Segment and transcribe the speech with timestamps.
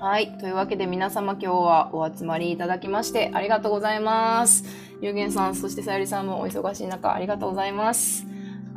[0.00, 0.38] はい。
[0.38, 4.64] というわけで皆様今日はお集まりいただきましてありがとうございます。
[5.00, 8.24] ゆうげんさん、そしてさゆりさんもお忙しい中ありがとうございます。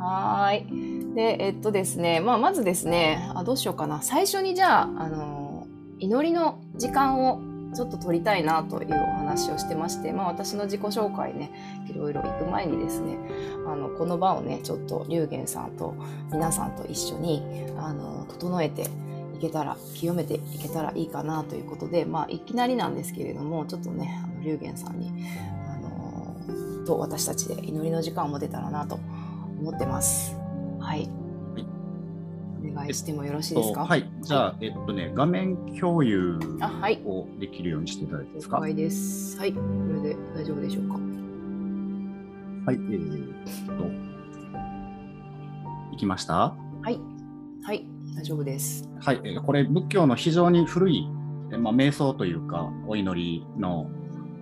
[0.00, 0.66] はい。
[1.14, 4.02] で、えっとですね、まあ、まずですね、あ、どうしようかな。
[4.02, 5.68] 最初にじゃあ、あの、
[6.00, 7.40] 祈りの時間を
[7.72, 11.52] ちょっと取りたいなというお話をしてまして、まあ私の自己紹介ね、
[11.88, 13.16] いろいろ行く前にですね、
[13.68, 15.94] あの、この場をね、ちょっと龍玄さんと
[16.32, 17.44] 皆さんと一緒に、
[17.78, 18.90] あの、整えて
[19.42, 25.12] けたら、清めていけたらいいかなということで、まあいきなりなんですけれども、ちょっとね、あの龍玄さんに、
[25.68, 28.98] あの、と私たちで祈りの時間を持てたらなと
[29.60, 30.34] 思ってます。
[30.80, 31.10] はい。
[32.64, 33.84] お願いしてもよろしいですか？
[33.84, 36.38] はい、じゃあ、えっとね、画面共有
[37.04, 38.60] をできるようにしていただいてですか？
[38.60, 39.36] はい、です。
[39.36, 39.60] はい、こ
[39.94, 40.94] れで大丈夫でしょうか？
[40.94, 43.78] はい、えー、っ
[45.90, 46.54] と、いきました？
[46.82, 47.00] はい、
[47.64, 48.88] はい、大丈夫です。
[49.00, 51.08] はい、これ仏教の非常に古い、
[51.58, 53.90] まあ、瞑想というか、お祈りの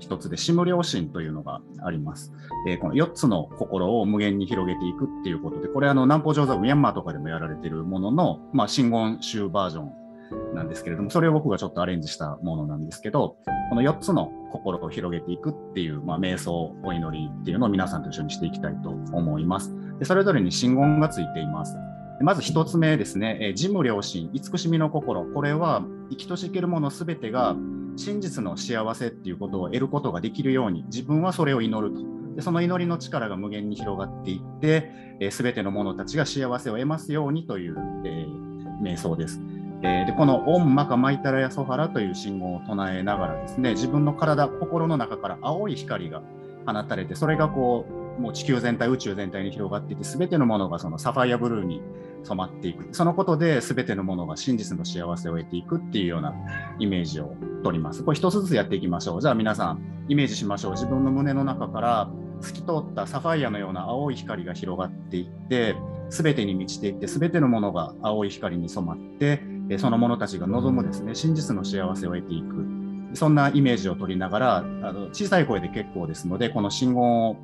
[0.00, 2.32] 一つで、シム良心というのがあります。
[2.66, 13.36] え、この4つの心を無限に広げていくっていうことで、これあの南方上座部、ミャンマーとかでもやられているものの、まあ、真言宗バージョンなんですけれども、それを僕がちょっとアレンジしたものなんですけど、
[13.68, 19.74] この4つの心を広げていくっていう、まあ、瞑想、お祈りっていうのを皆さんと一緒にしていきたいと思います。
[19.98, 21.76] でそれぞれに真言がついています。
[22.20, 25.24] まず1つ目ですね、えー、事務良心、慈しみの心。
[25.24, 27.56] これは生きとし生けるものすべてが
[27.96, 32.02] 真実の幸せっていうことを得ることができるように、自分はそれを祈ると。
[32.36, 39.40] でその祈りの力が無限に広がっていって、す、え、べ、ての者たちが幸せを得ますようにという、えー、瞑想です。
[39.82, 46.22] えー、でこのオンマカマイタラヤソハラという信号を唱えながらですね、自分の体、心の中から青い光が
[46.66, 51.82] 放たれて、それがこう、もう地球全体、宇宙全体に広がっていて、すべてのものがそのサファイアブルーに
[52.22, 52.88] 染まっていく。
[52.92, 56.34] そのことで全てのものが真実の幸せを得ていくっていうような
[56.78, 58.04] イメージを取ります。
[58.04, 59.20] これ一つずつやっていきましょう。
[59.22, 60.72] じゃあ皆さん、イメージしましょう。
[60.72, 62.10] 自分の胸の中から
[62.40, 65.76] 透き通ったサファイアのような青い光が広がっていって、
[66.10, 69.42] 全てに満ちていって、全てのものが青い光に染まって、
[69.78, 72.66] その者たちが望むですね、真実の幸せを得ていく。
[73.12, 77.36] そんなイメージを取りながら、あの小さい声で結構ですので、この信号を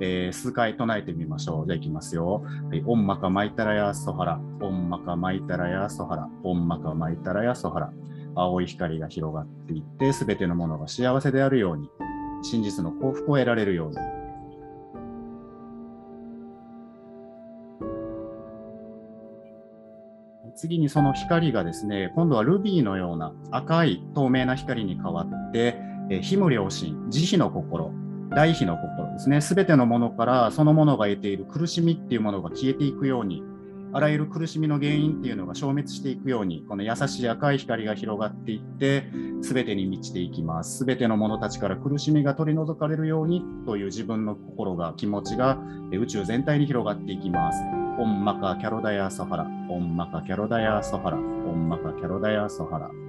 [0.00, 1.66] えー、数回唱えてみましょう。
[1.66, 2.42] じゃあいきますよ。
[2.68, 7.92] はい、オンマカマイタラヤソハラ、オンマカマイタラヤソハラ、オンマカマイタラヤソハラ。
[8.36, 11.88] 青い光が広がっていって、すべてのものが幸せであるように、
[12.42, 13.96] 真実の幸福を得られるように。
[20.56, 25.76] 次にその光がですね、今度はルビーのような赤い透明な光に変わって、
[26.10, 27.92] えー、非無良心、慈悲の心、
[28.34, 33.42] 大悲の心ですね、すべてのものからそのものが得ている苦しみっていうものが消えていくように、
[33.92, 39.04] あらゆる苦しみの原因っていうのが消滅していくように、この優しい赤い光が広がっていって、
[39.40, 40.78] すべてに満ちていきます。
[40.78, 45.58] すべての者たちから苦しみが取り除かれるようにという自分の心が、気持ちが
[45.92, 47.62] 宇宙全体に広がっていきます。
[48.00, 53.03] オンマカキャロダヤソハラ、オンマカキャロダヤソハラ、オンマカキャロダヤソハラ。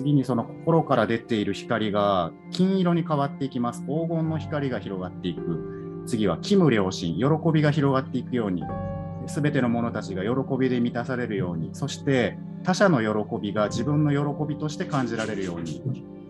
[0.00, 3.82] 次にその心から出ている光が金色に変わっていきます。
[3.82, 6.04] 黄金の光が広がっていく。
[6.06, 8.62] 次はキム良心、喜びが広がっていくように、
[9.26, 15.82] すべての者たちが喜びで満たされるように、そして他者の喜びが自分の喜びとして感じられるように、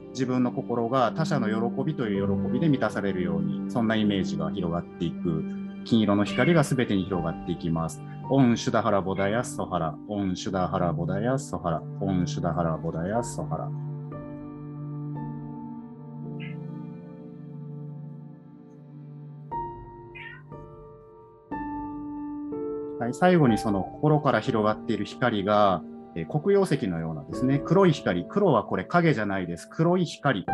[0.09, 5.60] 自分の心が他者の喜びという喜びで満たされるように、そんなイメージが広がっていく。
[5.85, 8.03] 金色の光がすべてに広がっていきます。
[8.31, 13.91] オンシュダハラボダヤソハラ、オンシュダハラボダヤソハラ、オンシュダハラボダヤソハラ。
[23.01, 25.83] はい、最後にその心から広がっている光が、
[26.15, 29.69] えー、黒曜石のようなですね、黒い光、黒はこれ影じゃないです。
[29.69, 30.45] 黒い光、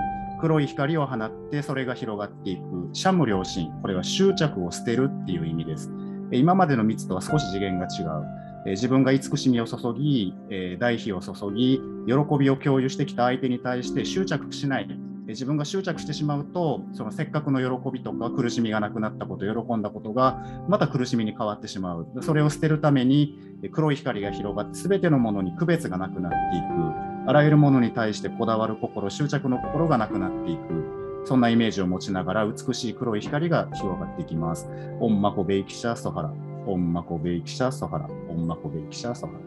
[0.40, 2.62] 黒い光を放ってそれが広がっていく。
[2.92, 5.90] シャム良心、これは執着を捨てるっていう意味です。
[6.32, 8.70] 今までの3つとは少し次元が違う。
[8.70, 10.34] 自分が慈しみを注ぎ、
[10.80, 14.88] 代費を注ぎ、喜びを共有してきた相手に対して執着しない。
[15.28, 22.06] 自分が執着してしまうと、そのせっかくの喜びとか苦しみがなくなったこと、喜んだことがまた苦しみに変わってしまう。
[22.22, 23.38] それを捨てるために
[23.72, 27.15] 黒い光が広がって、すべてのものに区別がなくなっていく。
[27.28, 31.22] あらゆるものに対してこだわる心、執着の心がなくなっていく。
[31.24, 34.68] そんなイメージを持ちながら美しい黒い光が広がっていきます。
[35.00, 36.32] オンマコベイキシャソハラ、
[36.68, 39.38] オンマコベイキシャソハラ、オンマコベイキシャソハラ。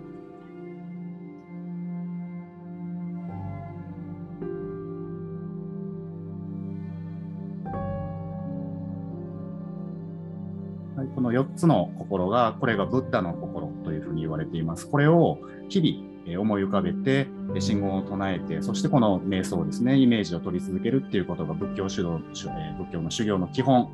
[11.16, 14.90] この4つの心が、これがブッダの心というふうに言われています。
[14.90, 15.40] これを
[15.70, 17.28] 日々思い浮かべて、
[17.60, 23.90] 信号を唱えて、そしてこの瞑想ですね、イメージを取り続けるっていうことが仏教主導仏教の修行の基本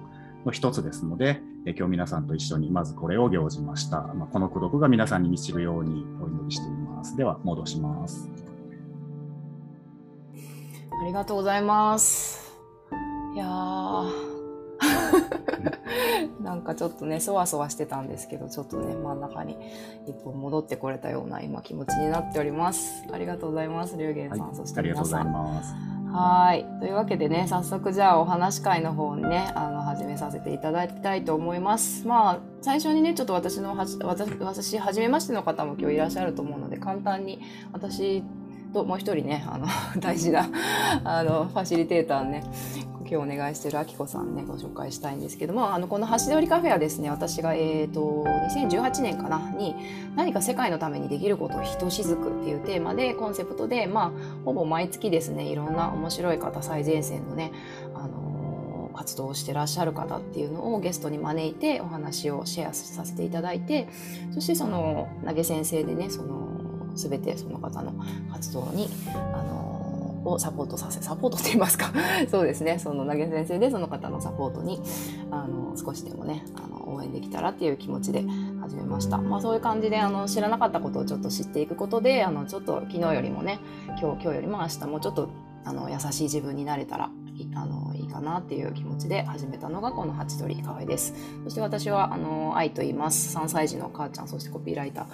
[0.45, 4.01] の一つですので、今日皆さんと一緒にまずこれを行じました。
[4.01, 7.17] まあ、この功徳が皆さんに満ちるようにお祈りしています。
[7.17, 8.29] では、戻します。
[11.01, 12.57] ありがとうございます。
[13.35, 13.45] いや
[16.42, 19.57] なんかちょっとね、そわそわしてたんですけど、ちょっとね、真ん中に
[20.07, 23.04] 一歩戻ってこれたような今気持ちになっております。
[23.12, 25.86] ありがとうございます、龍玄さん、はい、そして皆さん。
[26.16, 26.66] はい。
[26.80, 32.07] というわけでね、早速じゃあお話会の方にね、あの、始めさせていただきたいと思います。
[32.07, 37.42] まあ、最初にね、ちょっと私のは、私、私、初めましての方も今日いらっしゃると思うので、簡単に
[37.74, 38.24] 私
[38.74, 39.68] ともう一人ね、あの、
[40.00, 40.48] 大事な、
[41.04, 42.44] あの、ファシリテーターね、
[43.10, 48.24] 今日お願いしてるあきこさんねご紹介したいんですけどもあのこの「橋通りカフェ」はですね私が、えーと、
[48.56, 49.75] 2018年かなに
[50.16, 54.12] 何か世界のためにできることをひとしずくっていうテーマでコンセプトでまあ
[54.44, 57.52] ほぼ毎月ですねいろんな面白い方最前線のね
[57.94, 63.88] あの活動をしてらっしゃる方っていうのをゲストに招いてお話をシェアさせていただいて
[64.34, 66.46] そしてその投げ先生でねその
[66.96, 67.94] 全てその方の
[68.31, 69.75] 活動にあの
[70.25, 71.92] をサポートさせサポートって言いますか。
[72.30, 72.80] そうですね。
[72.80, 74.81] その投げ先生でその方のサポートに
[75.31, 78.25] あの少しでもねあの応援できたらっていう気持ちで
[78.60, 85.30] 始めました、まあ、そういう感じであの知らなかったことをちょっと知っていくことであのちょっと昨日よりもね今日今日よりも明日もちょっと
[85.66, 87.10] あの優しい自分になれたら
[87.56, 91.13] あのいいかなっていう気持ちで始めたのがこのハチドリカフェです。
[91.44, 93.36] そして私はあの愛と言います。
[93.38, 95.06] 3歳児の母ちゃんそしてコピーライター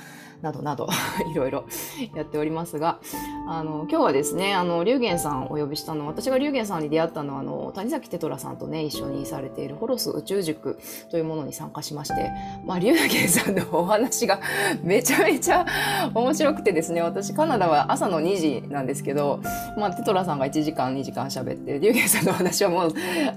[0.41, 0.87] などなど
[1.31, 1.65] いろいろ
[2.15, 2.99] やっておりますが、
[3.47, 10.79] あの、今日はですね、あの、龍玄さんをお呼びしたの、私が龍玄さんに出会ったのは、あの、谷崎テトラさんとね、一緒にされているホロス宇宙塾
[11.09, 12.31] というものに参加しまして、
[12.65, 14.39] まあ、龍玄さんのお話が
[14.83, 15.65] めちゃめちゃ
[16.13, 19.39] 面白くてですね、私、カナダは朝の2時なんですけど、
[19.77, 22.93] まあ、テトラさんが1時間、2時間喋って、龍玄さんのお話はもう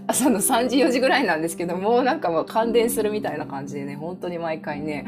[0.07, 5.07] 朝の3時、4時ぐらいなんですけど、もうなんかもう感電するみたいな感じでね、本当に毎回ね、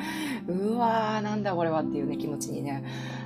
[0.48, 2.84] うわー、なんだこれはっていうね気持ちにね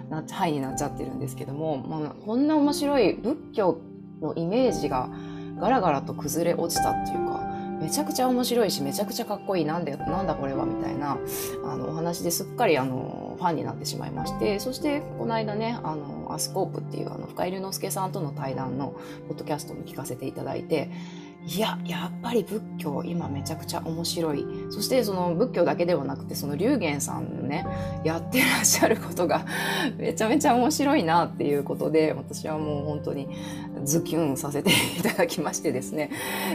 [0.08, 3.80] なハイになっちゃってるんですけども、まあ、こんな面白い仏教
[4.20, 5.10] のイメージが
[5.58, 9.64] ガラガラと崩れ落ちたっていうかめちゃくちゃ面白いしめちゃくちゃかっこいい。
[9.64, 11.18] なんでなんだこれはみたいな
[11.64, 20.90] あのお話ですっかりあのファンになってしまいましてそしてこの間ねあのアスコープっていうあの深井龍之介さんとの対談のポッドキャストも聞かせていただいて
[21.46, 24.44] いややっぱり仏教今めちゃくちゃ面白い。
[24.70, 27.66] そしてその仏教だけではなくてその龍玄さんのね
[28.04, 29.46] やってらっしゃることが
[29.96, 33.28] めちゃめちゃ面白いなっていうことで私はもう本当に
[33.84, 36.10] ズキュンさせていただきましてですね。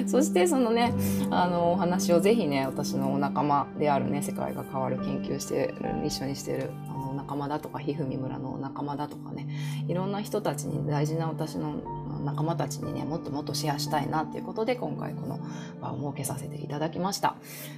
[0.05, 0.93] そしてそのね
[1.31, 9.47] あのお話をぜひね私のお仲間であるね世界が変わる研究してる一緒にしてるあの仲間だとかひふみ村の仲間だとかね
[9.87, 11.73] いろんな人たちに大事な私の
[12.25, 15.39] 仲間たちにねもっともっとシェアしたいなっていうことで今回この
[15.81, 17.35] 場を設けさせていただきました。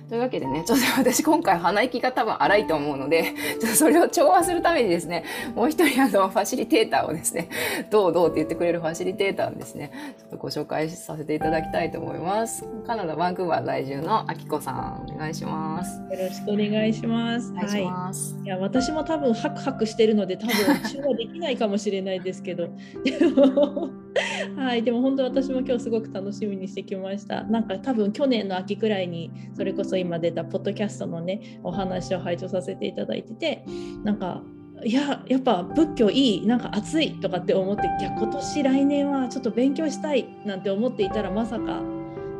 [0.09, 7.49] というわけでねちょっと私今回鼻息が多分荒いと思うのでちょっとそれを調和するためにですねもう一人あのファシリテーターをですね
[7.91, 12.65] どうどうって言ってくれるファシリテーターですねちょっとご紹介させていただきたいと思います。
[12.85, 15.99] カナダバンクーバー在住のあきこさんお願いします。
[15.99, 17.51] よろしくお願いします。
[17.51, 20.53] お願いします、はい、いや私も多分ハクハクしてるので多分
[20.89, 22.69] 中和できないかもしれないですけど。
[23.03, 24.06] で も
[24.55, 27.43] はい、でも本当私も今日すごく楽しみにしてきました。
[27.43, 33.65] なんか多分去年の秋くらいにそれこそ今出たポッドキャストのねお話を拝聴させていただいてて
[34.03, 34.43] なんか
[34.83, 41.81] いややっぱ仏教いいなんか熱いとかって思っていや今年来年はちょっと勉強したいなんて思っていたらまさか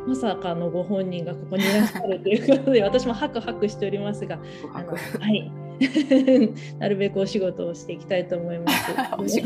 [0.06, 4.38] まさかのご本人がここにいらっしゃるということで私もハクハクしておりますが
[4.72, 5.50] あのはい
[6.78, 8.92] なるべくお仕事をしていきたいと思います。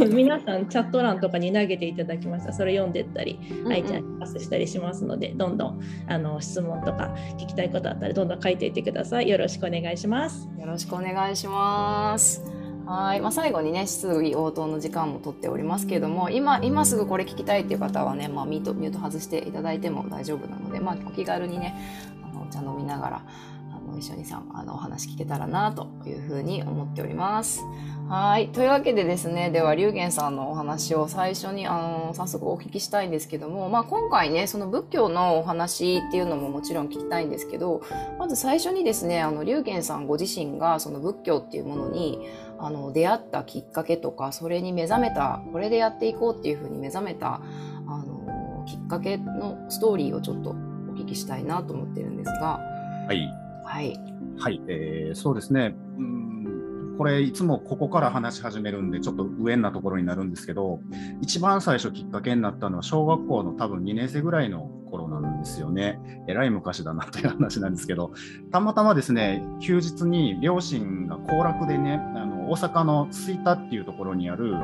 [0.13, 2.53] 皆さんチャット欄とかに投げていただきました。
[2.53, 9.29] それ読んでったり、愛ちゃんにパスしたりしますので、どんどんあの質問とか聞きたいことあったらどんどん書いていってください。
[9.29, 10.49] よろしくお願いします。
[10.59, 12.63] よろしくお願いします。
[12.85, 21.77] はい、まあ、最後にね質疑応答の時間も取っておりますけれども今今すぐこれ聞きたいっていう方はね、まあ、ミュートミュート外していただいても大丈夫なので、まあ、お気軽にね
[22.25, 23.23] あのお茶飲みながら
[23.99, 27.63] 一緒にさあのお話聞けたらなというふうに思っております。
[28.09, 28.49] はい。
[28.49, 37.81] というわけでですね、では、龍玄さんのお話を最初に、あの、早速お聞きしたいんですけども、まあ、今回ね、その仏教のお話っていうのももちろん聞きたいんですけど、
[38.19, 42.19] まず最初にですね、あの、龍玄さんご自身が、その仏教っていうものに、
[42.59, 47.41] あの、出会ったきっかけとか、それに目覚めた、これでやっていこうっていうふうに目覚めた、
[47.87, 50.55] あの、きっかけのストーリーをちょっとお
[50.95, 52.61] 聞きしたいなと思ってるんですが。
[53.07, 53.42] はい。
[53.73, 53.95] はい。
[54.37, 55.75] はい、えーそうですね。
[55.99, 56.23] うん
[56.99, 60.81] これいつもここから話し始めるんでちょっと上なところになるんですけど
[61.23, 65.99] 一番最初きっかけになったのは小学校の多分2年生ぐらいの頃なんですよね。
[66.29, 68.13] えらい昔だなという話なんですけど
[68.53, 74.55] たまたまですね休日に両親が行楽でねあの大阪の吹田っていうところにある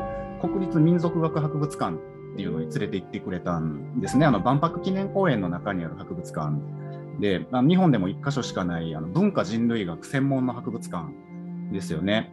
[0.43, 4.27] 国立民族学博物館っていうのに連れて行ってくれたんですね。
[4.27, 6.78] あの万博記念公園の中にある博物館
[7.19, 11.09] で、まあ日本でも1箇所しかないあの文化人類学専門の博物館
[11.73, 12.33] ですよね。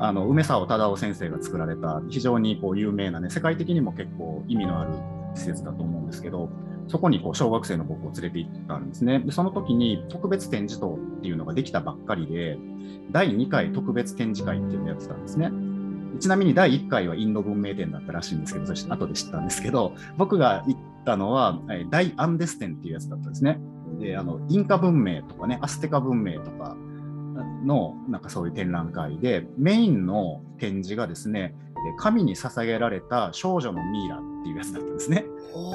[0.00, 4.92] あの梅沢忠夫先生が作られた非常にこう有名なね世界的にも結構意味のある
[5.34, 6.48] 施設だと思うんですけど
[6.86, 9.20] そこにこう小学生の僕を連れて行ったんですね。
[9.20, 12.58] でその時に特別展示棟っていうのができたばっかりで
[13.10, 15.50] 第2回特別展示会っていうのをやってたんですね。
[16.20, 23.60] ちなみに第1回はインド文明展だったらしいんですけどそして後で知ったんですけど僕が行ったのはえー大アンデス展っていうやつだったんですね
[23.98, 26.76] であのインカ文明とかねアステカ文明とか
[27.64, 31.54] のなんかそういう展覧会でメインの展示がですね
[31.86, 35.24] え神に捧げられた少女のミイラっていうやつだったんですね。
[35.54, 35.72] お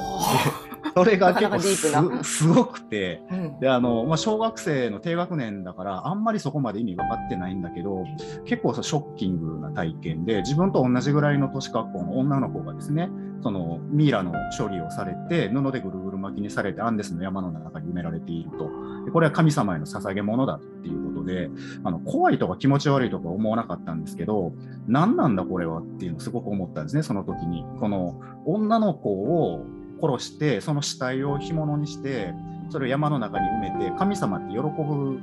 [0.96, 3.22] それが結構すすごくて
[3.60, 8.04] であの、まあ、小学生の低学年だからあんまりそこまで意味分かってないんだけど
[8.44, 13.10] 結構ショッキングな体験で自分と同じぐらいの年格好の女の子がですね
[13.42, 18.70] そのミイラの処理をされて布でぐるぐる巻きにされてアンデスの山の中に埋められていると。
[19.04, 21.50] でこれは神様への捧げ物だっていうことで
[21.84, 24.54] あの怖いとか気持ち悪いとか思わなかったんですけど
[24.86, 27.64] 何なんだこれはっていうのをすごく思ったんですねその時に。
[27.80, 29.64] この女の子を
[30.00, 32.32] 殺してその死体を干物にして
[32.70, 35.20] それを山の中に埋めて神様って喜ぶ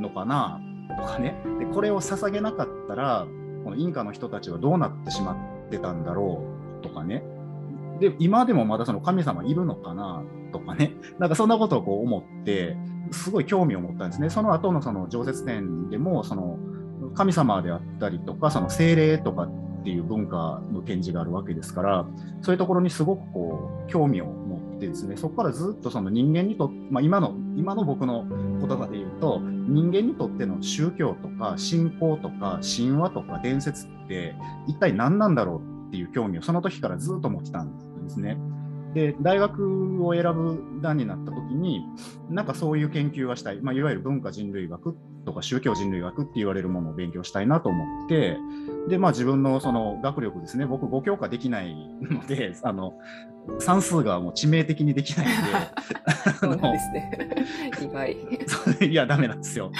[0.00, 0.60] のかな
[1.00, 1.36] とかね。
[1.58, 3.26] でこれを捧げなかったら
[3.64, 5.32] このインカの人たちはどうなってしま
[5.66, 6.44] ってたんだろ
[6.80, 7.24] うとかね。
[8.04, 10.92] で今でもまだその神様いるのかなとかね。
[11.18, 12.76] なんかそんなことをこう思って
[13.10, 14.28] すごい興味を持ったんですね。
[14.28, 16.58] その後のその常設展でもその
[17.14, 22.06] 神様であったりとかその精霊とかっていう文化の展示があるわけですから
[22.40, 28.24] そういうところにすごくこう興味を持ってですねそこからずっとその人間にとまあ、今の今の僕の
[28.60, 34.34] 言葉で言うと人間にとっての宗教とか信仰とか神話とか伝説って
[34.66, 37.83] 一体何なんだろうっていう興味をその時からずっと持ってたんです
[38.20, 38.38] ね。
[38.94, 41.84] で大学を選ぶ段になった時に
[42.30, 44.96] なんかそういう研究がしたい、まあ、いわゆる文化人類学
[45.26, 48.38] とか宗教人類学って言われるものを勉強したいなと思って
[48.88, 52.94] で、まあ、自分のその学力ですね僕5教科できないので あの
[53.58, 55.34] 算数がもう致命的にできないんで
[56.40, 57.34] そうですね。
[57.82, 58.16] 意外。
[58.88, 59.70] いやダメなんですよ。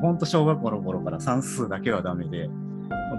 [0.00, 2.50] 本当小学校の頃から算数だけはダメで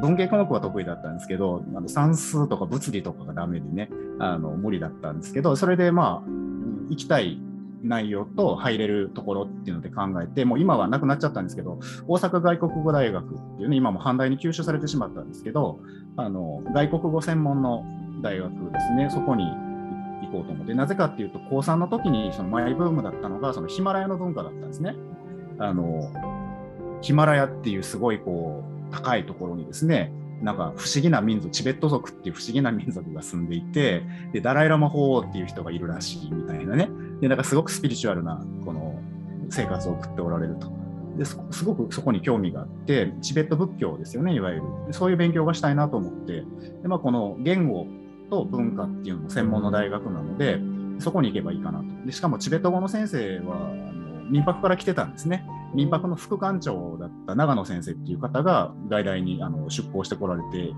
[0.02, 3.90] 文系科目は得意だったんですけどあの算数とか物理とかがダメでね
[4.20, 6.30] あの無理だったんですけどそれでまあ
[6.90, 7.40] 行きたい
[7.84, 15.80] 内容と入れるところっていうので考えてもう今はなくなっちゃったんですけど大阪外国語大学っていうね今も阪大に吸収されてしまったんですけど
[16.16, 17.86] あの外国語専門の
[18.22, 24.96] 大学ですねそこに行こうと思ってなぜかっていうと高3の時にそのマイブームだったのがそのヒマラヤの文化だったんですね。
[25.60, 26.12] あの
[27.02, 34.04] ヒマラヤっていうすごいこう高いところにですねなんか不思議な民族チベット族っていう不思議な民族が住んでいて
[34.34, 36.90] でダライ・ラマ法王っていう人がいるらしいみたいなね。
[37.22, 39.00] でなんかすごくスピリチュアルなこの
[39.50, 40.72] 生活を送っておられると。
[41.18, 44.64] ですごくそこに興味があってチベット仏教ですよねいわゆる。
[44.92, 46.44] そういう勉強がしたいなと思って。
[46.84, 47.88] で、まあ、この言語
[48.30, 50.60] と文化っていうのも専門の大学なので
[51.00, 51.86] そこに行けばいいかなと。
[52.06, 55.48] でしかもチベット語の先生はあの民泊から来てたんですね。
[55.78, 60.74] 民泊の副館長だった長野先生っていう方が外来にあの出向してこられて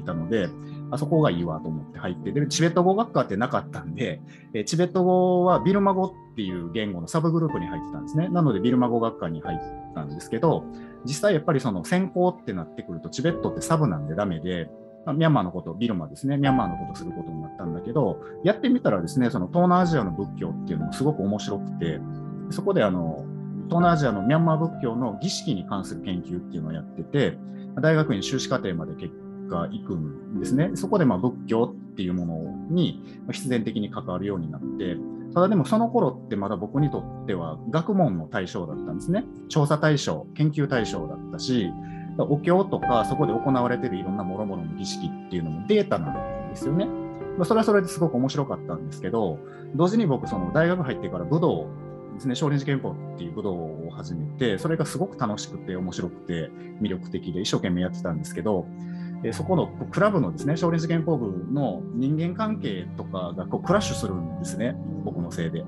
[0.00, 0.48] いたので、
[0.90, 4.20] あそこがいいわと思って入って、でチベット語学科ってなかったんで、
[4.52, 8.28] えチベット語はビルマ語っていう言語のサブグループに入ってたんですね。
[8.28, 9.58] なのでビルマ語学科に入っ
[9.94, 10.64] たんですけど、
[11.04, 14.68] 実際やっぱりその専攻ってなってくると、チベットってサブなんでダメで、
[15.06, 22.00] ミャンマーのこと、ビルマですね、ミャンマーのことすることになったんだけど、やってみたらですね、その東南アジアの仏教っていうのもすごく面白くて、
[22.50, 23.24] そこであの
[23.70, 27.38] 南アジアのミャンマー仏教の儀式に関する研究っていうのをやってて、
[27.80, 29.14] 大学院修士課程まで結
[29.48, 30.72] 果行くんですね。
[30.74, 34.96] そこでま仏教っていうものに必然的に関わるようになって、
[35.32, 39.24] ただでもその頃ってまだ僕にとっては学問の対象だったんですね。
[39.48, 41.70] 調査対象、研究対象だったし、
[42.18, 46.88] お経とかそこで行われてるいろんな諸々の儀式っていうのもデータなんですよね。
[47.38, 49.38] まそれはそれですごく面白かったんですけど、
[49.76, 51.68] 同時に僕、その大学入ってから武道
[52.14, 56.50] ですね、少林寺拳法っていう武道を始めて、それがすごく楽しくて面白くて
[56.80, 58.66] 魅力的で一生懸命やってたんですけど、
[59.22, 64.76] えそこのクラブのですね、少林寺拳法部の人間関係とかがこうクラッシュするんですね。
[65.04, 65.62] 僕のせいで。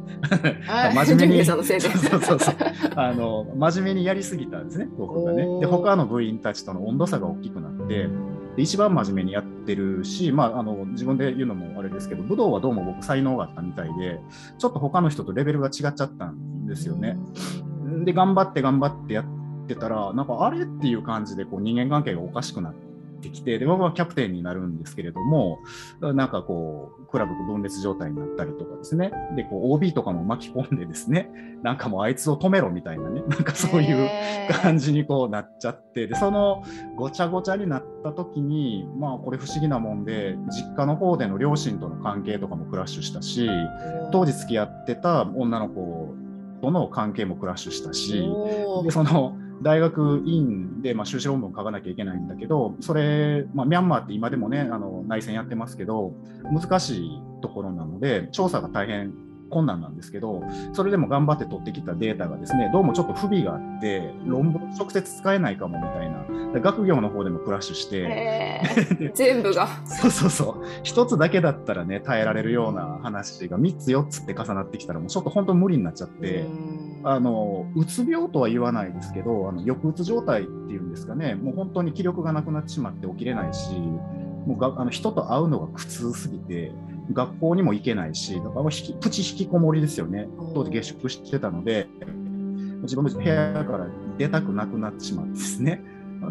[0.67, 1.43] はい 真面目に。
[2.97, 5.45] あの真面目にやりすぎたんですね、僕がね。
[5.61, 8.09] で、他の部員たちとの温度差が大きくなって、
[8.57, 14.21] で一番真面目にやってるし、まあ、あの自分で言うのもあれですけど、武道はどうも僕、才能があったみたいで、
[14.59, 17.19] ちょっと他の人とレベルが違っちゃったんですよね。
[18.05, 19.25] で、頑張って頑張ってやっ
[19.67, 22.92] てたら、なんかあれっていう感じでこう人間関係がおかしくなって
[23.31, 25.59] きて、で、僕はキャプテンになるんですけれども、
[26.01, 31.31] なんかこう、クラブ分裂状態になったりとかですね、で、こう OB とかも巻き込んでですね、
[31.63, 34.09] なんかもうあいつを止めろみたいなね、 なんかそういう
[34.63, 36.63] 感じにこうなっちゃって、で、その
[36.97, 43.49] ごちゃごちゃになった時に、まあこれ不思議なもんで、実家の方での両親との関係とかもクラッシュしたし、
[44.11, 46.15] 当時付き合ってた女の子
[46.63, 48.25] との関係もクラッシュしたし、
[48.85, 56.13] でその大学院で、まあ、修士論文書かなきゃいけないんだけど、それ、まあ、ミャンマーって今でもね、あの内戦やってますけど、
[56.53, 59.13] 難しいところなので、調査が大変
[59.53, 60.43] 困難なんですけど、
[60.73, 69.69] それでも頑張って取ってきたデータがですね、どうもちょっと不備があって、論文直接使えないかもみたいな、で学業の方でもクラッシュして、 全部が。
[69.85, 76.47] そうそうそう、一つだけだったらね、耐えられるような話が3つ、4つって重なってきたら、もうちょっと本当無理になっちゃって。
[77.05, 83.75] あのうつ病とは言わないですけど、あの抑うつ状態っていうんですかね、もう本当に気力がなくなってしまって起きれないし、
[84.47, 86.73] もうがあの人と会うのが苦痛すぎて、
[87.13, 91.89] 学校にも行けないし、だからプチ引きこもりですよね、当時下宿してたので、
[92.83, 93.87] 自分の部屋から
[94.19, 95.83] 出たくなくなってしまってですね。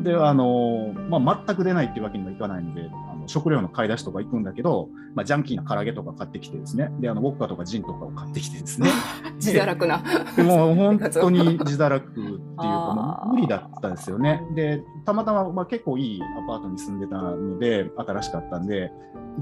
[0.03, 2.89] であのまあ、全く出ないっていうわけにもいかないので、
[3.21, 8.89] の食料の買い出しとか行くんだけど、まあ、ジャンキーな唐揚げとか買ってきてですね、であのウォッカとかジンとかを買ってきてですね、
[9.35, 10.03] 自堕落な。
[10.35, 14.41] でもう本当に 自堕落っていうか、無理だったんですよね。
[14.55, 18.91] で、たまたま、まあ、結構いいアパートに住んでたので、新しかったんで、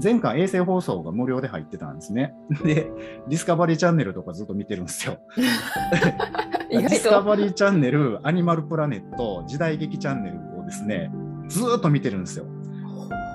[0.02, 2.34] 前回衛星放送が無料で入ってたんですね。
[2.62, 2.90] で、
[3.28, 5.18] ディスカバリーチャンネルとかずっと見てるんですよ。
[6.70, 7.20] 意ディスカ。
[7.20, 11.10] バリーチャンネル、アニマルプラネット、時代劇チャンネルをですね、
[11.48, 12.46] ずーっと見てるんですよ。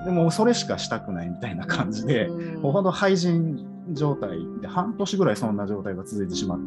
[0.06, 2.28] でもそれしかしたくないみたいな感じで、
[2.62, 6.58] ほんと廃人状態で、半年ぐらいそんな状態が続いてしまっ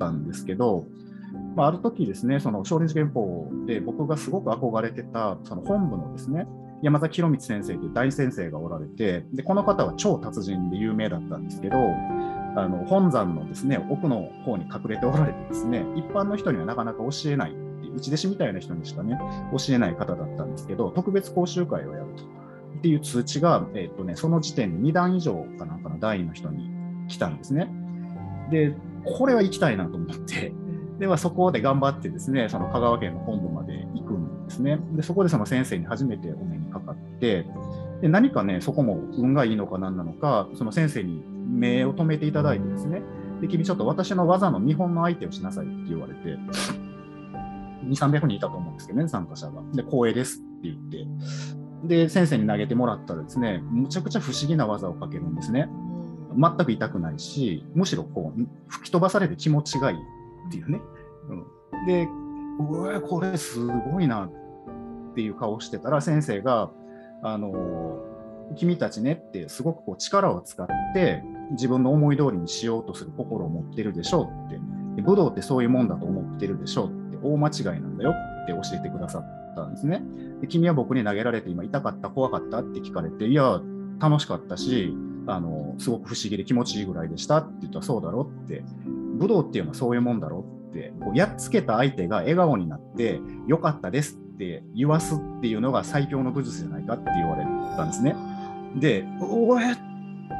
[0.00, 0.84] たんですけど、
[1.54, 6.48] まあ、ある時ですね、その少林寺拳法で僕がすごく憧れてたその本部のですね、
[6.82, 11.76] 山崎博光先生という大先生がおられて、でこの方は超達人で有名だったんですけど、
[12.56, 19.16] あの本山のですね奥の方に隠れておられてですね、一般の人にはなかなか教えないっていう、内弟子みたいな人にしかね、
[19.56, 22.37] 教えない方だったんですけど、特別講習会をやると。
[22.78, 26.70] っていう通知が、えっとね、その時点で2段以上かなんかの段位の人に
[27.08, 27.68] 来たんですね。
[28.50, 30.52] で、これは行きたいなと思って、
[30.98, 34.78] ではそこで頑張ってですね、その香川県の本部まで行くんですね。
[34.92, 37.46] で、そこでその先生に初めてお目にかかって、
[38.00, 43.02] で何かね、そこも運がいいのか何なのか、その先生に目を留めていただいてですね、
[43.40, 46.38] で、君ちょっと私の技の見本の相手をしなさいって言われて、
[47.84, 49.62] 2、300人いたと思うんですけどね、参加者が。
[49.72, 51.06] で、光栄ですって言って、
[51.84, 55.68] で、先生に投げてもらったらですね、むちゃくちゃ不思議な技をかけるんですね。
[56.36, 59.96] 全く痛くないし、むしろこう吹き飛ばされて気持ちがいい
[60.48, 60.80] っていうね。
[61.28, 61.34] う
[61.82, 62.08] ん、で、
[62.60, 64.30] うわ、これすごいなっ
[65.14, 66.70] ていう顔してたら、先生が、
[67.22, 67.98] あの
[68.56, 74.60] 君たちねってすごくこう力を使って自分の思い通りにしようとする心を持ってるでしょうって、
[74.96, 80.02] で武道ってそういうもんだと思ってるでしょうって、大間違いなんだよって教えてくださったんですね。
[80.40, 83.60] で君は僕に投げられて今痛かった、怖かったって聞かれて、いや、
[84.00, 84.94] 楽しかったし、
[85.26, 88.64] あのすごく不思議で気持ちいいぐらいでしたって言ったらそうだろって、
[89.18, 97.44] 武道っていうのはそういうもんだろって、こうやっつけた相手が笑顔になって、よかったですって言わすっていうのが最強の武術じゃないかって言われ
[97.76, 98.14] たんですね。
[98.76, 99.76] で、おえっ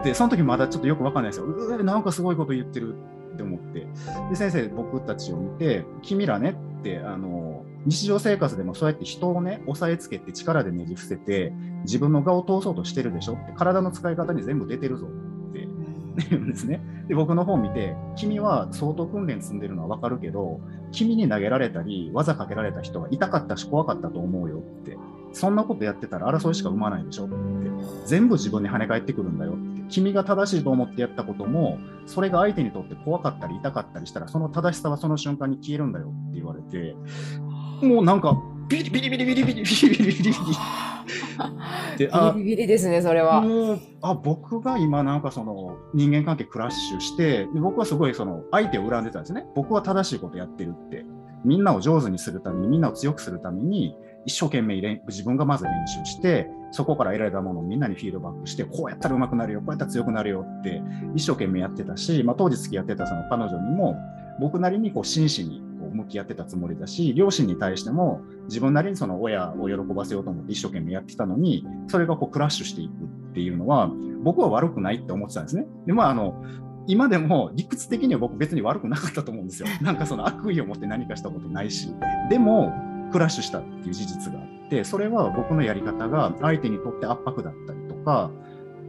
[0.02, 1.46] て、その時まだちょっとよくわかんないですよ。
[1.46, 2.94] う、なんかすごいこと言ってる
[3.34, 3.86] って思って。
[4.30, 11.52] で、先生、僕たちを見て、君らねって、あの、日常生活でもそうやって人をね、押さえつけて力でねじ伏せて、
[11.84, 13.34] 自分の顔を通そうとしてるでしょ？
[13.34, 15.68] って、体の使い方に全部出てるぞって
[16.28, 16.80] 言うんですね。
[17.06, 20.60] で、僕の本見て、君は相当訓練積んでるのはわかるけど、
[20.92, 24.98] 君に投げられたり、技かけられた人は痛かったし怖かったと思うよって。
[25.32, 27.34] そんなことやってたら争いしか生まないでしょって。
[28.06, 29.82] 全部自分に跳ね返ってくるんだよって。
[29.88, 36.96] 君が正しいと思ってやったことも、それが相手にとって怖かったり痛かったりしたら、その正しさはその瞬間に消えるんだよって言われて、
[37.82, 38.36] もうなんか、
[38.68, 40.32] ビリビリビリビリビリビリビリビリビリ
[41.96, 43.40] であビリビリですね、それは。
[43.40, 51.06] もうあ僕が今なんかその人間関係クラッシュしてで僕はすごいその相手を恨んでたんですね僕は正しいことやってるって
[51.44, 60.82] みんなを上手にするためにみんなを強くするために一生懸命練自分がまず練習してそこから得られたものをみんなにフィードバックして、こうやったら上手くなるよ、こうやったら強くなるよって
[61.14, 63.96] 一生懸命やってたし、まあ、当時付き合ってたその彼女にも、
[64.40, 73.90] 僕なりにこう真摯に向き合ってたつもりだし、両親に対しても自分なりにその親を喜ばせようと思って一生懸命やってきたのに、それがこうクラッシュしていくっていうのは、
[74.22, 75.66] 僕は悪くないって思ってたんですね。
[75.86, 76.42] で、まあ、あの、
[76.86, 79.68] 今でも理屈的には僕別に悪くなかったと思うんですよ。
[79.82, 81.94] なんかその悪意を持って何かしたことないし。
[82.30, 82.72] でも、
[83.12, 88.30] クラッシュしたっていう事実があって、それは僕のやり方が相手にとって圧迫だったりとか、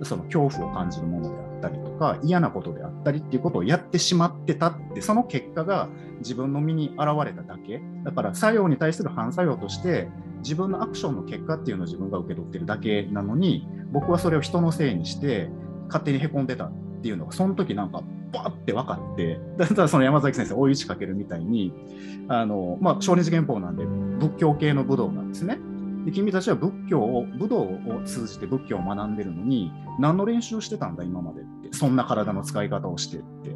[0.04, 7.82] その恐怖を感じるものであったりとか、嫌なことであったりっていうことをやってしまってたって、その結果が自分の身に現れただけ。
[8.04, 15.50] だから作用に対する反作用として、自分のアクションの結果っていうのを自分が受け取ってるだけなのに、僕はそれを人のせいにして、
[15.88, 21.74] 勝手にへこんでたっていうのが、その時なんか、バーって分かって、だからその山崎先生、追い打ちかけるみたいに、
[22.28, 25.60] あの、まあ、小日憲法なんで、仏教系の武道なんですね。
[26.06, 31.74] で君たちは仏教を、武道を通じて仏教を学んでるのに、何の練習してたんだ、今までって。
[31.74, 33.56] そんな体の使い方をしてって。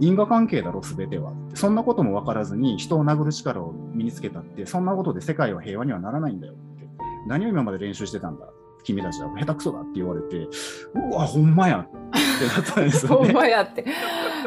[0.00, 1.32] 因果関係だろ、すべては。
[1.54, 6.88] そんなことも分からずに人を殴る力を身につけたって、そんなことで世界は平和にはならないんだよって。
[7.28, 8.46] 何を今まで練習してたんだ？
[8.84, 10.46] 君たちは下手くそだって言われて、
[10.94, 11.96] うわ、ほんまやって
[12.46, 13.26] なったんですよね。
[13.26, 13.84] ほんまやって。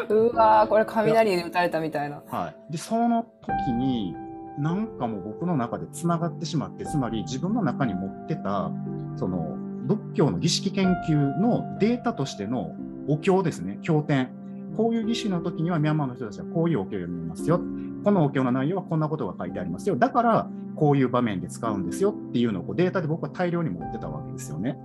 [0.10, 2.21] うわこれ雷で打たれたみたいな。
[2.30, 2.71] はい。
[2.71, 4.15] で、その時に、
[4.58, 8.72] なんかもう僕の中でつながってしまって、つまり自分の中に持ってた、
[9.15, 12.76] その仏教の儀式研究のデータとしての
[13.08, 14.30] お経ですね、経典。
[14.76, 17.62] こういう儀式の時にはミャンマーの人たちはこういうお経を読みますよ。
[18.04, 19.96] このお経の内容はこんなことが書いてありますよ。
[19.96, 24.78] だからこういう場面で使うんですよっていうのをこうデータで僕は大量に持ってたわけですよね。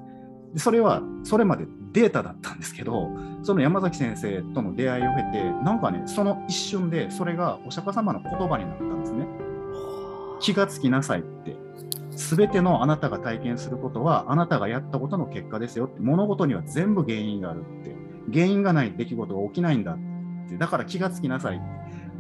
[0.55, 3.09] でそれはそれまでデータだったんですけど、
[3.43, 9.27] その山崎先生との出会いを経て、なんかね、その一瞬でそれがお釈迦様の言葉になったんですね。
[10.43, 11.57] 気がつきなさいって。
[12.11, 16.01] すべてのあなたが体験することはあなたがやったことの結果ですよって。
[16.01, 17.97] 物事には全部原因があるって。
[18.31, 19.99] 原因がない出来事が起きないんだっ
[20.49, 20.57] て。
[20.59, 21.63] だから気がつきなさい。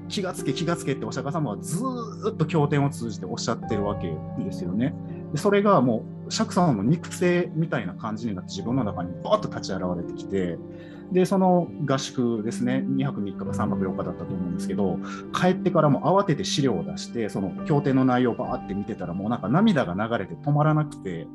[0.08, 1.82] 気がつけ気がつけってお釈迦様はず
[2.30, 4.94] っと経典を通じておっしゃってるわけですよね。
[5.32, 10.58] でそれがもう釈様の肉声みたいな感じになって自分の中にバーッと立ち現れてきて
[11.12, 14.98] でその合宿ですね2泊3日か3泊4日だったと思うんですけど
[15.38, 21.26] 帰ってからも慌てて資料を出してその経典の内容をバーって見てたらもうなんか涙が流れて止まらなくて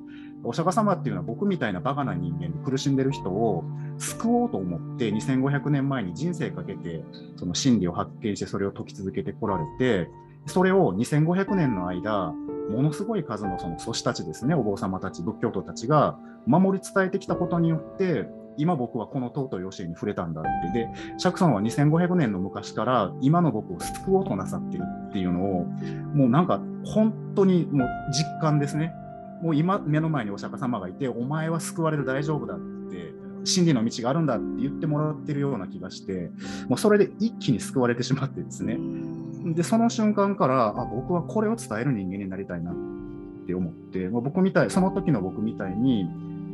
[0.44, 3.64] お釈迦様っていうのは僕みたいなバカな人間で苦しんでる人を
[4.00, 7.04] 救おうと思って2500年前に人生かけて
[7.36, 10.10] その真理を発見してそれを解き続けてこられて
[10.48, 12.34] それを2500年の間
[12.70, 18.28] ものすごい数のその祖師たちですねお坊様たち仏教徒たちが守り伝えてきたことによって
[18.58, 20.80] 今僕はこの尊い教えに触れたんだって。
[20.80, 25.66] で、釈さんは2500年の昔から今の僕を救おうとなさってるっていうのを、
[26.16, 28.94] もうなんか本当にもう実感ですね。
[29.42, 36.32] もう今目の前にお釈迦様がいて、お前は救われる大丈夫だって、真理の道があるんだって言ってもらってるような気がして、
[36.68, 38.80] もうそれで一気に救われてしまってですね。
[39.54, 42.76] で、その瞬間から、あ、僕はこれを伝える人間になりたいなっ
[43.46, 46.10] て思って、もう僕みたい、その時の僕みたいに、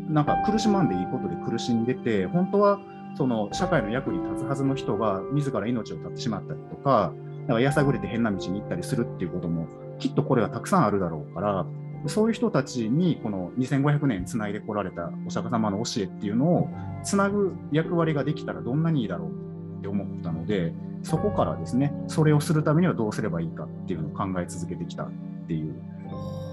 [0.09, 2.79] なんか苦しまんでいいことで苦しんでて、本当は
[3.15, 7.13] その社会の役に立つはずの人が自ら命を絶ってしまったりとか、
[7.47, 9.67] なんかやさぐれて変な道に行ったりするっていうことも、
[9.99, 11.65] きっとこれはたくさんあるだろうから、
[12.07, 16.69] そういう人たちにこの2500年つないでこられたお釈迦様の教えっていうのを
[17.03, 19.42] つなぐ役割ができたらどんなにいいだろう
[19.83, 25.11] って思ったので、そこからですね、それをするためにはどうすればいいかっていうのを考え続けてきたっ
[25.47, 25.75] ていう、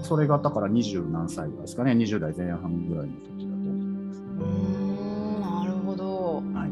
[0.03, 4.19] それがだから20何歳ですかね、20代前半ぐらいの時だと思います。
[4.19, 6.43] うんなるほど。
[6.53, 6.67] は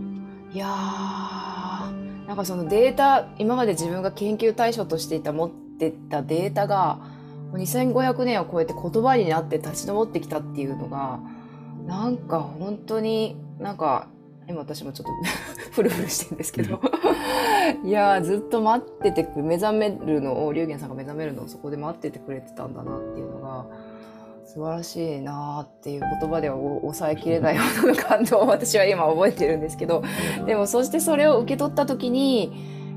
[0.51, 0.67] い、いや
[2.27, 6.99] なんかそのデータ、今まで自分が研究対象としていた持ってたデータが、
[7.53, 11.19] 2500年を超えて言葉になって立ち上ってきたっていうのが
[11.87, 14.07] なんか本当になんか
[14.49, 15.12] 今私もちょっと
[15.71, 16.81] フルフルしてるんですけど。
[17.85, 23.67] いやずっと待ってて目覚めるのを龍玄さんが目覚めるのをそこで待っててくれてたんだなっていうのが
[24.45, 30.01] 素晴らしいなっていう言葉では抑えきれないような感動を私は今覚えてるんですけど。
[30.47, 32.51] でもそしてそれを受け取った時に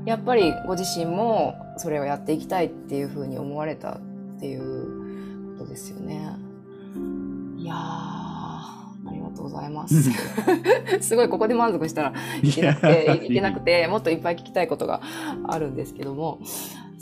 [0.05, 3.99] やっぱりご自身もそれをやっていきたいっていうふうに思われたっ
[4.39, 6.35] ていうことですよね。
[7.57, 7.75] いや
[9.43, 10.11] とうございます。
[11.01, 15.01] すごいここで満足したらいけなくて、いけなくて、もっといっぱい聞きたいことが
[15.47, 16.39] あるんですけども、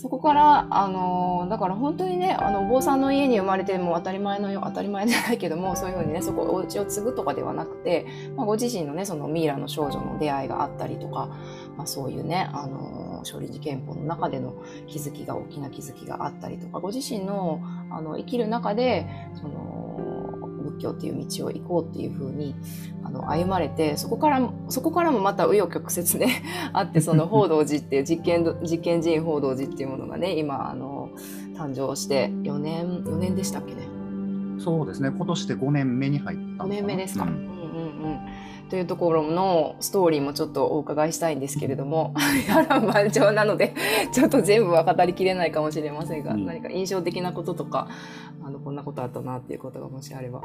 [0.02, 11.30] そこから、あの、だから本当にね、あの、お坊さんの家に生まれても当たり前のよ、当たり前じゃないけども、そういうふうにね、そこ、お家を継ぐとかではなくて、まあ、ご自身のね、そのミイラの少女の出会いがあったりとか、
[11.78, 14.56] まあ、そういうね、あの、少林寺拳法の中での
[14.88, 19.81] 気づきが、大きな気づきがあったりとか、ご自身の、あの、生きる中で、その、
[20.62, 22.56] 仏教っていう道を行こうっていうふうに
[23.04, 26.44] あの歩まれてそこからそこからもまた紆余曲折ね
[26.74, 31.10] あってその報道寺っていう実験実験寺院報道寺っていうものがね今あの
[31.56, 33.82] 誕生して4年4年でしたっけね？
[34.60, 35.10] そうですね。
[35.10, 37.32] 今年で5年目に入った5年目ですか、うん。
[37.32, 37.48] うんうんう
[38.16, 38.20] ん
[38.72, 43.76] というところのストーリーもちょっとお伺いしたいんですけれども波乱万丈なので
[44.14, 47.90] ちょっと全部は語りきれないかもしれませんが、うん何か印象的なこととか
[48.42, 50.42] あのこんなことあったなっていうことがもしあれば。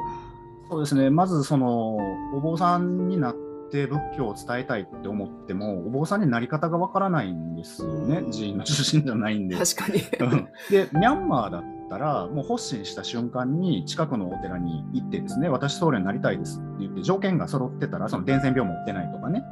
[0.69, 1.95] そうですね、まずその
[2.35, 3.35] お坊さんになっ
[3.71, 9.55] て仏教を伝えたいって思っても、お坊さんになり方がわからないんですよね、寺院の出身じゃないんで。
[9.55, 10.29] 確かに。
[10.29, 19.43] うんで、ミャンマーだったら、もう発信した瞬間に近くのお寺に行ってですね、私、僧侶になりたいですって言って、条件が揃ってたら、その伝染病持ってないとかね、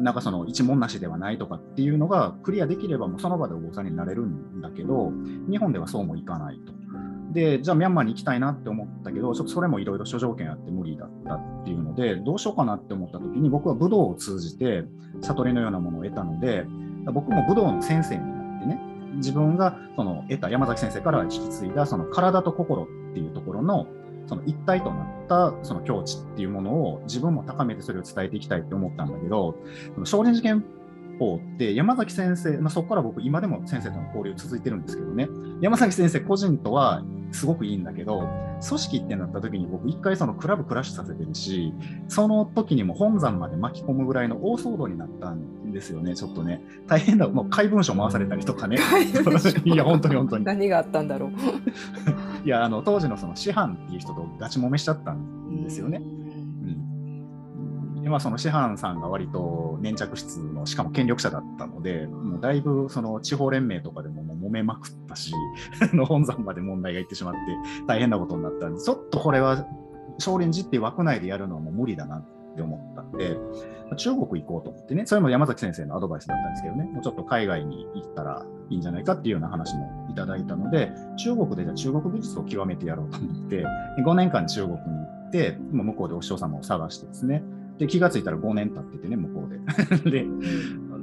[0.00, 5.12] なんかその一文なしではないとかっていうのがクリアできれば、もうその場でお坊さんになれるんだけど、
[5.48, 6.72] 日本ではそうもいかないと。
[7.32, 14.84] で、じゃあミャンマーに行きたいなって思ったけど、ちょっとそれもいろいろ諸条件あって無理だったっていうので、どうしようかなって思った時に、僕は武道を通じて
[15.20, 16.66] 悟りのようなものを得たので、
[17.12, 18.35] 僕も武道の先生に、
[19.16, 23.86] 自分がその得た山崎先生から引き継いだその体と心っていうところの
[24.26, 29.56] その一体となったその境地っていうものを自分も高めてそれを伝えていきたいって思ったんだけど、
[30.04, 30.64] 少林寺拳
[31.18, 35.28] 法って山崎先生、まあ、そこから僕今でも先生との交流続いてるんですけどね、
[35.60, 38.28] 山崎先生個人とはすごくいいんだけど、
[38.66, 41.72] 組織ってなった時に僕一回そのクラブクラッシュさせてるし、
[42.08, 46.62] その時にも本山まで巻き込むぐらいの大騒動になったんですよね、ちょっとね。
[46.86, 48.78] 大変だ、もう怪文書回されたりとかね。
[49.64, 50.44] いや、本当に本当に。
[50.44, 51.30] 何があったんだろう。
[52.46, 55.98] いや、あの、当時のその師範っていう人とガチ揉めしちゃったんですよね。
[55.98, 56.00] う
[58.00, 58.02] ん。
[58.02, 65.34] でまあ、その師範さんが割と粘着質の、しかも権力者だったので、もうだいぶその地方連盟とかでももう揉めまくったし、
[66.08, 67.40] 本山まで問題がいってしまって
[67.86, 69.66] 大変なことになったんで、ちょっとこれは
[70.18, 73.36] 少林寺っていう枠内でやるのはもう無理だなっって思ったんで、
[73.96, 83.64] 中国行こうと思ってね、それも山崎先生のアドバイスだったんですけどね、もうちょっと海外に行ったらいいんじゃないかっていうような話もいただいたので、中国でじゃあ中国美術を極めてやろうと思って、
[83.98, 84.82] 5年間中国に行
[85.28, 87.42] って、今向こうでお師匠様を探してですね、
[87.78, 89.60] で気がついたら5年経っててね、向こうで。
[90.10, 90.26] で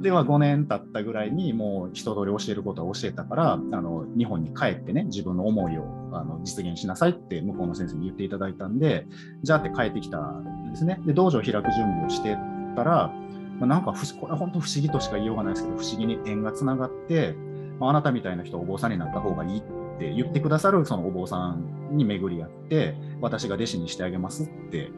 [0.04, 9.06] では5年経ったぐらいにもう一通り教えることは教えたからあの日本に帰ってね自分の思いをあの実現しなさいって向こうの先生に言っていただいたんで
[9.42, 11.00] じゃあって帰ってきたんですね。
[11.06, 12.36] で道場を開く準備をして
[12.76, 13.10] たら、
[13.58, 17.34] まあ、なんか不これは本当不思議としか言いようがないですけど不思議に縁がつながって、
[17.80, 19.62] まあ、あなたみたいな人お坊さんになった方がいいっ
[19.98, 24.90] て言ってくださるそのお坊さんに巡り合って私が弟子にしてあげますって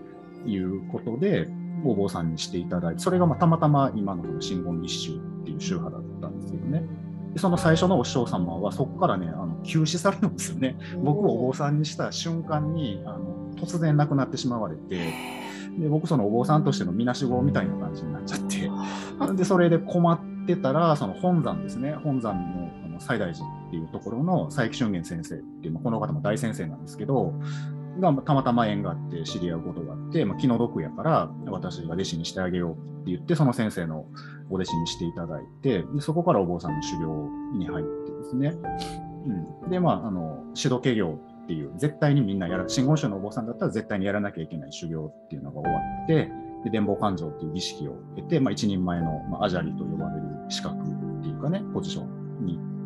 [0.46, 1.46] いうことで
[1.84, 6.84] お坊さんにしていただいて、それがまあたまたま今のこの真言立宗っていう宗派だったんですけどね。
[7.32, 10.78] でその最初のお師匠様はそこからね、あの休止されるんですよね。
[11.02, 15.12] 僕をお坊さんにした瞬間にあの突然亡くなってしまわれて、
[15.78, 27.34] で僕そのお坊さんとしてのみなしごみたいな感じになっちゃって、でそれで困ってたら、その本山ですね、本山のあの西大寺っていうところの佐伯俊元先生っていう、まあこの方も大先生なんですけど、
[28.00, 34.06] がたまたま縁があって知り合うことがあって、まあ、気の毒やから私が弟子にしてあげようって言ってその先生の
[34.50, 38.54] お弟子にしていただいてでそこからお坊さんの修行に入ってですね、
[39.62, 46.30] うん、でまああの指導家業っていう絶対にみんなやら真言宗のお坊さんだったら絶対にやらなきゃいけない修行っていうのが終わって
[46.64, 52.25] で伝法勘定っていう儀式を得て、まあ、一人前の、まあ、アジャリと呼ばれる資格っていうかねポジション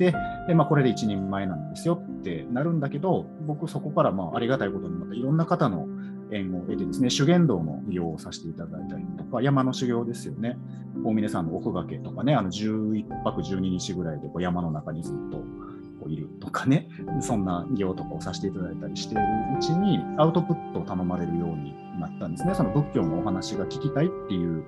[0.01, 0.15] て
[0.49, 5.87] で、まあ、これで一人前なんですよってなるんだけど、僕そこからまあありがたいことにまたいろんな方の
[6.33, 10.57] 縁を得てですね、修験道の利用をさせていただいたりとか、山の修行ですよね。
[11.05, 16.89] 大峰山の奥掛けとかね、あの11泊12日ぐらいでこう山の中にずっといるとかね、
[17.21, 19.23] そんな行とかをさせていただいたりしている
[19.59, 22.55] うちに、アウトプットを頼まれるようになったんですね。
[22.55, 24.65] その仏教のお話が聞きたいっていう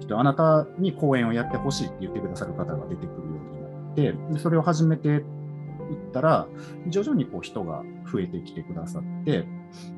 [0.00, 3.35] 人、あなたに講演をやってほしいって言ってくださる方が出てくる
[3.96, 5.22] て、でそれを始めていっ
[6.12, 6.46] たら、
[6.88, 9.44] 徐々にこう人が増えてきてくださって、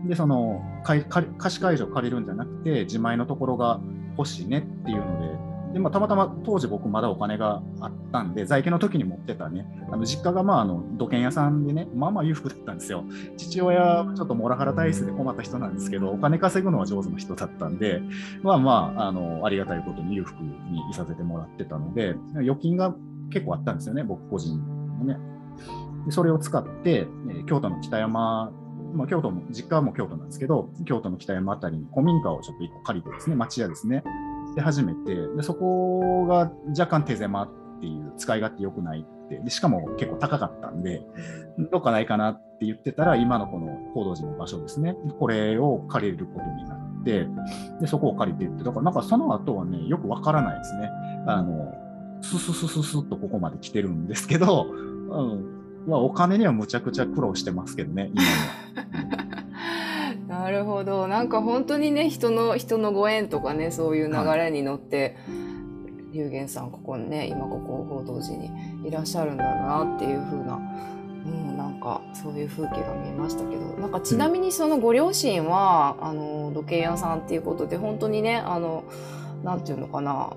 [0.07, 3.81] で、その貸し会場借りるんじゃなくて、自前のところが
[4.17, 13.05] 欲しいねっていうので、でまあ、たまたま当時僕まだお金があったんで、在家の時に持ってたね、あの実家がまああの土建屋さんでね、まあまあ裕福だったんですよ。
[13.37, 18.01] 父親ちょっとモラハラ体質で困った人なんですけど、お金稼ぐのは上手な人だったんで、
[18.43, 20.51] まあまあ、あのありがたいことに裕福に
[20.91, 22.95] いさせてもらってたので、預金が
[23.31, 24.59] 結構あったんですよね、僕個人
[24.99, 25.19] のね。
[26.07, 28.53] でそれを使って、え京都の北山、
[28.95, 34.05] まあ、京都も、実家も京都なんですけど、京都の北山あたりに古民家をちょっと一個借りてですね、町屋ですね。
[34.55, 37.49] で、始めて、でそこが若干手狭っ
[37.81, 41.03] ていう、使い勝手良くないってでしかも結構高かったんで
[41.71, 47.29] どっかないかなって言ってたら今のこの報道寺の場所ですねこれを借りることになって
[47.81, 50.91] でそこを借りていってだからなんかその後はねよくわからないですね
[51.27, 51.73] あの
[52.23, 55.59] スススススッとここまで来てるんですけど、うん。
[55.89, 58.29] まあ、お金にはむちゃくちゃ苦労してますけどね今は。
[60.45, 61.09] なるほど。
[61.09, 65.17] なんか本当にね人の人のご縁とかねそういう流れに乗って、
[66.13, 68.51] 龍玄さんここにね今ここ報道寺に
[68.87, 70.61] いらっしゃるんだなっていう風な、
[71.27, 73.63] うん、なんかそういう風景が見えましたけど。
[73.81, 78.85] なんかちなみにそのご両親は、あの時計屋さんっていうことで本当にねあの
[79.43, 80.33] なんていうのかな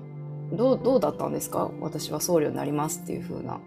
[0.52, 1.70] どうどうだったんですか？
[1.80, 3.60] 私は僧侶になりますっていう風なこ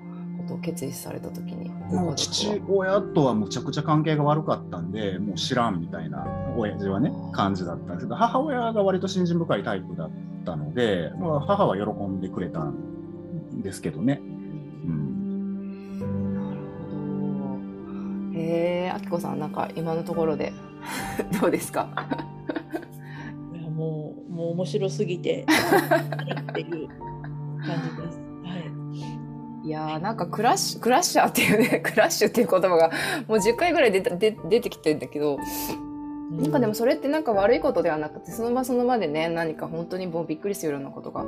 [0.47, 1.69] とを決意された時に。
[1.69, 6.25] もう父親とはむちゃくちゃ関係が悪かったんで、もう知らんみたいな、
[6.57, 10.09] 親父はね、感じだったんですけど、母親が割と信心深いタイプだっ
[10.45, 14.21] たので、まあ、母は喜んでくれたんですけどね。
[18.33, 20.53] へえ、あきこさん、なんか今のところで
[21.41, 21.87] どうですか？
[24.29, 25.45] もう面白すぎて
[26.49, 28.25] っていう感じです。
[29.65, 29.69] い。
[29.69, 32.91] やーなんかクラッシュクラッシャーっていうね クラッシュっていう言葉が
[33.27, 35.39] もう10回ぐらい出た出出てきてるんだけど
[36.31, 41.27] なんかでもそれってなんか悪いことではなくてその場その場でね何か本当にもうびっくりするようなことが起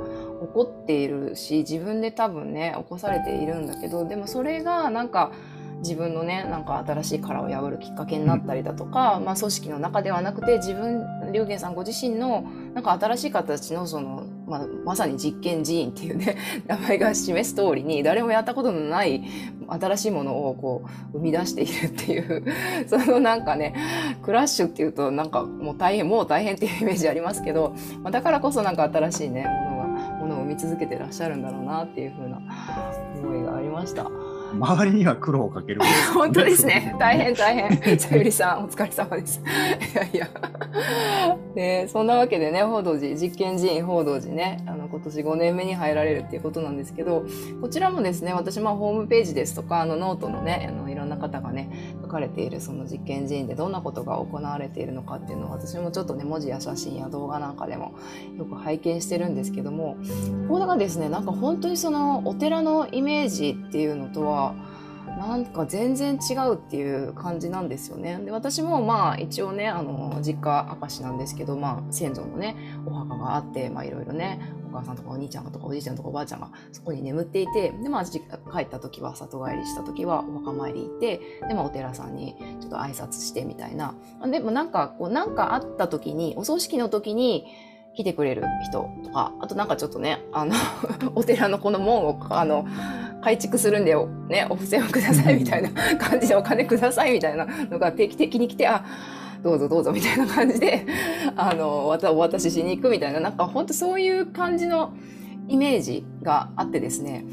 [0.52, 5.32] こっているし自分で多分ね起こされているんだけどでもそれがなんか
[5.80, 12.42] 自分のねなんか新しい殻を破るきっかけになったりだとか、まあ、組織の中ではなくて自分龍玄さんご自身の
[12.74, 16.36] なんか新しい形のその、まあ、まさに実験寺院っていうね
[16.66, 19.22] 名前が示す通りに誰もやったことのない
[19.68, 22.44] 新しいものをこう生み出しているっていう
[22.88, 23.74] そのなんかね
[24.22, 29.88] クラッシュっていうとなんかもう大変もう大変っていうイメージありますけど、まあ、だからこそなんか新しいねものが
[30.18, 32.40] ものを生み続けてらっしゃるんだろうなっていうふうな
[33.22, 34.37] 思いがありました。
[34.54, 35.80] 周りには苦労をかける、
[36.14, 36.94] 本当ですね。
[36.98, 37.98] 大変大変。
[37.98, 39.40] さゆりさん、お疲れ様です。
[39.40, 40.28] いやいや。
[41.54, 47.24] で、そんなわけでね、報道寺、実験寺院報道寺ね、あの、今年5年目に入られるっていうことなんですけど、
[47.60, 51.70] こちらもですね、私、まあ、ホームページですとか、あの、ノートのね、あの、いろんな方がね、
[52.02, 57.92] 書かれている、その実験寺院でどんなことが行われているのかっていうのを、私もちょっとね、文字や写真や動画なんかでも
[58.36, 59.96] よく拝見してるんですけども、
[60.48, 64.37] ここがですね、なんか本当にその、お寺のイメージっていうのとは、
[65.16, 68.18] なんか全然違うっていう感じなんですよね。
[68.24, 83.94] で私もまあ一応ねあの実家明石なんですけど、まあ、先祖のねお墓があっていろいろねお母さんとかお兄ちゃんとかおじいちゃんとかおばあちゃんがそこに眠っていてでまあ帰った時は里帰りした時はお墓参り行ってで、まあ、お寺さんにちょっと挨拶してみたいな。
[84.30, 87.46] でもなんかこうなんかあった時にお葬式の時に
[87.94, 90.54] 来てくれる人とかあとなんかちょっとねあの
[91.16, 92.64] お寺のこの門をあの
[93.22, 93.94] 改築するんで、
[94.28, 95.70] ね、お布施をくださいみたいな。
[95.98, 97.12] 感じでお金ください。
[97.12, 98.84] みたいなのが定期的に来て、あ、
[99.42, 100.86] どうぞどうぞみたいな感じで、
[101.36, 104.92] あの、お渡ししに行くみたいな、なんか本当そういう感じの
[105.48, 107.24] イメージがあってですね、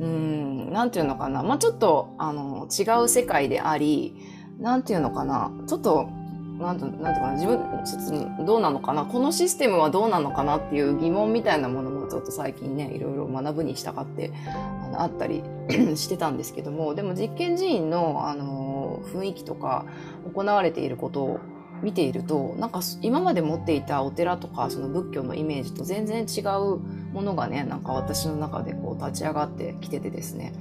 [0.00, 4.16] うん、なんていうのかな、まあちょっと、あの、違う世界であり、
[4.58, 6.08] なんていうのかな、ちょっと、
[6.58, 15.42] なんと、なんていうかな、自分、ちょっとどうなのかな、このシステムはどうなのかなっていう疑問みたいなものもちょっと最近ね、いろいろ学ぶに従って、あのあったり
[15.96, 19.84] してたんですけども、でも実験寺院の、あの、雰囲気とか、
[20.32, 21.40] 行われていることを
[21.82, 26.78] 見ていると、なんか今まで持っていたお寺とか、その仏教のイメージと全然違う
[27.12, 30.54] ものがね、なんか私の中でこう立ち上がってきててですね、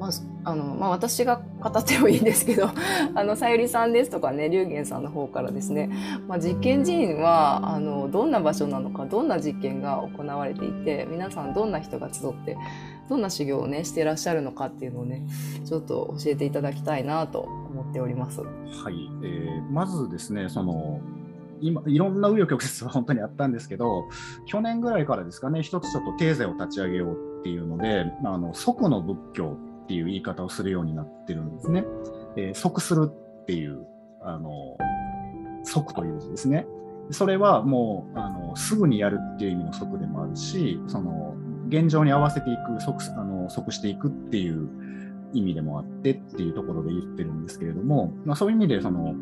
[0.00, 0.10] まあ、
[0.44, 2.70] あの、まあ、私が語ってもいいんですけど、
[3.14, 5.90] あの、さゆりさんですとかね、龍玄さんの方からですね、
[6.26, 12.56] まあ、実験寺院は、あの、どんな場所なのか、どんな実験が行われていて、皆さんどんな人が集って、
[13.10, 15.26] どんな修行をね、していらっしゃるのかっていうのをね、
[15.66, 18.40] ちょっと教えていただきたいなと思っております。
[18.40, 18.46] は
[18.90, 19.10] い。
[19.22, 21.00] えー、まずですね、その、
[21.60, 24.08] 今いろんな紆余曲折は本当にあったんですけど
[24.46, 29.58] 去年ぐらいからですかね一つちょっとテーゼを立ち上げようっていうのであの即の仏教
[29.90, 31.84] っていう言い方をするようになってるんですね。
[32.36, 33.84] えー、即するっていう
[34.22, 34.78] あの
[35.64, 36.64] 即という字ですね。
[37.10, 41.34] それはもうあのすぐにやるっていう意味の即でもあるしその
[41.68, 44.68] 現状に合わせていく即あの即していくっていう
[45.32, 49.14] 意味でもあってっていうところで言ってるんですけれども、まあ、そういう意味でその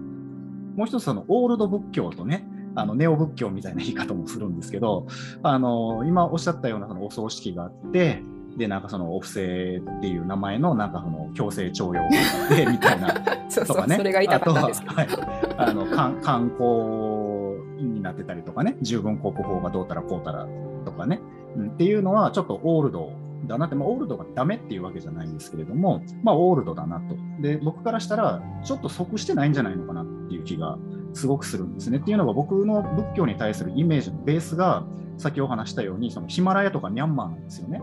[0.77, 5.07] もう一つそのオールド仏教とねあのネオ仏教みたいな言い方もするんですけど
[5.43, 8.23] あの今おっしゃったようなそのお葬式があって
[8.59, 12.09] でなんかそのお布施っていう名前のなんかその強制徴用があ
[12.53, 13.15] ってみたいな
[13.65, 14.95] とかねそれが言いたかったんですけど。
[14.95, 15.09] はい、
[15.57, 20.47] あの観 観光になってたりとかね十分国法がどうたらこうたら
[20.85, 21.21] とかね、
[21.57, 23.13] うん、っていうのはちょっとオールド
[23.47, 27.17] だなって、まあ、オールドがダメっていうわけじゃないんですけれども、まあ、オールドだなと。
[27.41, 30.77] で、僕からしたら、ちょっと即してないんじゃないのかなっていう気が
[31.15, 31.99] すごくするんですね。
[31.99, 34.85] っていうのが、僕の仏教に対するイメージのベースが、
[35.17, 37.81] 先お話したように、そのヒマラヤとかミャンマーなんですよね。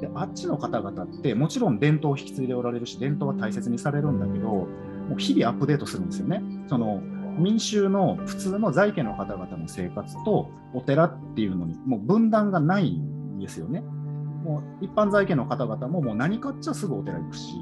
[0.00, 4.68] であっちの方々ってもちろん伝統を引き継いでおられるし伝統は大切にされるんだけども
[5.16, 6.42] う日々アップデートするんですよね。
[6.68, 7.02] その
[7.38, 13.80] 民衆の普通の在家の方々の生活とお寺っていうのにもう分断がないんですよね。
[13.80, 17.54] もう一般在家の方々ももう何かっちゃすぐお寺行くし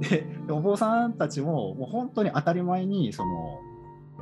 [0.00, 3.60] でお坊さんたちももう本当に当たり前にその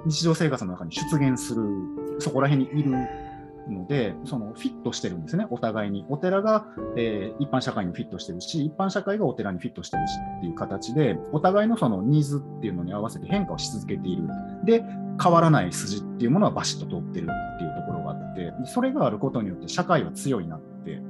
[0.07, 1.63] 日常生活の中に出現する
[2.19, 2.93] そこら辺にいる
[3.71, 6.05] ので、そのフィットしてるんですね、お互いに。
[6.09, 6.67] お寺が、
[6.97, 14.25] えー、一般社会にフィットしてるし、一般社会がお寺にフィットしてるしっていう形で、お互いのそのニーズっていうのに合わせて変化をし続けている。
[14.65, 14.85] で、
[15.23, 21.01] 変わらない筋っていうものはバシッと通ってるっていうところがあって、それがあることによって社会は強いなって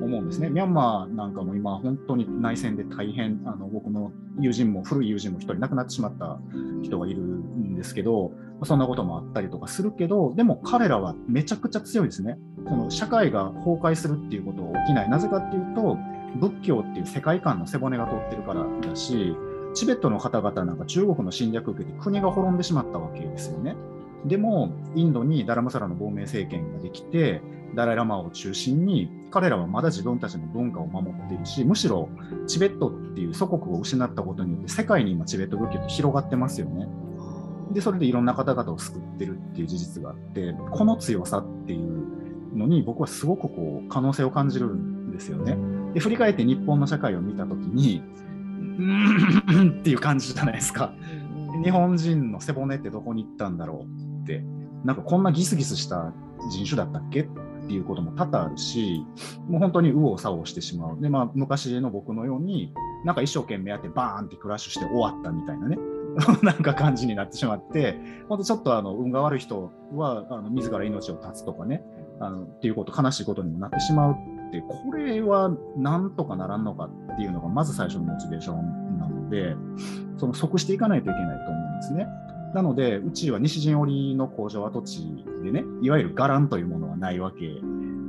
[0.00, 0.50] 思うんですね。
[0.50, 6.38] ミャンマーなんかも今、本当に内戦で大変、あの僕の友人も、古い友人も一人亡くなってしまった
[6.82, 8.32] 人がいるんですけど、
[8.64, 12.38] そんなこともあったりとかするけど、でも彼らはめちゃくちゃ強いですね。
[12.66, 15.10] その社会が崩壊するっていうことは起きない。
[15.10, 15.98] なぜかっていうと、
[16.40, 19.36] 仏教っていう世界観の背骨が通ってるからだし、
[19.74, 23.74] チベットの方々なんか中国の侵略を受けて国が滅んでしまったわけですよね。
[24.24, 27.42] でも、インドにダラムサラの亡命政権ができて、
[27.74, 32.08] ダライ・ラマを中心に、彼らはまだ自分たちの文化を守っているし、むしろ
[32.46, 36.86] チベットっていう祖国を失ったことによって、世界に今チベット仏教って広がってますよね。
[37.72, 45.56] で、それでいろんな方々を救ってるっていう事実があって、この強さっていうのに僕はすごくこう可能性を感じるんですよね。
[45.94, 48.02] で、振り返って日本の社会を見たときに、
[48.78, 50.94] うーんっていう感じじゃないですか。
[51.62, 54.44] 日本人の背骨ってどこに行ったんだろうって、
[54.84, 56.12] なんかこんなギスギスした
[56.50, 57.28] 人種だったっけっ
[57.68, 59.04] ていうことも多々あるし、
[59.48, 61.00] もう本当に右往左往してしまう。
[61.00, 62.72] で、まあ、昔の僕のように、
[63.04, 65.78] なんか一生懸命やってバーンってクラッシュして終わったみたいなね。
[66.42, 67.98] なんか感じになってしまって、
[68.28, 71.84] 本当ちょっとあの運が悪い人はあの自ら命を絶つとかね、
[72.20, 79.56] あのっていうこと、悲しいことにもなってしまうって、これはなんとかならんのかっていうのがまず最初のモチベーションなので、
[80.16, 82.06] その即していかないといけないと思うんですね。
[82.54, 87.60] なので、うちは西陣織の工場跡地でね、いわゆる伽藍というものはないわけ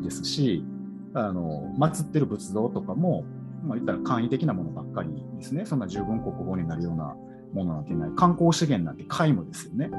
[0.04, 0.66] ですし、
[1.14, 3.24] あの祀ってる仏像とかも、
[3.64, 7.16] まあ、言ったら簡易的なものばっかりですね、そんな十分国語になるような
[7.54, 9.89] ものなんてない、観光資源なんて皆無ですよね。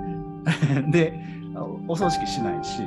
[0.91, 1.19] で、
[1.89, 2.83] お葬式しないし、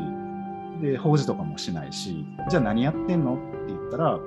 [0.82, 4.20] で、法事とかもしないし、じゃあ何やってんのって言ったら、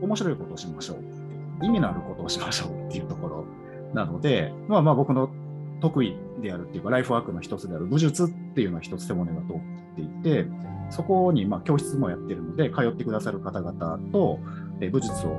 [0.00, 1.64] 面白いことをしましょう。
[1.64, 3.44] 意味のあることをしましょうっていうところ
[3.94, 5.30] なので、まあまあ僕の
[5.80, 9.56] 得意であるっていうか、ライフワークの一つである武術っていうのは一つ背骨が通っ
[9.96, 10.46] ていて、
[10.90, 14.38] そこにまあ教室もやってるので、通ってくださる方々と
[14.90, 15.36] 武術を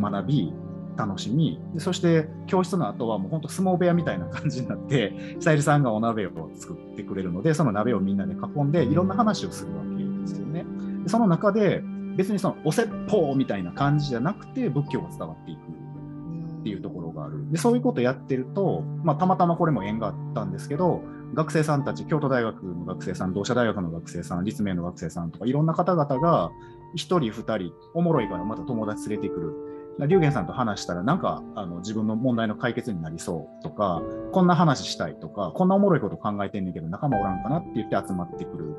[0.00, 0.52] 学び、
[0.96, 10.64] 楽しみ、そして教室の後はもう本当相撲部屋みたいな感じになって、さゆりさんがお鍋を作ってくれるので、その鍋をみんなで囲んで、いろんな話をするわけですよね。
[11.04, 11.82] でその中で、
[12.16, 17.50] 別にそのお説法みたいな感じじゃなくて、仏教が伝わっていくっていうところがある。
[17.50, 21.02] でそういうことやってると、まあ、たまたまこれも縁があったんですけど、
[21.34, 26.50] 学生さんたち、京都大学の学生さん、同志社大学の学生さん、立命の学生さんとか、いろんな方々が、
[26.94, 29.54] 1人、2人、おもろいからまた友達連れてくる。
[29.98, 38.76] 龍玄さんと話したら、なんかあの自分の問題の解決になりそうとか、こんな話したいとか、こんなおもろいこと考えてんねんけど、仲間おらんかなって言って集まってくる。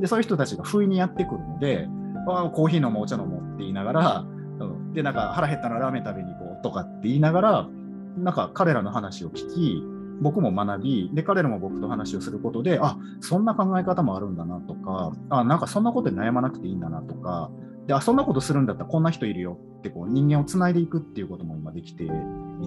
[0.00, 1.88] で、そういう人たちが不意にやってくるので、
[2.26, 4.18] ああコーヒー飲もう、お茶飲もうって言いながら、
[4.60, 7.68] うんで、なんか腹減ったらラーメン食べに行こうとかって言いながら、
[8.16, 9.82] なんか彼らの話を聞き、
[10.20, 17.50] 僕も学び、で、彼らも僕と話をすることで、あ、そんな考え方もあるんだなとか、あ、なんかそんなことで悩まなくていいんだなとか、
[17.86, 22.08] であそんなことするんだったらこんな人いるよってこう人間をつないでいくっていうことも今できてい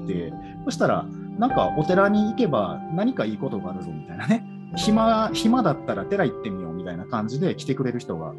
[0.06, 0.34] て
[0.66, 1.06] そしたら
[1.40, 4.46] なんかお寺に行けば何かいいことがあるぞみたいなね。
[4.76, 8.34] 暇暇だったら寺行ってみようみたいな感じで来てくれる人が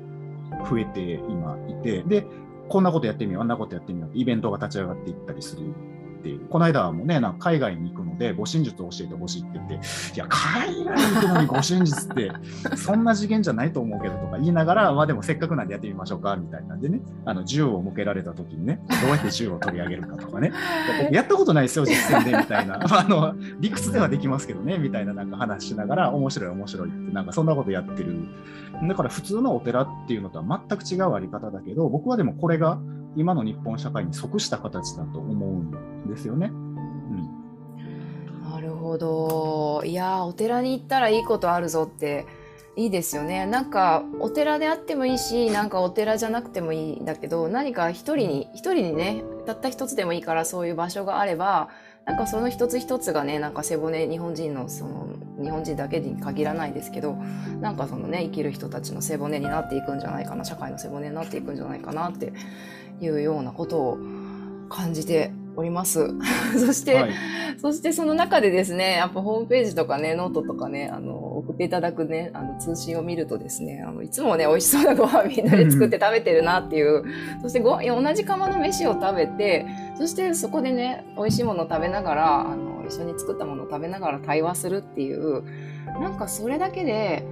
[0.69, 2.27] 増えて今いてで
[2.69, 5.73] こんなことやってみようあんなことやってみようってイベントが立ち上がっていったりする
[6.19, 6.41] っていう。
[6.49, 9.79] この間もね、なんか海外に行くので、護身術を教えてほしいって言って、い
[10.19, 12.33] や、海外に行くのに護身術って、
[12.77, 20.53] そんな次元じゃないと思うけどとか言いながら、まあでもせっかくなんでやってみましょうか、みたいなんでね、あの銃を向けられた時にね、どうやって銃を取り上げるかとかね、
[21.13, 22.81] やったことないですよ、実践で、みたいな。
[22.83, 28.29] あの、理屈ではできますけどね、みたいななんか話しながら、面白い面白いって、なんかそんなことやってる。
[28.87, 32.79] だから普通のお寺っていうのとは全く違うあり方だけど、僕はでもこれが
[33.17, 36.53] 今の日本社会に即した形だと思うんですよね。
[38.51, 39.83] なるほど。
[39.85, 42.27] いやお寺に行ったらいいことあるぞって
[42.79, 51.71] いいですよねなんかお寺であってもいいしなんかお寺じゃなくてもいいんだけど何か一人に一人にねたった一つでもいいからそういう場所があれば
[52.05, 55.09] なんかその一つ一つがねなんか背骨日本人のその
[55.43, 57.15] 日本人だけに限らないですけど
[57.61, 62.33] なんかそのね生きる人たちの背骨になっていくんじゃないかな社会の背骨になっていくんじゃないかなって
[63.01, 63.99] いうようなことを
[64.69, 66.15] 感じております。
[66.57, 67.11] そして、はい、
[67.59, 77.05] そしてその中でですね、やっぱホームページとかね、ノートとかね、あの、送っていただくね、あの、通信を見るとですね、あの、いつもね、美味しそうなご飯みんなで作って食べてるなっていう、
[77.43, 85.43] そしてご、同じ釜の飯を食べて、そしてそこでね、美味しいものを食べながら、あの、一緒に作ったものを食べながら対話するっていう、
[86.01, 87.25] なんかそれだけで、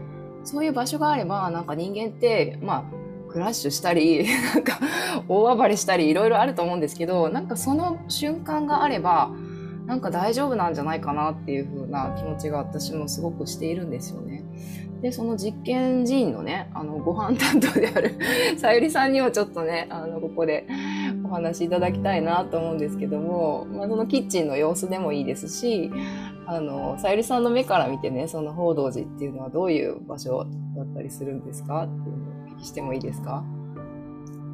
[0.42, 4.78] そういう場所があれば、なんか人間って、まあ、クラッシュしたり なんか
[5.28, 9.30] 大暴れしたりいろいろあると思うんですけどなんかその瞬間があれば
[9.86, 14.44] なんか大丈夫なんじゃないかなっていう風な気持ちが私もすごくしているんですよね。
[15.00, 18.14] でその実験人員のねあのご飯担当である
[18.56, 20.66] さゆりさんにもちょっとねあのここで
[21.22, 25.92] お話しいただきたいなと思うんですけども、まあ、そのキッチンの様子でもいいですし
[26.46, 30.46] あのさゆりさんの目から見てねその報道寺っていうのはどういう場所
[30.76, 32.25] だったりするんですかっていう
[32.58, 33.44] してもいいですか？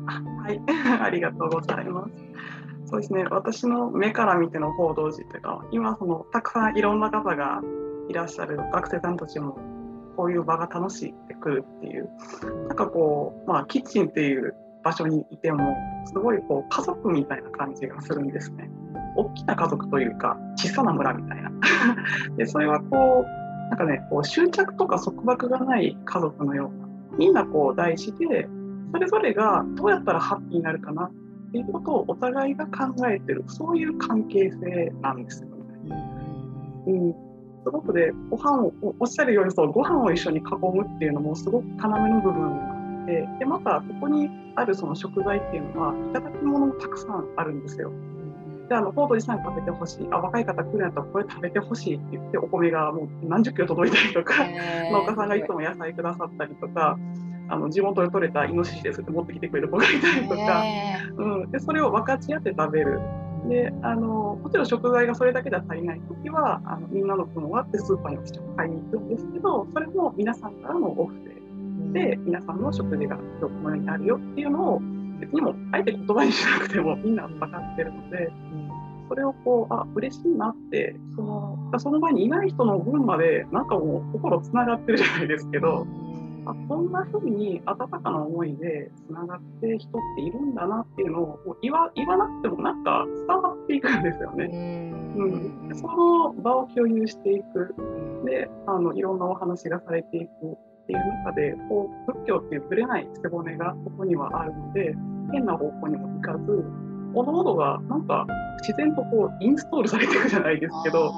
[0.07, 0.61] はい、
[1.01, 2.13] ありがとうございます。
[2.87, 7.63] そうですね、私の目から見ての報道時というか、今そのたくさんいろんな方が
[8.09, 9.57] いらっしゃる学生さんたちも
[10.17, 12.11] こういう場が楽しいってくるっていう、
[12.69, 15.75] なんかこう、まあ、キッチンっていう場所にいても、
[16.05, 18.69] すごいこう家族みたいな感じがするんですね。
[19.17, 21.51] 大きな家族というか、小さな村みたいな。
[22.37, 26.82] でそれはこう、なんかね、こう執着とか束縛がない家族のような
[27.19, 28.49] みんなこう大事で
[28.93, 31.13] それぞれがどうやったらハッピーになるかなっ
[31.53, 35.55] ていうことをお互いが考えてるそういう関係性なんですよね。
[36.87, 37.15] うん、
[37.65, 40.43] すごくでご飯をおっしゃるようにそうご飯を一緒に囲
[40.75, 47.93] むっていうのもすごく要の部分があってでまたここにあるその食材っていうのはいただき物もたくさんあるんですよ。
[48.73, 50.09] であのコードさん食べてほしい。
[50.11, 54.35] あ若い方来るんやったらこれ食べてほしいって言ってお米がもう何十キロ届いたりとか
[54.91, 56.99] 農家 さんがいつも野菜くださったりとか
[57.49, 60.63] あの地元で採れたイノシシですって持ってきてくれる子がいたりとか、
[61.19, 62.99] うん、でそれを分かち合って食べる。
[63.49, 68.19] であのもちろん食材がそれだけでは足りない時はあのみんなの分を割ってスーパーに
[68.57, 71.43] 買いに行くんですけどそれも皆さんからのオフで。
[71.93, 74.83] で皆さんの食事がどこにあるよっていうのを
[75.23, 78.31] 別にもあえて言葉にしなくてもみんな分かってるので、
[79.09, 85.87] それをこうあ嬉しいなってそのその場にいない人の分までなんかもう心つながってるじゃないですけど、
[86.47, 94.49] あこんな風に温かな思いでつながって人っているんだなっていうのを言わ言わなくてもなんか伝わっていくんですよね。
[95.15, 97.75] うん、その場を共有していく。
[98.25, 104.95] であのいろんなお話がされていくっていう中でこう仏教っていうぶれない背骨がここにはあるので
[105.33, 106.65] 変な方向にも行かず
[107.15, 108.27] おのおのがなんか
[108.61, 111.13] 自然とこうインストールされていくじゃないですけど、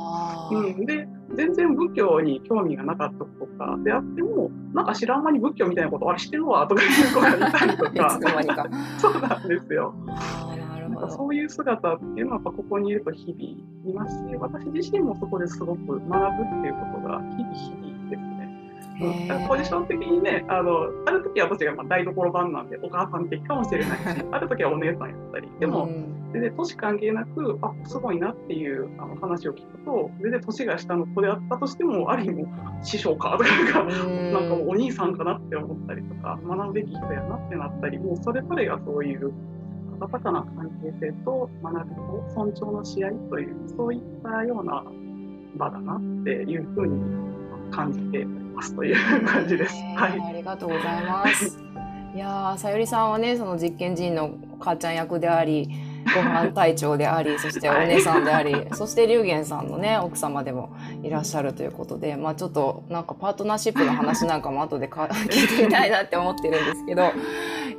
[0.51, 3.25] うん、で全然仏教に興味がなかったと
[3.59, 8.19] かであってもなんか知らん間に仏教みたいなことあれしてるわとかいう子がいたりとか
[8.99, 9.95] そうなんですよ。
[10.89, 17.94] なんかそういう姿っていうのはやっぱここにいると日々いますし私自身もそこですごく学ぶっていうことが日々日々。
[19.49, 25.49] ポジション的にねあのある時は私がまあ台所番なんでお母さん的かもしれないし ある時はお姉さんやったり。
[25.59, 25.89] でも、
[26.33, 32.47] 全然年関係なくあすごいなっていうあの話を聞くと全然年が下の子であったとしてもある意味
[32.83, 39.33] 師匠かとかなんかお兄さんかなって思ったりとか学ぶべき人やなってなったりもうそれぞれがそういう
[40.01, 44.83] 温かな関係性と学びと尊重のし合いというそういったような
[45.57, 47.34] 場だなっていうふうに
[47.75, 49.75] 感じてますという感じです。
[49.97, 51.59] はい、ありがとうございます。
[52.15, 55.69] いやさゆりさんはねその実験人の母ちゃん役であり
[56.15, 60.71] ご飯隊長であり そしてお姉さんであり、はい、そして龍玄さんのね奥様でも
[61.03, 67.03] いらっしゃるということでまあちょっとなんかパートナーシップの話なんかも後でか 聞いてみたいなって思ってるんですけど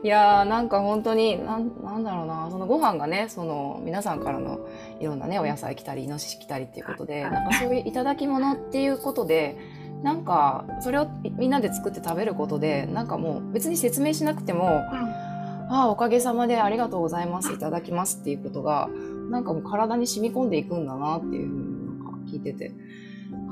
[0.03, 4.59] いやーなんか本当になんなんだろうなそのご飯がねその皆さんからの
[4.99, 9.84] いろんなねお野菜来たりイノシシ来たりっていうことでなんかそういう頂き物っていうことで。
[10.03, 18.89] なんかそれをみんなで作って食べることでなんかもう別に説明しなくても、うん、ああおかげさまでありがとうございますいただきますっていうことが
[19.29, 22.71] なんかもう体に染み込んでいくんだなっていうふうになんか聞いてて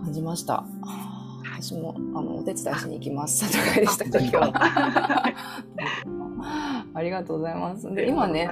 [0.03, 0.63] 感じました。
[1.59, 3.47] 私もあのお手伝いしに行きます。
[3.47, 4.53] 里帰でした今日。
[6.93, 7.89] ありがとうございます。
[7.93, 8.49] で今ね。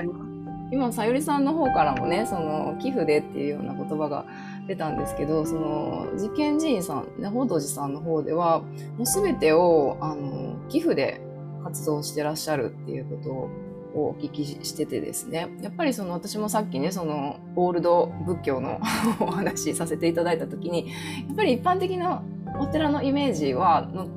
[0.72, 4.26] 今さゆりさんの方からもねその寄付でっていうような言葉が
[4.72, 8.62] 出たんですけどその実験寺院さん、報道寺さんの方では
[8.98, 11.20] もう全てをあの寄付で
[11.64, 13.50] 活動してらっしゃるっていうことを
[13.94, 15.50] お聞きしててですね。
[15.62, 18.80] やっぱりその私もさっきねそのオールド仏教の
[19.20, 20.88] お話しさせていただいた時に
[21.28, 22.24] やっぱり一般的な
[22.58, 24.08] お寺のイメージはの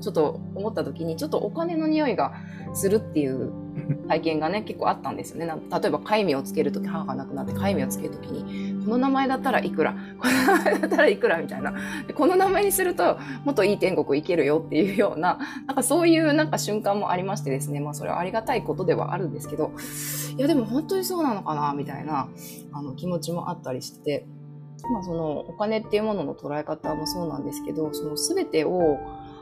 [0.00, 2.34] ちょっと思った時にちょっとお金の匂いが
[2.74, 3.50] するっていう
[4.08, 11.74] 体験がね結構あったんですよね例えば戒名をつける時母が亡くなって戒名をつける時にこの名前だったらいくら この名前だったらいくらみたいな
[12.14, 19.72] この名前にするともっといい天国行けるよっていうようななんかそういうなんか瞬間もありましてですねまあそれはありがたいことではあるんですけど
[20.36, 22.28] いやでも本当にそうなのかなみたいな
[22.72, 24.26] あの気持ちもあったりしてて。
[24.92, 28.98] まあ、そのお金っていうものの捉え方もそうなんですけどその全てを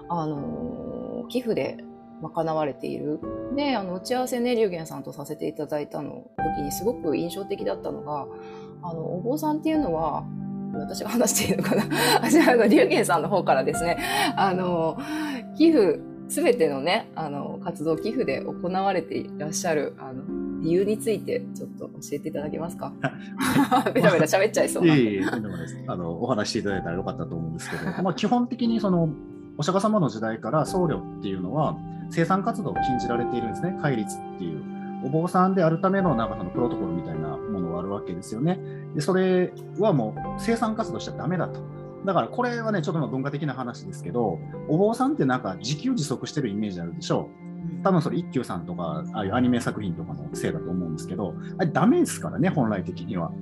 [0.09, 1.79] あの寄付で
[2.23, 3.21] 賄われている。
[3.57, 6.25] で、あの、打ち合わせね、龍玄さんとさせていただいたの
[6.57, 8.27] 時にすごく印象的だったのが、
[8.83, 10.25] あの、お坊さんっていうのは、
[10.75, 11.85] 私が話していいのかな？
[12.23, 13.99] あ、じゃあ、龍玄さんの方からですね、
[14.37, 14.99] あの、
[15.57, 20.23] 寄付、すべてのね、あの、活動寄付で行われていらっしゃる、あの、
[20.63, 22.93] 理由についてちょっと教えていただけますか？
[23.95, 24.97] ベラベラ喋っちゃいそうな。
[24.97, 25.21] いえい。
[25.87, 29.09] あの、お話していただいたらよかったと思うんですけど、まあ、基本的にその、
[29.59, 31.77] お釈迦様の時代から僧侶っていうのは
[32.11, 34.63] 生産活動を禁じられているんですね、戒律っていう。
[35.05, 38.59] お坊さんであるためのなんかそのプロトコルみたいなものがあるわけですよね。
[38.95, 41.61] でそれはもう生産活動しちゃだめだと。
[42.05, 44.39] だからこれはね、ちょっと文化的な話ですけど、
[44.69, 47.83] お坊さんってなんか自給自足してるイメージあるでしょう。
[47.83, 53.33] 多分それ一休さんとか、ああいうアニメ作品とかのせいだと思うんですけど、あれダメですからね、本来的には。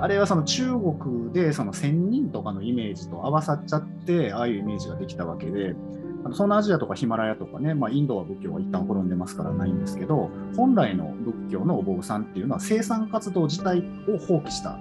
[0.00, 14.78] あれはその中国でその仙人とかのイメージと合わさっちゃって、ああいうイメージができたわけで、そ東南アジアとかヒマラヤとかね、まあ、インドは仏教は一旦滅んでますからないんですけど、本来の仏教のお坊さんっていうのは生産活動自体を放棄した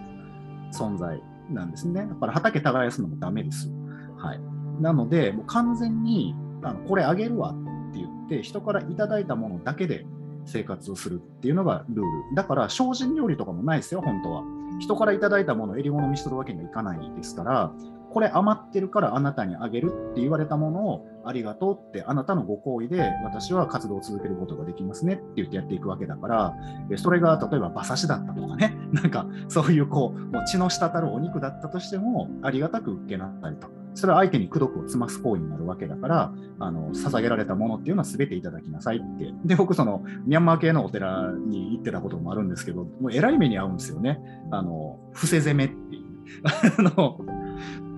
[0.71, 2.05] 存在なんですね。
[2.05, 3.71] だから畑耕すのもダメです。
[4.17, 4.39] はい、
[4.79, 10.05] なので、もう完全にあのこれあげるわって言って、人からいただいたものだけで
[10.45, 12.35] 生活をするっていうのがルール。
[12.35, 14.43] だから精進料理とかもないですよ、本当は。
[14.79, 17.73] 人からいただいたものを襟物にするわけにはいかないですから、
[18.13, 26.53] これ余ってるからあなたにあげるって言われたものをありがとうってあなたのご好意で私は活動を続けることができますねって言ってやっていくわけだから
[26.97, 33.67] それが例えば馬刺しだったとかねなんかそういうこうもう血の滴るお肉だったとしてもありがたく受けなったりと。
[33.93, 39.33] それは相手に功徳を積ます行為になるわけだからあの捧げられたものっていうのは全ていただきなさいって。
[39.43, 44.19] で僕そのミャンマー系のお寺に行ってたこともあるんですけどもうえらい目に遭うんですよね。
[44.49, 46.11] あの伏せ攻めっていう。
[46.77, 47.19] あの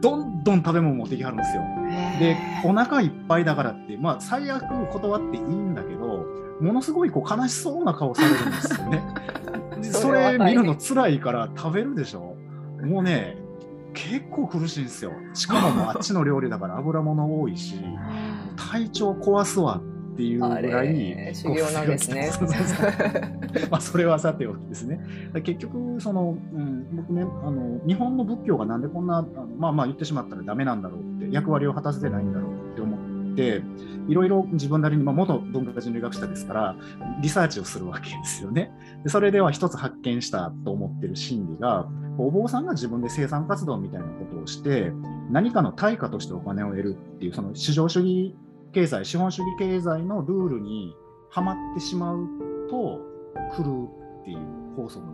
[0.01, 1.64] どんどん食べ物持ってきはるんですよ。
[2.20, 6.26] でお腹いっぱいだからってまあ最悪断っていいんだけど
[6.59, 9.03] ものすごいこう悲しそうな顔されるんですよね。
[9.82, 12.36] それ見るの辛いから食べるでしょ。
[12.84, 13.38] もうね
[13.93, 15.11] 結構苦しいんですよ。
[15.34, 17.76] しかもあっちの料理だから油物多いし
[18.55, 22.30] 体調壊すわっていうぐらい修行なんですね。
[23.72, 25.03] まあそれはさておきですね。
[25.43, 29.26] 結局その、うん、僕ねあの日本の仏教がなんでこんな
[29.57, 33.64] まあまあ言ってしまったらダメなんだろうって役割を果たせてないんだろうって思って
[34.07, 36.76] いろいろ自分なりに、まあ、元文化人類学者ですから
[37.22, 38.72] リサーチをするわけですよね。
[39.03, 41.88] でそれでは一つ発見したと思ってる心理が
[42.18, 44.91] お坊さんが自分で生産活動みたいなことをして
[45.32, 48.36] 何かの対価としてお金を得るっていうその市場主義
[48.74, 50.95] 経済、資本主義経済のルールに
[51.30, 52.28] はまってしまう
[52.69, 52.99] と
[53.55, 53.88] 来る
[54.21, 54.39] っていう
[54.76, 55.05] 法則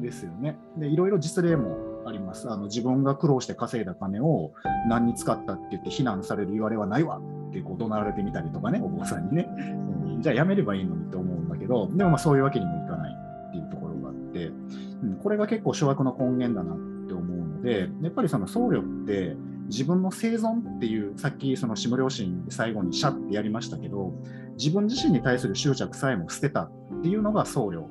[0.00, 0.58] ですよね。
[0.76, 1.76] で、いろいろ実例も
[2.06, 2.50] あります。
[2.50, 4.52] あの自分が苦労して稼いだ金を
[4.88, 9.48] 何に使ったって言って非難される言われはないわってこう怒鳴られてみたりとかね、お坊さんにね。
[9.58, 13.14] うん、じゃあやめればいいのにと思うんだけど、でもまあそういうわけにもいかない
[13.48, 19.36] っていうところがあって、うん、これが結構諸悪の根源だなって思うので、やっぱりその僧侶って
[19.72, 24.12] 自分の生存っていうさっきその下良心で最後にシャってやりましたけど
[24.58, 26.70] 自分自身に対する執着さえも捨てたっ
[27.02, 27.86] ていうのが僧侶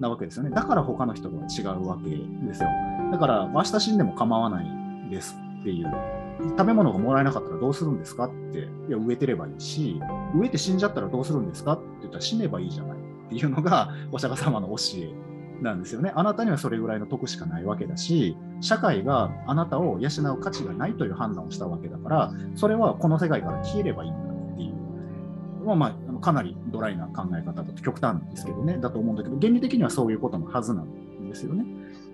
[0.00, 0.50] なわけですよね。
[0.50, 2.68] だから他の人とは違うわけですよ。
[3.12, 6.20] だから明日死んでも構わないですっていう。
[6.40, 10.00] 食べ物がもらえなかったらどうするんですかっていや植えてればいいし
[10.34, 15.12] 植えて死んじゃったらどうするんですかって言ったら死ねばいいじゃないっていうのがお釈迦様の教え
[15.60, 16.12] なんですよね。
[16.14, 31.64] あなたにはそれぐらいの得しかないわけだし、社会があなたを養う価値がないという判断をしたわけだから、それはこの世界から消えればいいんだっていう、まあ、まあ、かなりドライな考え方だと極端ですけどね、だと思うんだけど、原理的にはそういうことのはずなんですよね。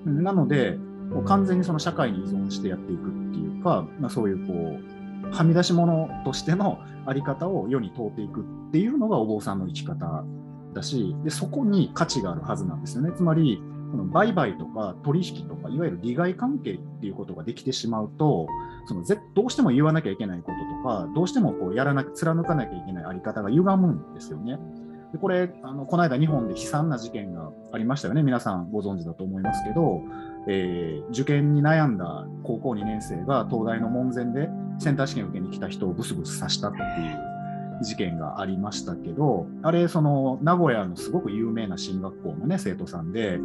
[0.05, 0.79] なので、
[1.11, 10.25] もう完全にその社会に依存してやっていくっていうか、まあ、そういうこう、はみ出し物としてのあり方を世に問うていくっていうのがお坊さんの生き方
[10.77, 13.13] ったしでそこに価値があるはずなんですよね。
[13.17, 18.49] つまりこの売買とか取引とかいわゆる利害関係っていうことができてしまうと
[18.87, 20.51] そのぜどうしても言わなきゃいけないこ
[20.85, 24.59] ととかどうしてもこうやらな貫かなきゃいけないあり方が歪むんですよね。
[25.13, 28.25] でこれあのこの間日本で悲惨な事件がありましたよね。
[28.25, 30.03] 皆さんご存知だと思いますけど、
[30.49, 37.36] えー、受験に悩んだ高校2年生が東大の門前でセンター試験受けに来た人をブスブス刺したっていう
[37.83, 43.39] 事件がありましたけど、あれ、その名古屋のすごく有名な進学校の、ね、生徒さんで、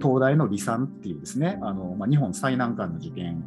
[0.00, 3.44] 東大の理算っていうですね、あのまあ、日本最難関の受験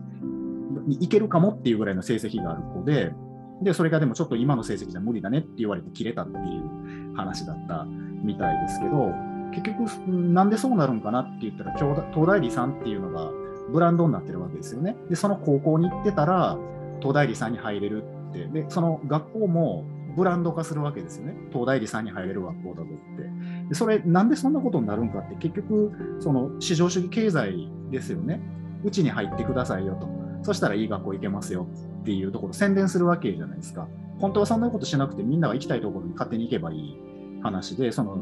[0.85, 3.13] に行けるかもっていうぐらいの成績がある子で、
[3.61, 7.85] でそれがでもちょっと今の成績じゃ無理だねって言われて切れたっていう話だった
[8.23, 9.11] みたいですけど、
[9.51, 13.31] 結局、なんでそうなるんかなって言ったら、東大理さんっていうのが
[13.71, 14.95] ブランドになってるわけですよね。
[15.09, 16.57] で、その高校に行ってたら、
[16.99, 19.85] 東大理さんに入れるって、で、その学校も
[20.17, 21.35] ブランド化するわけですよね。
[21.51, 23.69] 東大理さんに入れる学校だぞって。
[23.69, 28.41] でそれ、なんでそんなことになるんかって、結局、その市場主義経済ですよね。
[28.83, 30.09] うちに入ってくださいよと。
[30.41, 31.67] そしたらいい学校行けますよ
[32.01, 33.87] っていうところ宣伝するわけじゃないですか。
[34.19, 36.99] 本当はそんなことしなくてみんなが行きたいところに勝手に行けばいい
[37.43, 38.17] 話で、その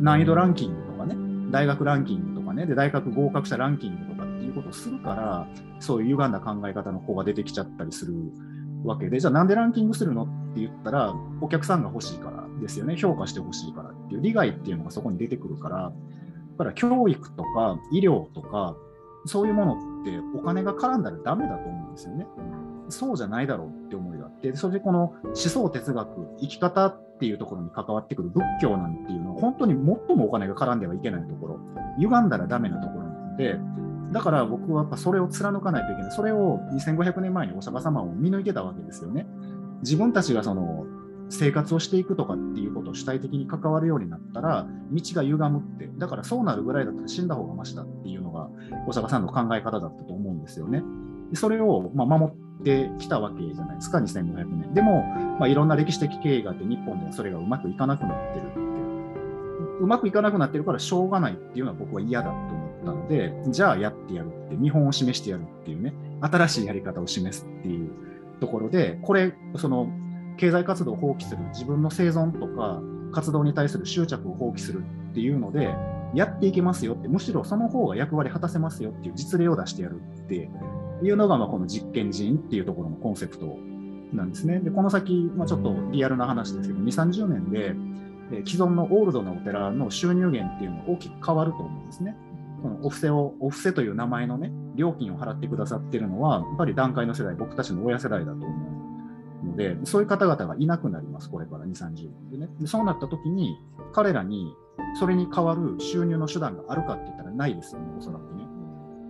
[0.00, 1.16] 難易度ランキングとかね、
[1.50, 5.48] 大学ランキングとかね、で大学合格者ランキングとかっていうことをするから、
[5.80, 8.14] そういう歪んだ考え方の子が出てきちゃったりする
[8.84, 15.92] わけで、じゃあなんでランキングするのって言ったら、お客さんが欲しいからですよね、評価してほしいからっていう利害っていうのがそこに出てくるから、
[16.52, 18.74] だから教育とか医療とか、
[19.26, 22.26] そういうものってお金が絡んだらダメだと思うんですよね。
[22.88, 26.08] そうじゃないだろうって思いがあって、それでこの思想哲学、
[26.40, 31.60] 生き方っていうところに関わってくる仏教なんていうのは、本当に最もお金が絡んではいけないところ、
[31.98, 33.58] 歪んだらダメなところなので、
[34.12, 36.10] だから僕はやっぱそれを貫かないといけない。
[36.12, 39.26] それを2500年前にお釈迦様を見抜いてたわけですよね。
[39.82, 40.86] 自分たちがその
[41.28, 48.48] 生活をしていくとかっていうことを主体的に関わるようになったら、道が歪むって、だからそうなるぐらいだったら死んだ方がましだっていうのが、
[48.86, 50.82] お釈迦さんの考え方だったと思うんですよね。
[51.30, 54.74] でそれをま守ってきたわけじゃないですか、2500年。
[54.74, 55.02] でも、
[55.40, 58.66] まあ、いろんな歴史的経緯があって、日本ではそれがうまくいかなくなってるっていう。
[59.80, 67.90] うまくいかなくなってるからしょうがないっていうのは僕は嫌だと思ったので、じゃあやってやるって、見本を示してやるっていうね、新しいやり方を示すっていう
[68.40, 69.88] ところで、これ、その
[70.36, 72.82] 経済活動を放棄する、自分の生存とか
[73.12, 75.74] 活動に対する執着を放棄するっていうので、
[76.14, 80.50] やっていけますよって、むしろその方が役割果たせますよっていう実例を出してやるって
[81.02, 83.58] いうのが、まあこの実験人っていうところのコンセプト
[84.12, 84.60] なんですね。
[84.60, 87.74] で、この先、まあ、ちょっとリアルな話ですけど、2、30年で、
[88.44, 92.16] 既存のオールドなお寺の収入源っていうのが大きく変わると思うんですね。
[92.66, 98.46] このお布施を、お布施という名前のね、料金を払ってくださってるのは、やっぱり段階の世代、僕たちの親世代だと思
[99.44, 102.48] うので、そういう方々がいなくなります、これから2、30年でね。
[102.60, 103.56] でそうなった時に、
[103.92, 104.54] 彼らに
[104.98, 108.44] それに代わる収入の手段があるかって言ったらないですよね、おそらくね。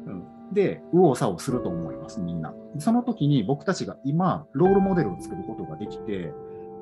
[0.07, 2.52] うん、で、右往左往すると思います、みんな。
[2.78, 6.32] その時に僕たちが今、ロールモデルを作ることができて、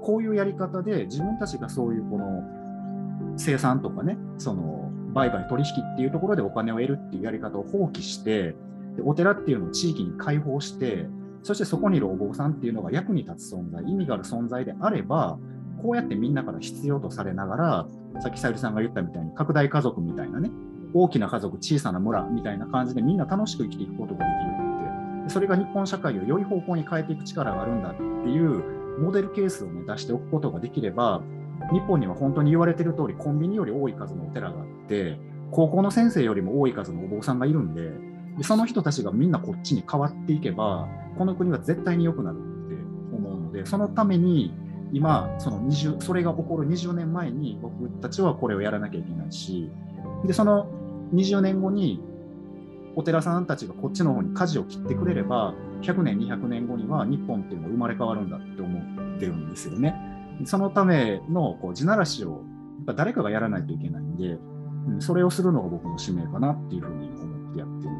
[0.03, 2.43] こういうやり方で自分たちがそういうこの
[3.37, 4.84] 生産とかね、その
[5.15, 8.55] 売買取引っていうところでお金を得るっていうやり方を放棄して、
[8.97, 11.07] でお寺っていうのを地域に開放して、
[11.43, 15.39] そしてそこにいるお坊さんっていうのが役に立つ存在、意味がある存在であれば、
[15.83, 17.87] こうやってみんなから必要とされながら、
[18.21, 20.51] さっきさゆりさんが言ったみたいに拡大家族みたいなね、
[20.95, 31.23] 大きな家族、小さな村みたいな感じでみんな楽しく生きていくことができるって、それが日本社会を良い方向に変えていく力があるんだっていうモデルケースを、ね、出しておくことができれば、
[31.73, 35.19] 日本には本当に言われてる通り、コンビニより多い数のお寺があって、
[35.51, 37.93] 高校の先生よりも多い数のお坊さんがいるんで、
[38.39, 42.75] でその人たちがみんなこっちに変わっていけば、この国は絶対に良くなるって
[43.15, 44.53] 思うので、そのために、
[44.93, 49.71] 今、その20それが起こる20年前に僕たちはこれをやらなきゃいけないし、
[50.25, 50.69] で、その
[51.15, 52.01] 20年後に
[52.97, 58.79] お寺さんたちがこっちの方に舵を切ってくれれば、100年、200年後には日本っていうのは生まれ変わるんだって思
[59.17, 60.14] ってるんですよね。
[60.45, 62.43] そのためのこう地ならしを
[62.87, 64.39] やっ誰かがやらないといけないんで、
[65.01, 67.91] それをするのが僕の使命かなっていうふうに思ってやってる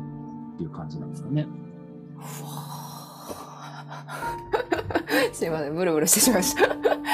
[0.55, 1.47] っていう感じなんですよね。
[5.33, 6.65] すいません、ブルブルしてしまいました。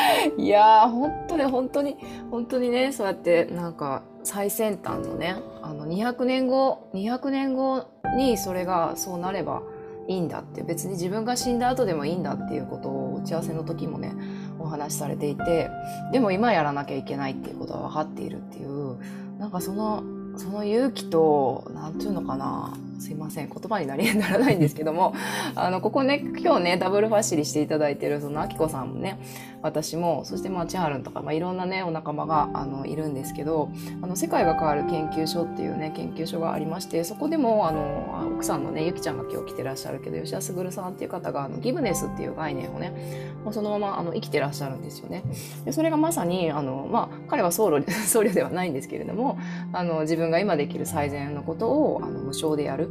[0.37, 1.97] いやー、本当に本当に、
[2.31, 7.85] 本当にね、そうやってなんか最先端のね、あの200年後、200年後
[8.17, 9.63] にそれがそうなれば
[10.07, 14.15] いいんだって、別に自分が死んだ後でもいいんだっていうことを打ち合わせの時もね、
[14.61, 15.71] お話しされていて、
[16.13, 18.99] でも今やらなきゃいけないっていうことは分かっているっていう、
[19.39, 20.03] なんかその、
[20.37, 25.15] その勇気と、何て言うのかな、すいません、言葉になりならないんですけども、
[25.57, 29.19] あの、ここね、今日ね、ダブルファッシリしていただいてる、その、あきこさんもね、
[29.63, 33.71] 私もそしてまあ千春とか、まあ、いろんなねお仲間があのいるんですけど
[34.03, 45.23] あの世界が変わる研究所っていうね研究所がありましてそこでもあの奥さんのねゆきちゃんが今日来てらっしゃるけど吉田卓さんっていう方があのギブネスっていう概念をねもうそのままあの生きてらっしゃるんですよね。
[45.65, 49.39] でそれがまさにあの、まあ、彼は僧侶 僧侶ではないんですけれども
[49.73, 52.90] あの自分が今できる最善のことをあの無償でやる。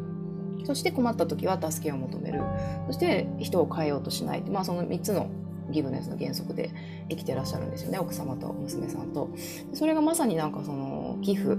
[0.66, 2.42] そして困った時は助けを求める。
[2.88, 4.42] そして人を変えようとしない。
[4.42, 5.30] まあその3つの
[5.72, 6.72] ギブネスの原則で
[7.10, 8.00] 生きてらっしゃるんですよね。
[8.00, 9.30] 奥様と娘さんと。
[9.74, 11.56] それがまさになんかその寄付。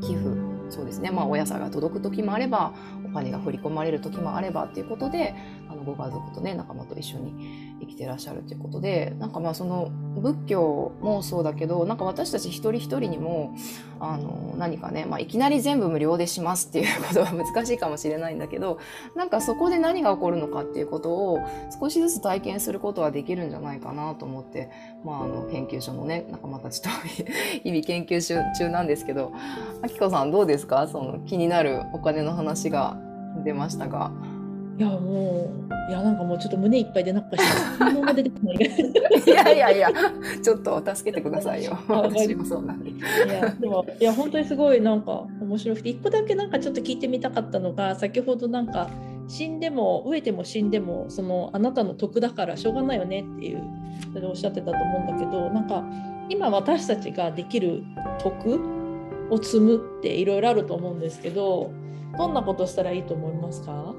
[0.00, 0.56] 寄付。
[0.68, 1.10] そうですね。
[1.10, 2.74] まあお野菜が届く時もあれば
[3.04, 5.34] お金が振り込まれる時もあればっていうことで
[5.70, 13.54] あのご家族とね仲間と一緒に生きてらっしゃるということでなんかまあその仏教もそうだけどなんか私たち一人一人にも
[14.00, 18.78] あの何かね、まあ、いきなり全部無料でしますっていうことは難しいかもしれないんだけど
[19.16, 21.40] なんかそこで何が起こるのかっていうことを
[21.80, 24.70] 少しずつ体験することはできるんじゃないかなと思って、
[25.04, 26.88] まあ、あの研究所のね仲間たちと
[27.62, 28.20] 日々研究
[28.54, 29.32] 中なんですけど
[29.82, 30.86] あきこさんどうですか？
[30.88, 32.96] その気になるお金の話が
[33.44, 34.10] 出ましたが。
[34.78, 38.56] いやもういやなんかもうちょっと胸いっぱいでなんか質問出てこない。
[39.26, 39.90] いやいやいや
[40.42, 41.78] ちょっと助けてくださいよ。
[41.88, 42.90] 私もそうなんで。
[42.90, 42.94] い
[43.28, 48.88] やでもいや本当にすごいなんか面白くて一個だけなんかちょっと聞いてみたかったのが先ほどなんか
[49.28, 53.62] 死んでも飢えても死んでもそのあなたの得だからしょうがないよねっていう
[54.12, 55.84] それおっしゃってたと思うんだけどなんか
[56.28, 57.82] 今私たちができる
[58.18, 58.60] 得
[59.30, 61.70] を積むっていろいろあると思うんですけど
[62.18, 63.94] どんなことしたらいいと思いますか？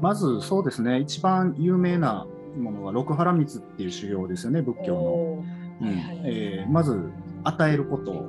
[0.00, 2.26] まずそうですね、一番有名な
[2.58, 5.44] ものは六波羅蜜っていう修行ですよね、仏教の。
[5.78, 5.88] うん
[6.24, 7.10] えー、まず
[7.44, 8.26] 与えること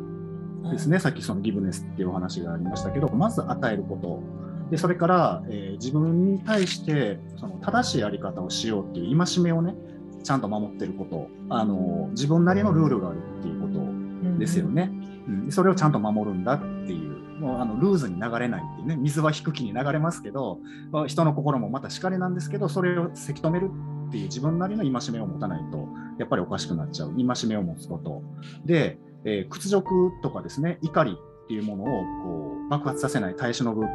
[0.70, 4.22] ですね、さっきそのギブネスっていうお話がありましたけど、まず与えること。
[4.70, 9.76] でそれから、えー、自分に対してその正しいやり方をしようっていう戒めをね、
[10.24, 14.91] ちゃんと守ってること、あの自分なりのルールがあるっていうことですよね。
[15.28, 20.59] うん、それをちゃんと守るんだっていうもうあのルーズに流れないっていうね水は低きに流れますけど
[21.07, 23.69] 人の心もまたしかりなんですけどそれをせき止める
[24.07, 27.15] っていう自分なりの戒めを持たないとやっぱりおかしくなっちゃう。
[27.15, 28.23] 戒めを持つこと。
[28.65, 31.85] で、えー、屈辱とかですね怒りっていうものを
[32.23, 33.88] こう爆発させない耐え忍ぶっ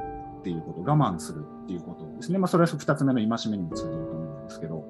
[0.43, 4.84] ていうこと我慢するっていうことですね、まあ、それは2つ目の戒めにも通じると思うんですけど。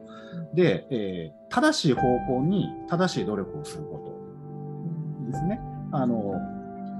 [0.55, 3.99] で、えー、正しい方向に正しい努力をするこ
[5.27, 5.61] とですね。
[5.93, 6.35] あの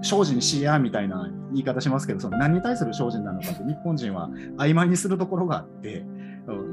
[0.03, 6.05] 精進しやみたいな言い方しますけど、その何に対する精進なのかって日本人は曖昧にするところがあって、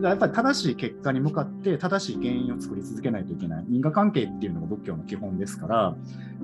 [0.02, 3.66] やっぱり正しい結果に向かって正しい原因を作り続けないといけない。
[3.70, 5.96] 因果関係っていうのが仏教の基本ですから、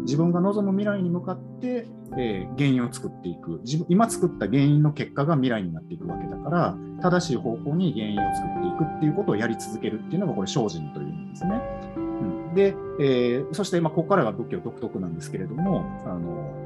[0.01, 1.87] 自分が望む未来に向かって、
[2.19, 3.87] えー、原因を作っていく自分。
[3.89, 11.61] 今作った原因の結果が未来になっていくわけだから、正しい方向に原因を作っていくっていうことをやり続けるっていうのがこれ精進というんですね。
[11.97, 16.64] うん、で、えー、そしてまここからが仏教独特なんですけれども、あの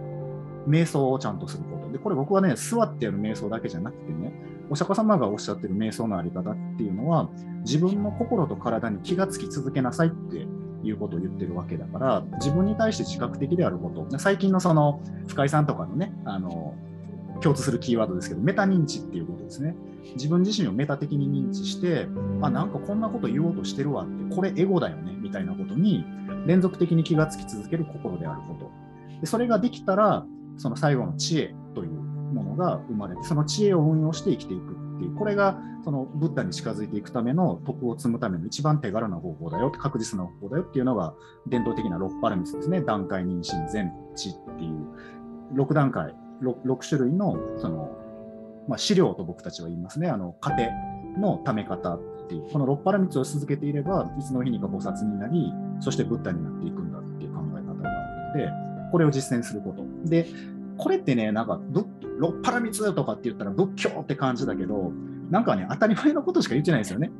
[0.67, 1.91] 瞑想をちゃんとすること。
[1.91, 4.33] で、これ僕はね、座ってやる瞑想だけじゃなくてね、
[4.69, 7.29] お釈迦様がおっしゃってる瞑想のあり方っていうのは、
[7.61, 10.47] 自分の心と体に気がつき続けなさいって
[10.83, 14.19] いうことを言ってるわけだから、自分に対して自覚的であること。
[14.19, 16.75] 最近のその、深井さんとかのね、あの、
[17.41, 19.75] 共通するキーワードですけど、メタ認知っていうことですね。
[20.15, 22.07] 自分自身をメタ的に認知して、
[22.41, 26.05] あ、なんかこんなこと言おうとしてるわって、これエゴだよね、みたいなことに
[26.45, 28.71] 連続的に気がつき続ける心であること。
[29.21, 30.25] でそれができたら、
[30.59, 41.13] その最後の知恵というものが生まれて、その知恵を運用して生きていくっていう、これがそのブッダに近づいていくための徳を積むための一番手軽な方法だよ、確実な方法だよっていうのが
[41.47, 42.81] 伝統的な六パラミスですね。
[42.81, 47.89] 段階妊娠、全知っていう6段階、6, 6種類のその、
[48.67, 50.09] まあ、資料と僕たちは言いますね。
[50.09, 50.69] あの糧
[51.17, 59.83] のため方っていう、この6パラミスを続けていれば、いつの日にか菩薩になり、そしてブッダになっていくんだっていう考え方があるので、これを実践すること。
[60.05, 60.27] で、
[60.77, 61.59] これってね、なんか、
[62.17, 64.91] ロッパラミツとかって言ったら仏教って感じだけど、
[65.29, 67.11] なんかね、当たり前のことしか言ってないですよね。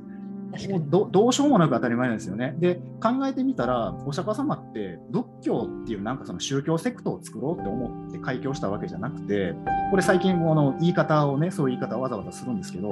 [0.89, 2.55] どどうしようもなく当たり前なんですよね。
[2.57, 9.53] で、考えてみたら、お釈迦様って仏教っていうなんかその宗教セクトを作ろうって思って開教したわけじゃなくて、
[9.91, 12.89] これ最近この言い方をね、そういう言い方をわざわざするんですけど、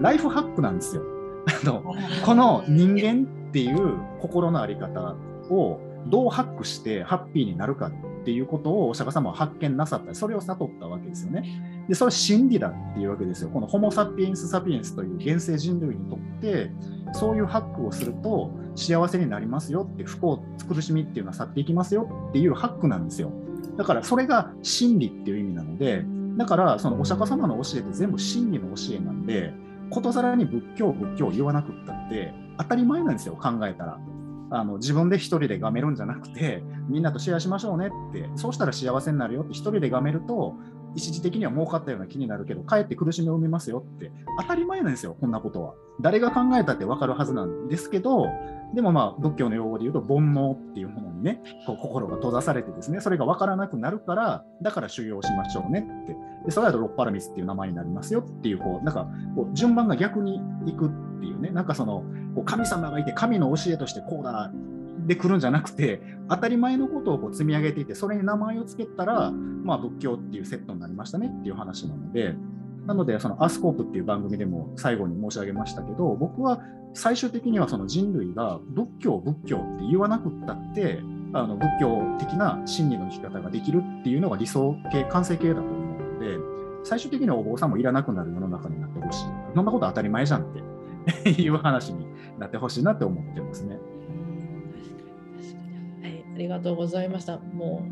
[0.00, 1.02] ライフハックなんですよ。
[1.62, 1.82] あの
[2.26, 5.14] この人間っていう心の在り方
[5.50, 7.90] をどうハックしてハッピーになるか
[8.28, 11.86] っていうことをお釈迦様は発見なさった、それを悟ったわけですよね。
[11.88, 13.48] で、それは真理だっていうわけですよ。
[13.48, 16.70] このホモ・サピエンス・サピエンスという現世人類にとって、
[17.14, 23.32] そういうハックをすると幸せになりますよって、不幸、苦しみっていうのは去っていきますよっていうハックなんですよ。
[23.78, 26.04] だからそれが真理っていう意味なので、
[26.36, 29.54] だからそのお釈迦様の教えって全部真理の教えなんで、
[29.88, 33.98] ことさらに仏教、仏教を言わなくったって当たり前なんですよ、考えたら。
[34.50, 40.54] あの自分で一人でがめるんじゃなくてみんなとシェアしましょうねってそうしたら幸せになるよって一人でがめると
[40.94, 44.10] 一時的には儲かったような気になるけどかえって苦しみを生みますよって
[44.40, 45.74] 当たり前なんですよこんなことは。
[46.00, 48.26] 誰が考えたって分かるはずなんですけど
[48.72, 56.16] でもまあ仏教の用語で言うと煩悩っていうものにねこう心が閉ざされてですねそれが分からなくなるからだから修行しましょうねって。
[56.44, 60.88] でそれだとロッパラミスっていう名前になりますよっていうこうなんかこう順番が逆にいくっ
[61.20, 64.52] ていうねなんかそのこう神様がいて神の教えとしてこうだ
[65.08, 72.34] で来るんじゃなくて当たり前のことをこう積み上げていてそれに名前を付けたら、まあ、仏教っていうセットになりましたねっていう話なので
[72.86, 76.60] なのでそのアスコープっていう番組でも最後に申し上げましたけど僕は
[76.92, 81.00] 最終的にはその人類が仏教仏教って言わなくったって
[81.32, 86.38] あの仏教的な真理の生き方ができるっていうのが理想系完成形だと思うので
[86.84, 90.46] 最終的にはお坊さんもいらなくなる世の中になってほしいそんなこと当たり前じゃんっ
[91.24, 92.06] て いう話に
[92.38, 93.78] なってほしいなって思ってますね。
[96.38, 97.38] はい、ありがとうございました。
[97.38, 97.82] も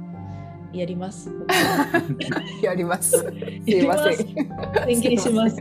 [0.73, 1.31] うやります。
[2.63, 3.19] やります。
[3.19, 3.25] す
[3.67, 4.17] いません。
[4.87, 5.61] 宣言します。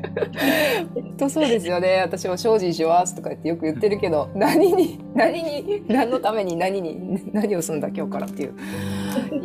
[0.93, 2.01] 本当そうですよね。
[2.03, 8.53] 私も精進しますとか言ってよく言ってるけど、何に何に何のために何に何をするんだ今日からっていう。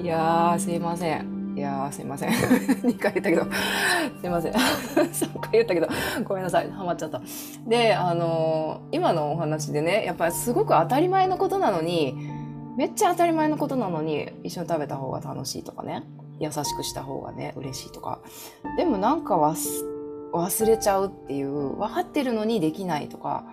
[0.02, 1.40] いやーすいません。
[1.56, 2.30] いやーすいません。
[2.30, 3.44] 2回言ったけど、
[4.20, 4.52] すいません。
[4.54, 5.88] 3回言ったけど、
[6.24, 6.70] ごめんなさい。
[6.70, 7.20] ハマっちゃった。
[7.66, 12.39] で、あのー今のお話でね、やっぱりすごく当たり前のことなのに、
[12.80, 16.02] めっちゃ当たり前のことなのに、一緒に食べた方が楽しいとかね。
[16.38, 18.20] 優しくした方がね、嬉しいとか。
[18.78, 23.44] でもなんか忘れちゃうっていう、分かってるのにできないとか、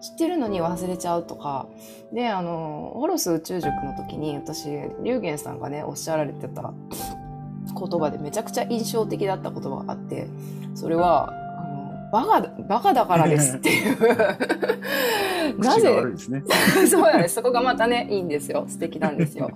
[0.00, 1.68] 知ってるのに忘れちゃうとか。
[2.12, 4.68] で、あの、ホロス宇宙塾の時に私、
[5.04, 10.26] 龍玄さんがね、おっしゃられてた言葉でめちゃくちゃ印象的だった言葉があって、
[10.74, 11.32] それは、
[12.12, 13.98] バカだ、バカだからですっていう。
[15.58, 15.80] なぜ？
[16.86, 17.34] そうなんです。
[17.36, 18.66] そこがまたね、いいんですよ。
[18.68, 19.50] 素敵なんですよ。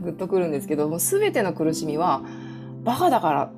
[0.00, 2.22] グッとくるんですけど、もう全ての苦しみは、
[2.84, 3.50] バカだから、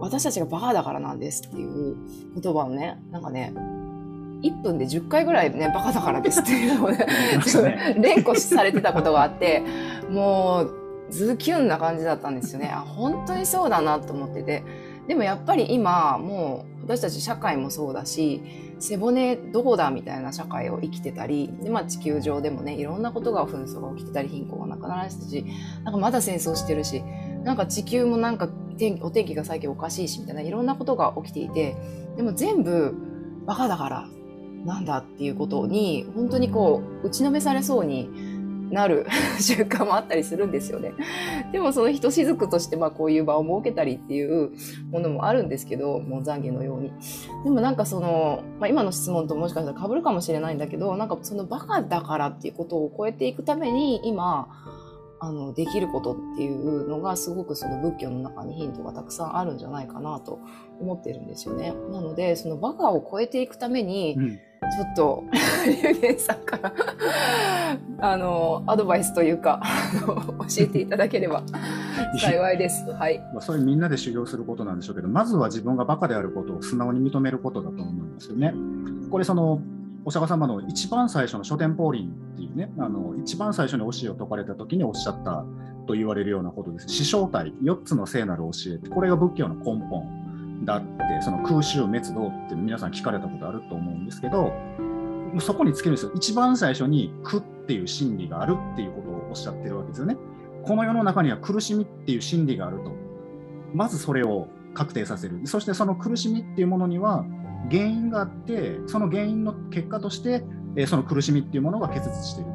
[0.00, 1.96] 私たちがバカだからなんですっていう
[2.40, 3.52] 言葉をね、なんかね、
[4.42, 7.06] 1分で10回ぐらいね、バカだからですっていうのをね、
[8.00, 9.62] 連呼されてたことがあって、
[10.10, 10.74] もう、
[11.10, 12.70] ズキュンな感じだったんですよね。
[12.72, 14.62] あ、本当にそうだなと思ってて。
[15.06, 18.40] でもやっぱり今、もう、私たち社会もそうだし、
[18.78, 25.44] 背骨どこだみたいな社会を生きてたり、で、まあ地球上でもね、いろんなことが紛争が起きてたり、貧困がなくならないし、
[25.82, 27.02] なんかまだ戦争してるし、
[27.42, 31.76] なんか地球もなんか天お天気が最近おかしいし、みたいな、いろんなことが起きていて、
[32.16, 32.94] でも全部
[33.46, 34.08] バカだから、
[34.64, 38.10] なんだっていうことに、本当にこう、打ちのめされそうに
[38.70, 39.06] なる
[39.40, 40.92] 習慣もあったりするんですよね。
[41.52, 44.50] でもそのひとしずくとして、まあこういう場を設けたりっていう
[44.90, 46.92] ものもあるんですけど、もう懺悔のように。
[47.44, 54.48] でもなんかその、まあ今の質問ともしかしたら被るかもしれないんだけど、なんかそのバカだからっていうことを超えていくために、今、
[55.20, 60.40] あの、できることっていうのがすごくその仏教の中にヒントがたくさんあるんじゃないかなと
[60.80, 61.72] 思ってるんですよね。
[61.90, 64.38] なので、そのバカを超えていくために、うん
[64.74, 65.24] ちょっと、
[65.82, 66.72] ゆうげんさんから、
[68.00, 69.62] あの、アドバイスというか、
[70.06, 71.42] 教えていただければ
[72.18, 72.84] 幸いです。
[72.90, 73.18] はい。
[73.32, 78.54] まあ、それみんなで修行することなんでしょうけど、まずは自分がバカであることを素直に認めることだと思うんですよね。
[79.10, 79.60] これその
[80.06, 85.44] お釈迦様の一番最初の書店法輪っていうね、あの一番最初に教えを説かれた時におっしゃった
[85.88, 86.88] と言われるようなことです。
[86.88, 94.52] 師匠体、4つの聖なる教えって、これが仏教の根本だって、その空襲滅道って皆さん聞かれたことあると思うんですけど、
[95.40, 96.12] そこにつけるんですよ。
[96.14, 100.16] 一番最初に苦っていう真理があるっていうことをおっしゃってるわけですよね。
[100.62, 102.92] この世の中には苦しみっていう真理があると。
[103.74, 105.40] まずそれを確定させる。
[105.46, 107.24] そしてその苦しみっていうものには
[107.70, 110.44] 原因があって、その原因の結果として、
[110.76, 112.50] えその苦しみっていうものが結実している。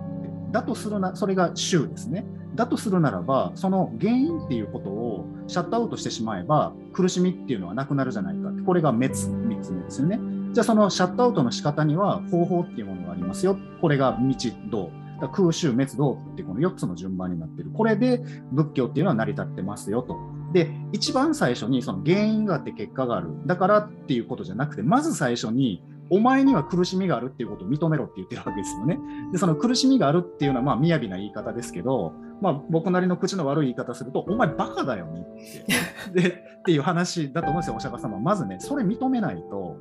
[0.51, 2.25] だとするな、それが集ですね。
[2.55, 8.51] だとするならば、その原因っていうことをシャットアウトしてしまえば、苦しみっていうのはなくなるじゃないか。
[8.65, 10.19] これが滅、3つ目ですよね。
[10.51, 13.57] じゃあそのシャットアウトの仕方には方法っていうものがありますよ。
[13.79, 14.35] これが道、
[14.69, 14.91] 道。
[15.21, 17.69] だ苦、集、滅、道ってこの4つの順番になってる。
[17.71, 20.17] これで仏教っていうのは成り立ってますよと。
[20.53, 23.29] で、一番最初にその原因があって結果がある。
[23.45, 25.83] だからっていうことじゃなくて、まず最初に、
[26.13, 28.99] お前には苦しみがあるっていうことを認めろって言ってるわけですよね。
[29.31, 36.21] で、その苦しみがあるっていうのは、まあ、雅な言い方ですけど、まあ、僕なりの口の悪い言い方すると、お前バカだよねって。
[36.21, 38.19] で、っていう話だと思うんですよ、お釈迦様。
[38.19, 39.77] まずね、それ認めないと、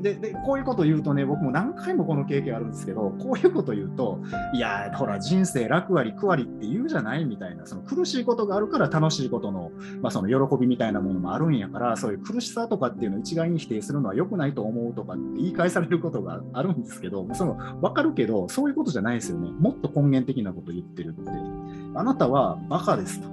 [0.00, 4.20] ででこういうこと言うとね僕も何回もこの経験あるんですけどこういうこと言うと
[4.52, 9.72] いやほら人生楽割苦割って言うじゃないみたいなその苦しいことがあるから楽しいことの,、
[10.02, 19.50] まあその喜びみたいなものもあるんやからそういう苦しさとかっていうのを一概に否定するのは良くないと思うとかって言い返されることがあるんですけどその分かるけどそういうことじゃないですよね。
[19.58, 21.30] もっと根源的なこと言ってるって。
[21.94, 23.28] あなたはバカですと。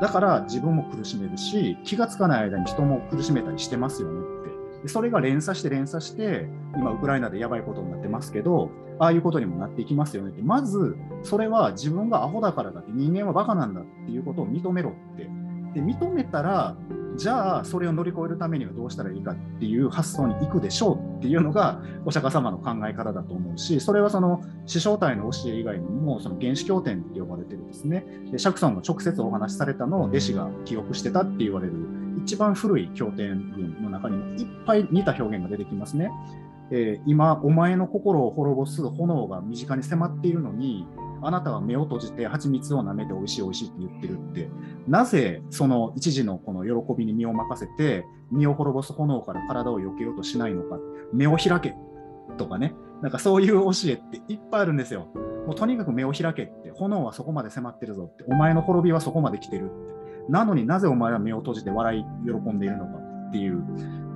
[0.00, 4.33] だから自分も苦しめるし気がつかない間に人も苦しめたりしてますよね。
[4.86, 10.42] それが連鎖して連鎖して今ウクライナでやばいことになってますけどああいうことにもなっていきますよねって。
[10.42, 15.24] まずそれは自分がアホだからだって人間はバカなんだっていうことを認めろって。
[15.74, 16.76] で認めたら
[17.16, 31.72] じゃあそれを乗り越えるためにはどうしたらいいかっていう発想に行くでしょうっていうのがお釈迦様の考え方だと思うしそれはその師匠体の教え以外にもその原始経典って呼ばれてるですねで釈尊が直接お話しされたのを弟子が記憶してたって言われる
[32.24, 36.10] 一番古い経典群の中にもいっぱい似た表現が出てきますね。
[36.70, 40.86] えー、今、お前の心を滅ぼす炎が身近に迫っているのに、
[41.26, 44.50] あなたは目を閉じて蜂蜜を舐めて美味しい美味しいって言ってるって、
[44.86, 50.78] なぜその一時のこの喜びに身を任せて、身を滅ぼす炎から体を避けようとしないのか、
[51.12, 51.74] 目を開け
[52.36, 55.08] とかね、なんかそういう教えっていっぱいあるんですよ。
[55.46, 59.94] もうとにかく目を開けって、炎はそこまで迫ってるぞって、お前の滅びはそこまで来てるって。
[60.28, 62.92] なのになぜお前は目を閉じて笑い喜んでいるのか
[63.28, 63.62] っていう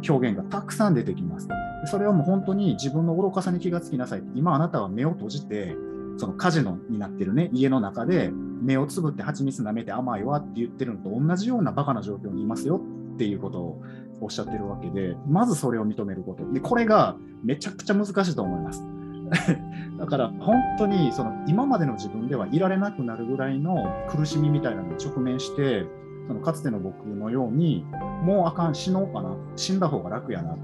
[0.08, 1.48] 表現がたくさん出てきます。
[1.84, 4.22] それはもう本当に自分の愚かさに気がつきなさい。
[4.34, 5.76] 今あなたは目を閉じて、
[6.18, 12.80] そのカジノになってるね、家の中で目をつぶって蜂蜜舐めて甘いわって言ってるのと同じようなバカな状況にいますよ
[13.14, 13.82] っていうことを
[14.20, 16.52] おっしゃってるわけで、まずそれを認めること。
[16.52, 18.84] で、これがめちゃくちゃ難しいと思います。
[19.98, 23.76] だから本当にその今までの自分ではいられなくなるぐらいの
[24.08, 25.86] 苦しみみたいなのに直面して
[26.26, 27.84] そのかつての僕のように
[28.22, 30.56] もうあかん死のうかな死んだ方が楽やなっ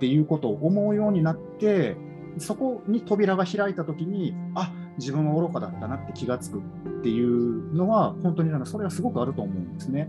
[0.00, 1.96] ていうことを思うようになって
[2.38, 6.60] そこに扉が開いた時にあっ自分は愚かだったなって気がつくっ
[7.02, 10.08] ていうのは本当にそれはすごくあると思うんですね。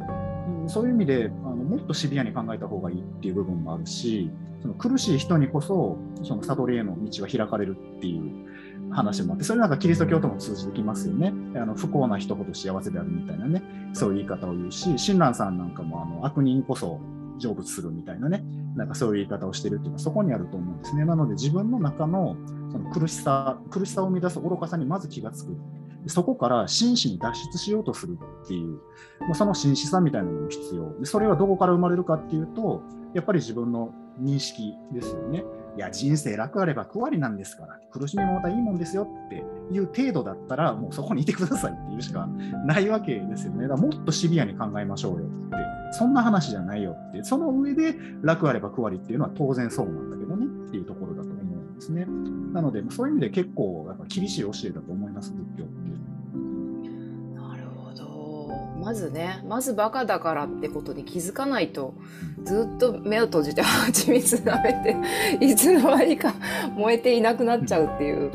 [0.68, 4.32] そういう意味であのもっとシビアに考えた方がいいっていう部分もあるし
[4.62, 13.62] その苦しい人にこそその悟りへの道は開かれるっていう話もあってそれなんかキリスト教とも通じてきますよねあの不幸な人ほど幸せであるみたいなね
[13.94, 17.00] そういう言い方を言うし親鸞さんなんかもあの悪人こそ
[17.40, 18.44] 成仏するみたいなね
[18.76, 21.06] なんかそういう言い方をしてるっていうのはそこにあると思うんですね。
[21.06, 22.36] なので自分の中の
[22.72, 25.56] その苦しさ苦しさを生み出す愚かさにまず気がつく。
[26.08, 28.80] そこから真摯に脱出しようとするっていう、
[29.22, 31.00] まあ、その真摯さみたいなのも必要。
[31.00, 32.84] でそれはどこから生まれるかっていうと
[33.16, 35.44] やっぱり自分の認識ですよね。
[35.76, 42.28] いや、人生楽あれば9割なんですから、苦しみもまたいいもんですよっていう程度だったら、もうそこにいてくださいっていうしか
[42.66, 43.64] ないわけですよね。
[43.64, 45.56] だからもっとシビアに考えましょうよって、
[45.92, 52.06] そんな話じゃないよって、その上で楽あれば9割っていうのは当然そうなんだけどねっていうところだと思うんですね。
[52.54, 55.05] なので、そういう意味で結構やっぱ厳しい教えだと思
[58.86, 61.96] まずねまずバカだからってことに気づかないと
[62.44, 64.96] ずっと目を閉じて蜂蜜舐めて
[65.44, 66.36] いつの間にか
[66.78, 68.32] 燃えていなくなっちゃうっていう。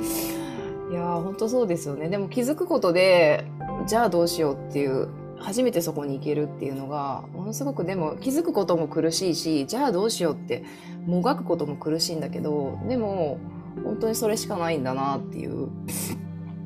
[0.91, 2.09] いやーほんとそうですよね。
[2.09, 3.45] でも気づくことで
[3.87, 5.07] じゃあどうしようっていう
[5.39, 10.65] 初めてそこに行けるっていうのがものすごくでも気づくことも苦しいしじゃあどうしようって
[11.07, 13.39] もがくことも苦しいんだけどでも
[13.85, 15.69] 本当にそれしかないんだなっていう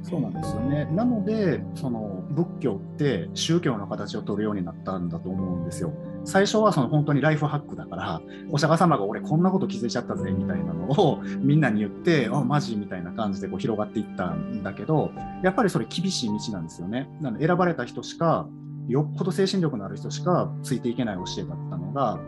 [0.04, 0.84] そうなんですよね。
[0.92, 5.92] なので、その仏教って宗教の形を取るようになったんだと思うんですよ。
[6.24, 15.10] 最初はその本当にライフハックだから、お釈迦様が俺こんなこと気づいちゃったぜみたいなのをみんなに言って、あ、マジみたいな感じでこう広がっていったんだけど、
[15.42, 17.08] やっぱりそれ厳しい道なんですよね。
[17.22, 18.46] なので選ばれた人しか、
[18.88, 22.20] よっぽど精神力のある人しかついていけない教えだったのが、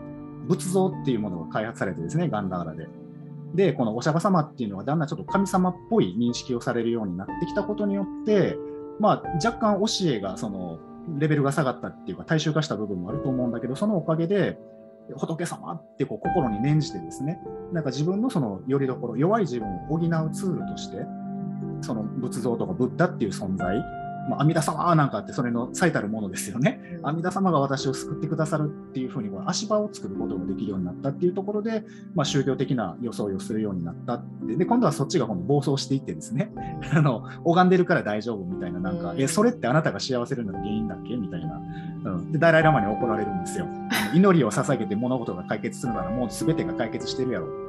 [0.47, 2.87] 仏像っていうものが開発されてですね、ガンダーラで。
[3.55, 8.57] で、このお釈迦様っていうのはだんだんちょっと神様っぽい認識をされるようになってきたことによって、
[8.99, 10.79] まあ、若干教えがその
[11.17, 14.57] レベルが下がったっていうか大衆化した部分もあると思うんだけど、そのおかげで、
[15.15, 17.39] 仏様ってこう心に念じてですね、
[17.71, 21.05] なんか自分のそのよりどころ、弱い自分を補うツールとして、
[21.81, 23.81] その仏像とかブッダっていう存在
[24.29, 26.99] まあ、阿弥陀様なんかってそれの最たるものですよね。
[27.03, 31.83] 阿弥陀様が私を救ってくださるっていうふうにこう足場を作ることができるようになったっていうところで、
[32.15, 34.55] まあ、宗教的な装いをするようになったって。
[34.55, 36.51] で今度はそっちが今度暴走していってですね。
[36.93, 41.15] あの拝んでるから大丈夫みたいななんか、えそれってあなたが幸せるのが原因だっけ？
[41.15, 41.61] みたいな、
[42.05, 43.67] うん、でダライ・ラマに怒られるんですよ。
[44.13, 47.67] 祈りを捧げて物事が解決するならもう全てが解決してるやろって。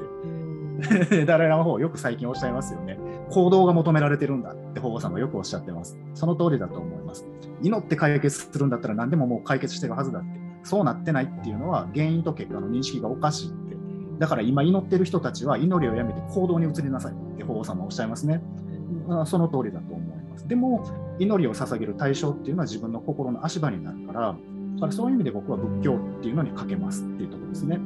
[1.27, 2.99] ダライ・ラマ法よく最近おっしゃいますよね。
[3.31, 5.99] 行動が求められてるんだって保護さんはよくおっしゃってます。
[6.15, 7.27] その通りだと思います。
[7.63, 10.39] 祈って解決するんだったら何でももう解決してるはずだって。
[10.65, 13.77] そうなってないっていうのは原因と結果の認識がおかしいって
[14.19, 18.43] だから今祈ってる人たちは祈りをやめて行動に移りなさいって法皇様おっしゃいますね。
[19.25, 20.47] その通りだと思います。
[20.47, 20.85] でも
[21.19, 27.81] 祈りを捧げる対象っていうのは自分の心の足場になるから、だからそういう意味で僕は仏教っていうのにかけますっていうところですね。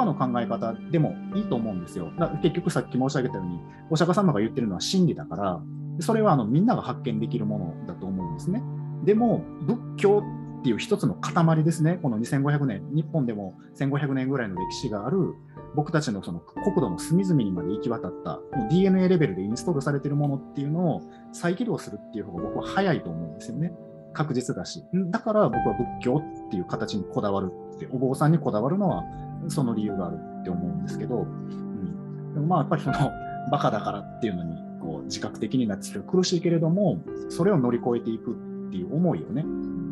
[0.00, 2.12] 他の考え方でもいいと思うんですよ。
[2.42, 3.60] 結局さっき申し上げたように、
[3.90, 5.60] お釈迦様が言ってるのは真理だから、
[6.00, 8.62] それはあのみんなが発見できるものだと思うんですね。
[9.04, 10.22] でも、仏教
[10.60, 11.98] っていう一つの塊ですね。
[12.02, 15.34] この2500年、日本でも1500年ぐらいの歴史がある、
[15.74, 18.40] 僕たちのその国土の隅々にまで行き渡った、
[18.70, 21.02] DNA レベルでインストールされてるものっていうのを
[21.32, 23.72] 再起動するっていう方が僕は早いと思うんですよね。
[24.12, 24.82] 確実だし。
[24.92, 26.20] だから僕は仏教
[26.50, 29.04] っていう形にこだわるって、お坊さんにこだわるのは
[29.46, 32.96] その理由があるって思うんですけど、うん、でもまあやっぱりその
[33.52, 36.98] バカだからっていうのにこう自覚的になって苦しいけれども、
[37.28, 38.34] それを乗り越えていくっ
[38.70, 39.44] ていう思いをね、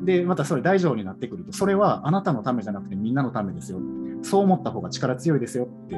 [0.04, 3.78] で、またそれ大乗になってくると、それはあなたのためじゃなくてみんなのためですよ。
[4.22, 5.94] そう思った方が力強いですよって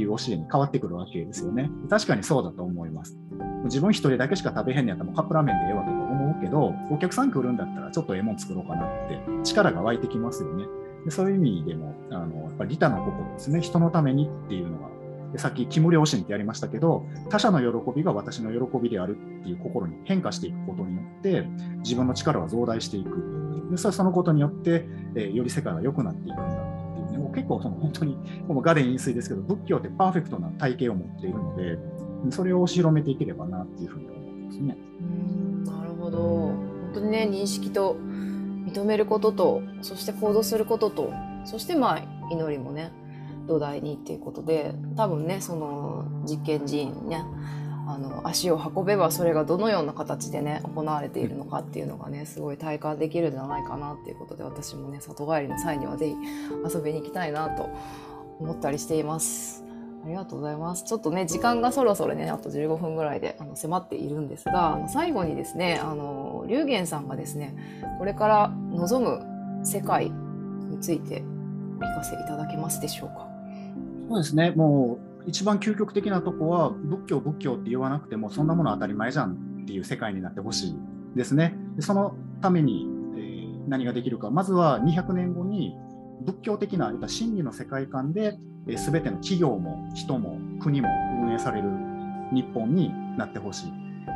[0.00, 1.70] いう教えに変わってくるわけですよね。
[1.90, 3.18] 確かにそうだと思います。
[3.64, 5.90] 自分一人だけしか食べへんねやったらカップラーメンでええわと
[6.28, 10.64] 思うけど、お客さん来るんだったらちょっとええも作ろうかなって力が湧いてきますよね。
[11.04, 13.60] でそういう意味でも、あのやっぱり利他の心ですね。
[13.60, 14.88] 人のためにっていうのが
[15.32, 21.46] でさっき、キム良心ってやりましたけど、他者の喜びが私の喜びであるっていう心に変化していくことによって、
[21.78, 23.68] 自分の力は増大していく。
[23.70, 31.78] でそのことによって、えー、より世界が良くなっていくんだっていうね、もう結構その本当に、このガデン飲水ですけど、仏教ってパーフェクトな体系を持っているので、
[32.30, 34.78] それを広めていければなっていうふうに思いますね。
[35.98, 36.18] ほど。
[36.18, 37.96] 本当にね、認識と
[38.66, 41.12] 認めることと、そして行動することと、
[41.44, 42.92] そしてまあ祈りもね、
[43.48, 47.24] 土台にっていうことで多分ねその実験人ね
[47.88, 56.14] あの足を運べばそれがどのような形でね行われているのかっていうのがねすごい体感できるんじゃないかなっていうことで私もね里帰りの際には是非
[56.76, 57.70] 遊びに行きたいなと
[58.38, 59.67] 思ったりしています。
[60.04, 60.84] ありがとうございます。
[60.84, 67.56] ちょっとね、時間がそろそろね、あと15分ぐらいであの迫っているんですが、あの最後にですね、あの、龍玄さんがですね、
[67.98, 71.22] これから望む世界について
[71.80, 73.28] お聞かせいただけますでしょうか？
[74.08, 80.78] そうですね、もう一番究極的なとこは、仏教、仏教って言わなくても、そんなもの当たり前じゃんっていう世界になってほしい
[81.16, 81.54] ですね。
[81.80, 85.76] そのために、えー、何ができるか、まずは200年後に
[86.22, 88.36] 仏教的な真理の世界観で、
[88.66, 90.88] えー、全ての企業も人も国も
[91.22, 91.68] 運営される
[92.32, 93.72] 日本になってほしい。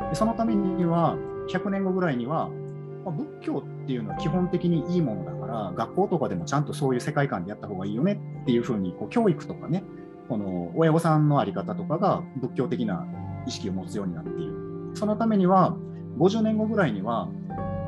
[0.09, 1.17] でそのためには、
[1.49, 2.49] 100年後ぐらいには、
[3.05, 9.83] まあ、仏教っていうのは基本的にいいものだから学校とかでもちゃんとそういう世界観でやった方がいいよねっていうふうにこう教育とかね
[10.29, 13.05] この親御さんの在り方とかが仏教的な
[13.45, 14.53] 意識を持つようになっている
[14.93, 15.75] そのためには
[16.17, 17.27] 50年後ぐらいには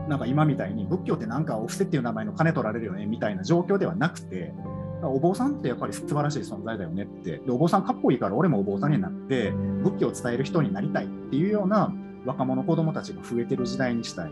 [0.07, 4.53] なんか今みたいに仏教ってなんかお布施っていう名前の金取られるよねみたいな状況ではなくて
[5.03, 7.39] お坊さんってやっぱり素晴らしい存在だよねって。
[7.39, 9.51] でお坊さんかっこいいから俺もお坊さんになって
[9.83, 11.93] 仏教を伝える人になりたいっていうような
[12.25, 14.31] 若者子供たちが増えてる時代にしたい。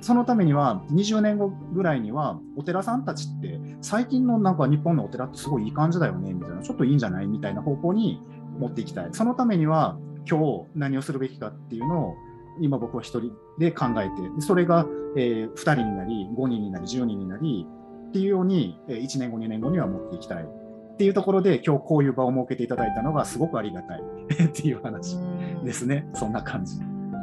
[0.00, 8.20] そのためには20年後ぐらいにはお寺さんたちって最近のなんか日本のお寺ってすごいいい感じだよねみたいなちょっといいんじゃないみたいな方向に
[8.58, 9.08] 持っていきたい。
[9.12, 9.96] そのためには
[10.28, 12.14] 今日何をするべきかっていうのを
[12.60, 14.86] 今僕は1人で考えてそれが、
[15.16, 17.66] え2人になり5人になり10人になり
[18.08, 20.44] っていうように1年後2年後には持っていきたい。
[20.44, 24.02] っていうところで今日こういう場を設けていただいたのがすごくありがたい。
[24.46, 25.18] っていう話
[25.64, 26.08] ですね。
[26.14, 26.78] そんな感じ。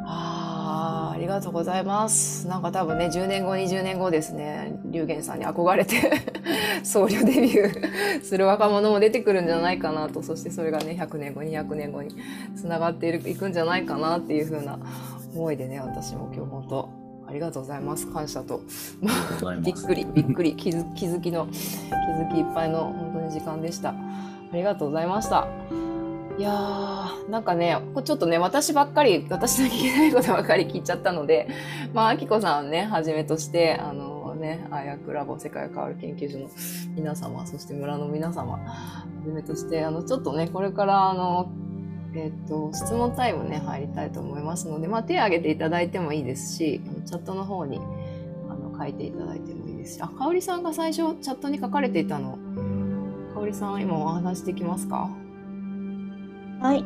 [0.06, 2.48] ありがとうございます。
[2.48, 5.96] なんか多分ね、10年後、20年後ですね、龍玄さんに憧れて
[6.84, 12.16] 僧侶デビューする若者も出てくるんじゃないかなと、そしてそれがね、100年後、200年後に
[12.56, 14.80] つながっているいくんじゃないかなっていう風な
[15.34, 16.90] 思いでね、私も今日本当、
[17.28, 18.12] ありがとうございます。
[18.12, 18.62] 感謝と。
[19.62, 23.90] びっくり、びっくり、気づ気づきの、気づきいっぱいの本当に時間でした。
[23.90, 23.96] あ
[24.54, 25.48] りがとうございました。
[26.38, 31.48] いやー、なんかね、ちょっとね、私ばっかり、私の聞けないことばっかり聞いちゃったので、
[31.94, 36.50] まあ、あきこさんね、はじめとして、あのね、あやくラボ世界が変わる研究所の
[36.96, 41.52] 皆様、そして村の皆様、はじめとして、あの、ちょっとね、これから、あの、
[42.14, 47.80] えっ、ー、と、質問タイムね、入りたいと思いますので、まあ、手を挙げていただいてもいいですし、チャットの方に、
[48.50, 52.38] あの、書いていただいてもいいですし、あ、かおりさんが最初、チャットに書かれていたの、
[53.34, 55.10] かおりさん、今お話できますか？
[56.62, 56.84] はい。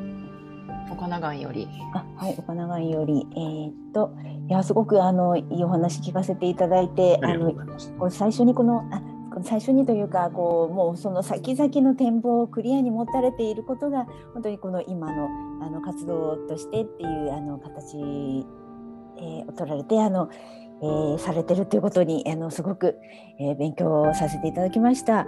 [0.91, 1.67] 岡永より。
[1.93, 3.27] あ、はい、岡永より。
[3.31, 4.13] えー、っと、
[4.47, 7.51] いや、すごくあのいいお話聞かせていただいて、あの
[7.97, 9.01] こ最初にこのあ
[9.43, 15.29] 最初にというかこうもうその先々の展望をクリアに持たれていることが本当にこの今の
[15.61, 20.29] あの活動としてっていうあの形、えー、を取られてあの、
[20.81, 22.97] えー、されてるということにあのすごく、
[23.39, 25.27] えー、勉強させていただきました。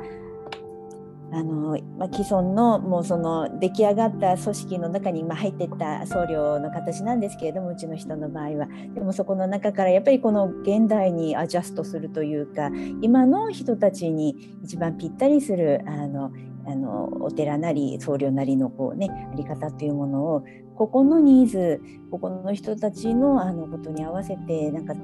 [1.30, 12.72] あのまあ、既存のもうその出来上がった組織の中に今入っていった僧侶の形なんですけれどもうちの人の場合はでもそこの中からやっぱりこの現代にアジャストするというか
[13.02, 16.32] 今の人たちに一番ぴったりするあの
[16.66, 20.46] あのお寺なり僧侶なりのこう、ね、あり方っていうものを
[20.76, 21.82] ここのニーズ
[22.12, 25.00] ここの人たちのあのことに合わせてなんか考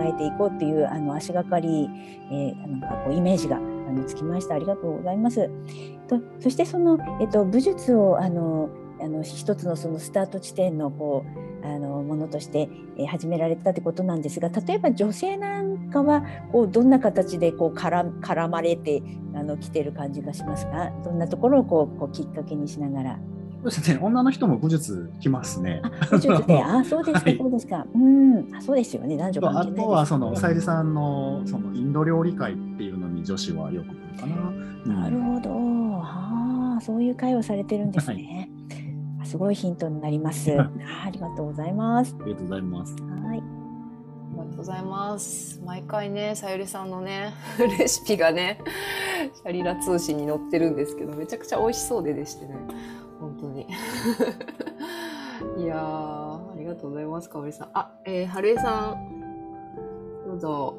[0.00, 1.88] えていこうっていうあの足がかり、
[2.30, 3.60] えー、なんかこうイメージが
[3.92, 5.50] あのつきましたありがとうございます。
[6.08, 8.70] とそしてその、えっと、武術をあの
[9.00, 11.24] あの一つのそのスタート地点のこ
[11.62, 19.02] うあのものとして、え始められたってことなんですが例えば女性なんかはこうどんな形でこう絡絡まれて
[19.34, 20.90] あの来てる感じがしますか？
[21.04, 23.18] どんなところをこうこうきっかけにしながら？
[23.62, 25.82] そうですね、女の人も武術来ますね。
[26.10, 27.86] 武術で、 あ、そうですか、そうですか。
[27.94, 35.00] うん、あ、そうですよね、男女関係ない、ね、あとはそのさゆりさんのそのインド料理会っていうのに女子はよく来るかな。
[35.00, 35.50] なるほど、
[36.00, 38.50] はあ、そういう会をされてるんですね。
[39.18, 40.52] はい、すごいヒントになります。
[40.58, 40.68] あ、
[41.06, 42.16] ありがとうございます。
[42.20, 42.96] ありがとうございます。
[43.00, 43.38] はい。
[43.38, 43.42] あ
[44.32, 45.62] りがとうございます。
[45.64, 47.32] 毎回ね、さゆりさんのね、
[47.78, 48.58] レシピがね、
[49.34, 52.56] シャリラ通信に載ってるんですけど、めちゃくちゃ美味しそうででしてね。
[53.22, 53.66] 本当に。
[55.58, 57.70] いやありがとうございます、かおりさん。
[57.72, 60.76] あ、えー、春江さん、どうぞ。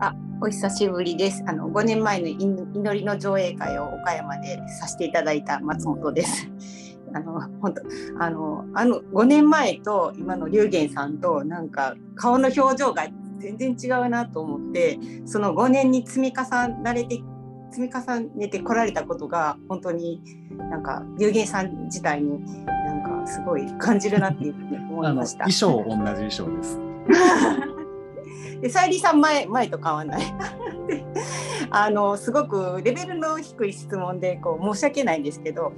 [0.00, 1.44] あ、お久しぶりです。
[1.46, 6.48] あの5年前の祈りの上映会を岡山でさせていただいた松本です。
[7.12, 7.82] あの本当
[8.18, 13.06] あのあの5年前と今の龍玄さんとなんか顔の表情が
[13.38, 17.22] 全然違うなと思ってその5年に積み重ねれて
[17.76, 20.22] 積み重ねてこられたことが本当に
[20.56, 25.44] なんか有限さん自体になんかすごい感じるなっていうふうに思いました。
[25.44, 26.80] 衣装同じ衣装です。
[28.62, 30.22] でさゆりさん前前と変わんない
[31.68, 35.74] あのすごくレベルの低い質問でこう申し訳ないんですけど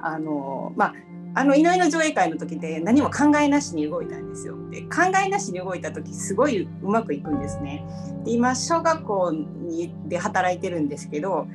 [0.00, 0.94] あのまあ
[1.34, 4.56] あの祈りの上映会の時で何も考えなしに動いたんですよ。
[4.70, 7.84] で考えなしに動いた時すごいうまくいくんですね。
[8.24, 11.46] で今小学校にで働いてるんですけど、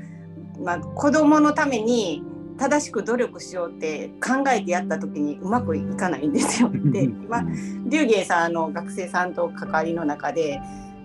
[0.60, 2.24] まあ、子どものために
[2.58, 6.72] 正しく努力しようって考えてやった時にうまくいかないんですよ。
[6.74, 7.46] で今
[7.86, 10.60] 龍芸さんの学生さんと関わりの中で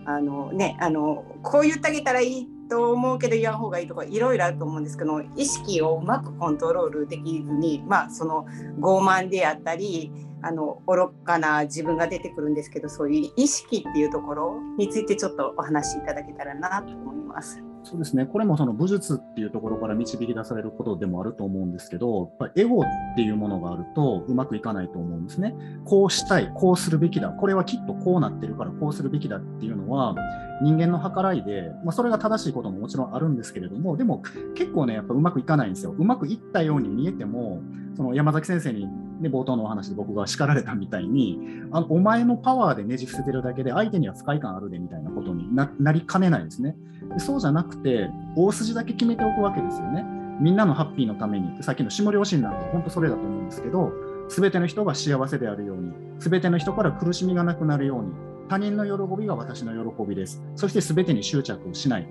[0.07, 8.47] あの、ね、あのこう言ってあげたらいいと思うけど言わん方がいいとかいろいろあると思うんですけど意識をうまくコントロールできずに、まあ、その
[8.81, 17.72] 傲慢であったりあの愚かな自分が出てくるんですけどそういう意識っていうところについてちょっとお話しいただけたらなと思います。
[17.85, 22.85] そうですね、これもその武術っていうところから導き出されることでもあると思うんですけど、やっぱエゴっ
[23.17, 25.55] ていうものがあるとうまくいかないと思うんですね。
[25.85, 30.15] こうしたい、こうするべきだ、これはきっとこうなってるからこうするべきだっていうのは
[30.63, 34.23] 人間の計らいで、まあ、それが正しいことももちろんあるんですけれども、でも
[34.55, 35.95] 結構ね、やっぱうまくいかないんですよ。
[35.99, 37.63] うまくいったように見えても、
[37.97, 38.87] その山崎先生に、
[39.21, 41.39] ね、冒頭のお話で僕が叱られたみたいに
[41.73, 46.75] あのお前のパワーでねじ伏せてるだけで相手には不快感あるでみたいなことになりかねないですね。
[47.11, 50.05] でそうじゃなくて、大筋だけ決めておくわけですよね。
[50.41, 53.93] みんなのハッピーのためにって、さっきの下良心なんて本当それだと思うんですけど、
[54.29, 58.13] すべての人が幸せであるように、すべての人から苦しみがなくなるように、
[58.49, 60.43] 他人の喜びが私の喜びです。
[60.57, 62.09] そしてすべてに執着をしない。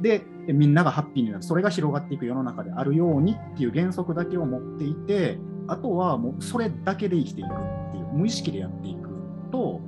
[0.00, 1.42] で、みんながハッピーになる。
[1.42, 7.50] それが広がっていく世の中であるようにっていう原則だけを持っていて、あとはもうそれだけで生きていくっ
[7.92, 9.08] ていう、無意識でやっていく
[9.50, 9.80] と、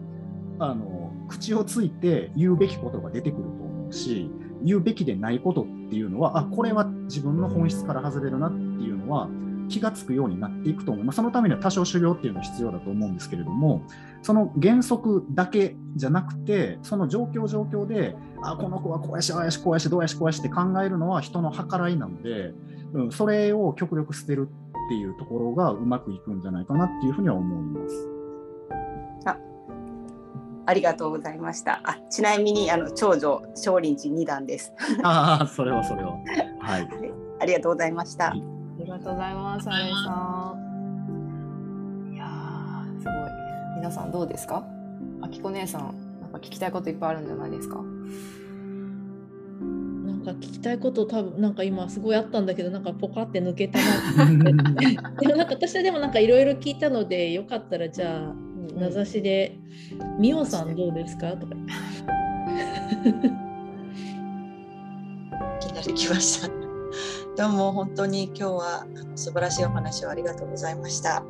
[0.59, 4.31] あの口をついて言うべきことが出てくると思うし、
[4.67, 9.29] 言うべきでないことっていうのは、あ、これは自分の本質から外れるなっていうのは
[9.69, 11.05] 気がつくようになっていくと思う。
[11.05, 13.83] まあ、そのためには多少修行っていうのは必要だと思うんですけれども、
[14.23, 22.53] その原則だけじゃなくて、その状況状況で、あ、この子はこうやし、ああやし、こうやし、どうやし、こうやしって考えるのは人の計らいなので、
[22.93, 24.49] うん、それを極力捨てる
[24.87, 28.16] っていうところがうまくいくんじゃないかなっていうふうには思います。
[30.67, 31.81] ありがとうございました。
[31.85, 34.73] あちなみにあの長女少林寺二段です。
[35.05, 36.13] ああそれはそれは。
[36.61, 36.89] はい。
[37.41, 38.31] ありがとうございました。
[38.31, 38.35] あ
[38.79, 39.69] りがとうございます。
[39.71, 42.13] あれさん。
[42.15, 42.27] いや
[43.01, 43.15] すごい。
[43.77, 44.65] 皆さんどうですか？
[45.23, 47.77] あきこ姉さんなんか聞きたいこといっぱいあるんじゃないですか？
[47.77, 47.83] な
[50.13, 54.27] んか聞きたいこと多分なんか今すごいあったんだけどなんかポカって抜けたな
[55.21, 58.35] でもなんか私はでもなんかいろいろ聞いたのでよかったらじゃあ
[58.75, 59.57] 名指しで
[60.19, 61.55] 「みおさんどうですか?」とか。
[65.61, 66.49] いきなり来ました。
[67.37, 71.23] どうも本当に今日は素晴らしいお話をありがとうございました。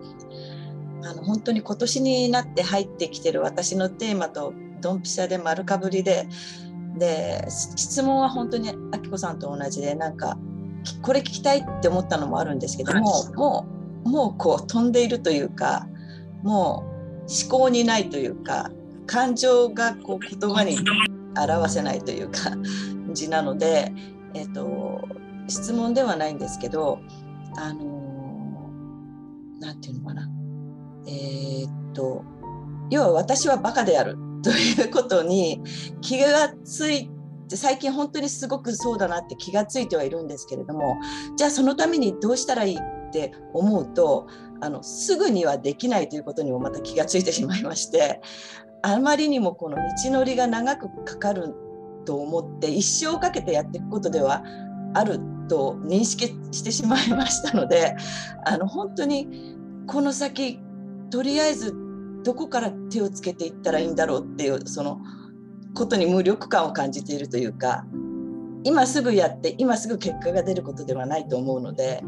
[1.02, 6.28] あの本当に今年になって入ってきてる私のテーマとドンピシャで丸かぶりで
[6.98, 10.38] で質問は本当にあきこさんと同じでなんか
[11.02, 13.66] これ聞きたいって思ったのもあるんですけどもも
[14.04, 15.86] うもうこう飛んでいるというか
[16.42, 16.95] もう
[17.28, 18.70] 思考にないというか
[19.07, 20.78] 感情がこう言葉に
[21.36, 22.51] 表せないというか
[23.12, 23.93] 字なので、
[24.35, 25.01] えーと、
[25.48, 27.01] 質問ではないんですけど
[27.57, 28.70] あの
[29.61, 30.28] 何て言うのかな。
[31.09, 32.24] えー、っと
[32.90, 35.62] 要は私はバカである ということに
[36.01, 37.16] 気がついて
[37.55, 40.97] 最近本当にすごくそうだなって気がついてはいるんですけれども
[41.36, 44.27] じゃあそのためにどうしたらいいって思うと
[44.61, 48.20] あのすぐにはできないということにもまた気がついてしまいまして
[48.83, 51.55] あまりにもこの道のりが長くかかる
[52.05, 54.45] と思って一生かけてやっていくことでは
[54.95, 57.95] あると認識してしまいましたので
[58.45, 59.57] あの本当に
[59.87, 60.61] この先
[61.11, 61.74] とりあえず
[62.24, 65.01] どこから手をつけていったらいいんだろうっていうその
[65.74, 67.85] ことに無力感を感じているというか
[68.65, 72.03] 今すぐやって今すぐ結果が出ることではないと思うので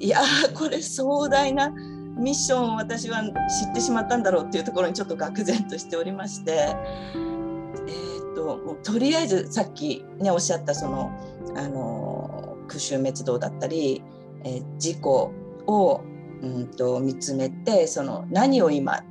[0.00, 0.20] いや
[0.54, 11.10] これ壮大なミッションを私は知ってしまったんだろうっていうところにちょっと愕然としておりまして、えーと、とりあえずさっき、ね、おっしゃったその
[11.56, 14.02] あの空襲滅亡だったり、
[14.44, 15.32] えー、事故
[15.66, 16.00] を、
[16.42, 19.02] うんと、見つめてその何を今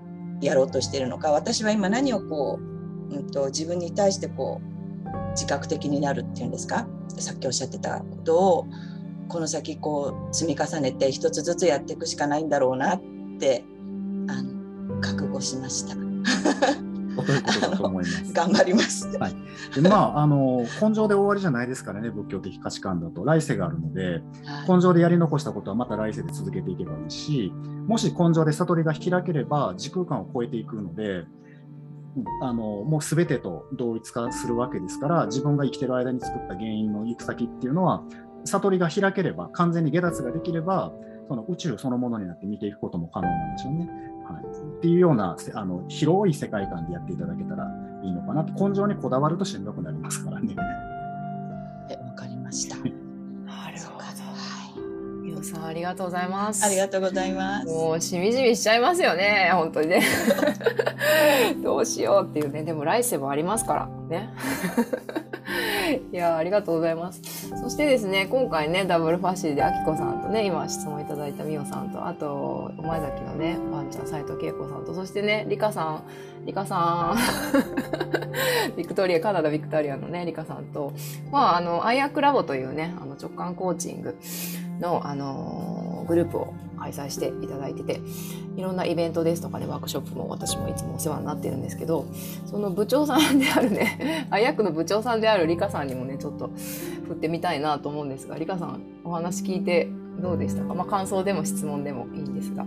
[0.42, 2.60] やろうとしているのか私は今何をこ
[3.10, 4.68] う、うんと、と自分に対してこう
[5.32, 6.88] 自覚的になるっていうんですか？
[7.18, 8.68] さっきおっしゃってたことを
[9.28, 13.02] この先こう積み重ねて一つずつやっていくしかないんだろうなっ
[13.40, 13.64] て
[14.28, 15.96] あの覚悟しました。
[15.96, 18.24] ということだと思います？
[18.34, 19.08] 頑張ります。
[19.18, 19.36] はい。
[19.82, 24.22] でまああの根性で終わりじゃないですからね仏教的価値観だと来世があるので、
[24.68, 27.52] 根性でやり残したことはまた来世で続けていけばいいし、
[27.88, 31.26] もし根性で悟りが開ければ時空間を超えていくので。
[32.42, 38.02] あのもう全てと同一化するわけですから自分が生きてる間に作った原因の行く先っていうのは
[38.48, 40.92] 悟りが開ければ、完全に下脱ができれば、
[41.28, 43.90] その宇宙そのものになって見ていくことも可能なんでしょうね。
[44.28, 47.66] はい、っていうようなあの広い世界観でやっていただけたら
[48.04, 50.56] いいのかなと、根性にこだわるとしんどくなりますからね。
[50.56, 52.76] わかりました。
[52.78, 52.82] な
[53.72, 54.08] るほど。
[55.22, 56.66] みおさん、ありがとうございます。
[56.66, 57.68] ありがとうございます。
[57.68, 60.02] もうしみじみしちゃいますよね、本当にね。
[61.64, 64.30] どうしようっていうね、でも来世もありますからね。
[66.12, 67.50] いやありがとうございます。
[67.50, 76.04] そしてですね、今回ね、ダブルファシーであきこさんとね、今質問いただいたみおさんと、あと、お前崎のね、ワンちゃん、斎藤恵子さんと、そしてね、りかさん、
[76.46, 77.18] りかさん、
[78.76, 80.94] ビクトリア、カナダビクトリアのね、りかさんと、
[81.32, 84.18] まあ、あの、アイアクラボというね、あの直感コーチング
[84.80, 88.00] の、あのグループを開催していただいてて
[88.56, 92.06] いろんなイベントですとかねワークショップも私もいつもお世話になってるんですけど
[92.46, 96.52] その部長さんであるねあやくの部長さんであるリカさんにもねちょっと
[97.08, 99.90] 振ってみたいなと思うんですがリカさんお話聞いて
[100.20, 102.66] どうでしたか、まあ、感想でも質問でもいいんですが。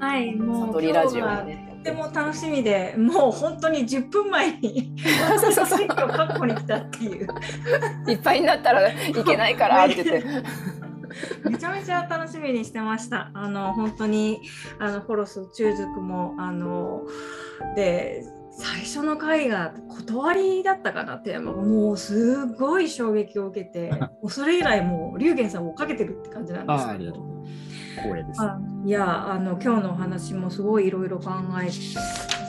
[0.00, 4.94] はいもう悟りラジオねとても楽しみでもう本当に10分前に
[5.30, 7.26] 私の選挙確保に来たっていう
[8.06, 8.94] いっぱいになったらい
[9.24, 10.24] けないからって言って
[11.48, 13.30] めちゃめちゃ楽しみにしてました。
[13.34, 14.40] あの本当に
[14.78, 17.02] あのホロス中塾もあの
[17.74, 23.90] で最初の回が断りだったかなってもうすごい衝撃を受けて
[24.28, 27.30] それ以来もう龍玄さんを追っかけてるって感じなんですけど。
[27.96, 28.40] 光栄です。
[28.84, 31.30] いやあの今日のお話もすごいいろいろ考
[31.62, 32.00] えさ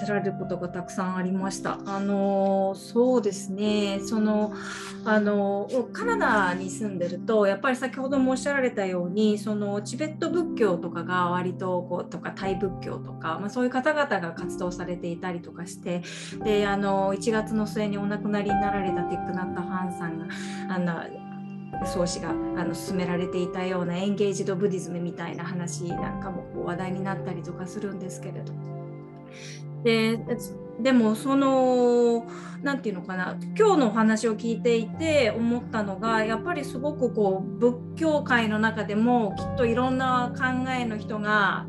[0.05, 1.77] せられることがたくさんありました。
[1.85, 4.53] あのそうですねその
[5.03, 16.01] あのカナダに住んでるとやっぱり先ほどもおっしゃられたようにそのチベット仏教とかが割とこうとかタイ仏教とか、まあ、そういう方々が活動されていたりとかして
[16.43, 20.27] であの1月の末にお亡くなりになられたティックナッタ・ハンさんが
[20.69, 21.20] あの
[21.85, 22.33] 創始があ
[22.63, 28.53] の進められていたようなエンゲージド・ブディズムみたいな話なんかもこう話題になったりとかするんですけれど。
[29.83, 30.19] で
[30.79, 32.25] でもその
[32.63, 41.67] 何て言うのかな今日のお話を聞いていて思ったのがやっぱりすごくこう仏教界の中でもきっといろんな考えの人が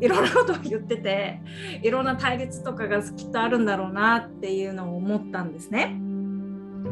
[0.00, 1.40] いろんなことを言ってて
[1.82, 5.96] いろんな対立とかがきっとあるんだろうなっていうのを思ったんですね。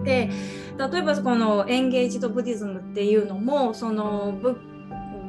[0.05, 0.31] で
[0.79, 4.33] 例えばこのエンゲージド・ブディズムっていうのもその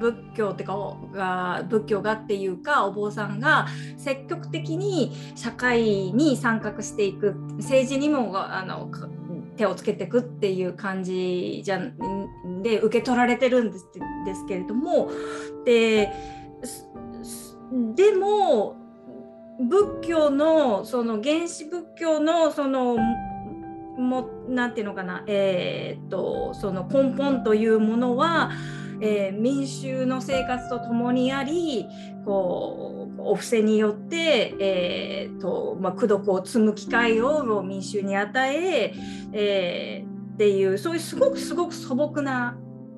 [0.01, 0.75] 仏教ってか
[1.13, 3.67] が仏教がっていうかお坊さんが
[3.97, 8.89] 積極的に社会に参画していく政治にもあの
[9.57, 11.79] 手をつけていくっていう感じじゃ
[12.63, 13.85] で受け取られてるんです
[14.25, 15.11] ですけれども
[15.65, 16.11] で
[17.95, 18.75] でも
[19.59, 22.97] 仏教のその原始仏教のその
[23.97, 28.51] もなんていうのかな、えー、っとその根本というものは、
[29.01, 31.87] えー、民衆の生活とともにあり
[32.25, 38.93] こうお布施によって、えーとまあ、功徳を積む機会を民衆に与え
[39.33, 42.57] えー、っていうそういうすごくすごく素朴な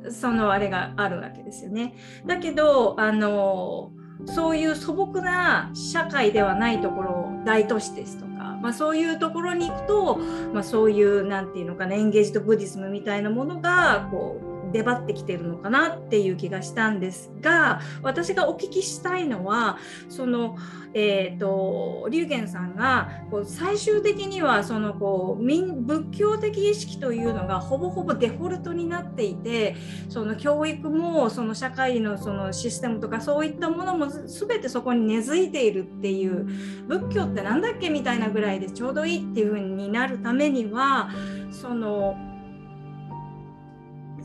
[0.09, 1.95] そのあれがあるわけですよね。
[2.25, 3.91] だけどあの
[4.25, 8.25] そういう素朴な社会ではないところ大都市ですと、
[8.63, 10.15] まあ、そういうところに行くと、
[10.53, 19.77] まあ、そういう何て言うのかなエンゲージドブディズムみたいなものがこう出張ってきてるのかなっていう気がしたんですが私がお聞きしたいのは
[20.09, 20.57] その、
[20.93, 29.75] えーと、龍玄さんがこう最終的にはそのこう仏教的意識というのがほぼほぼデフォルトになっていて
[30.09, 36.45] その教育もその社会のそのシステムとかそういったものも全てそこに根付いているっていう
[36.87, 41.09] 仏教って何だっけみたいなぐらいでちょうどいいっていう風になるためには
[41.51, 42.32] その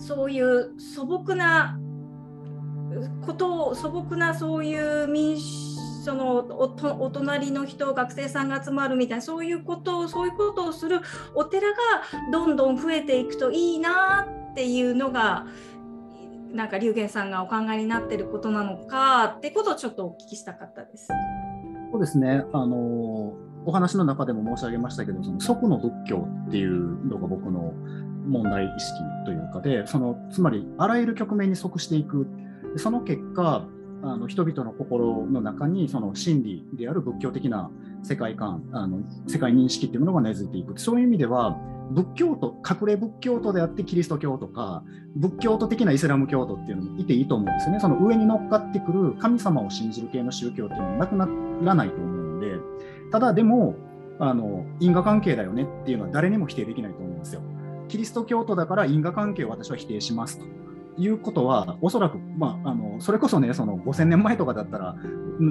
[0.09, 1.79] そういう素朴な
[3.27, 11.03] ことを素朴なそういう民主そのお隣の人学生さんが集まるみたいなそういうことをそういうことをする
[11.35, 11.77] お寺が
[12.33, 15.45] どんどん増えていくといいなっていうのが
[16.55, 21.09] なんか龍玄さんがお考えになってることなのかってことをちょっとお聞きしたかったです。
[21.93, 23.35] そうですねあの
[23.67, 27.75] お話の中でも申し上げましたけどその即の仏教っていうのが僕の
[28.29, 32.27] 問題意識というかでそのつまりあらゆる局面に即していく。
[32.77, 33.67] その結果
[34.03, 37.71] あの人々の心の中にその真理である仏教的な
[38.03, 40.79] 世界観あの世界認識っていうものが根付いていく。
[40.79, 41.57] そういう意味では
[41.91, 44.85] 仏教徒隠れ仏教徒であってキリスト教とか
[45.17, 47.81] 仏教徒的なイスラム教徒っていうのもいていいと思うんですよね。
[47.81, 51.27] その上に乗っかってくる神様を信じる系の宗教っていうのもなくな
[51.65, 52.59] らないと思うんで。
[53.11, 53.75] ただでも
[54.21, 57.41] あの因果関係だよねっていうのは誰にも否定できないと思うんですよ。
[57.89, 60.45] キリスト教徒だから因果関係を私は否定しますと
[60.99, 64.97] いうことは、おそらく、まあ、あのそれこそね、その5000年前とかだったら、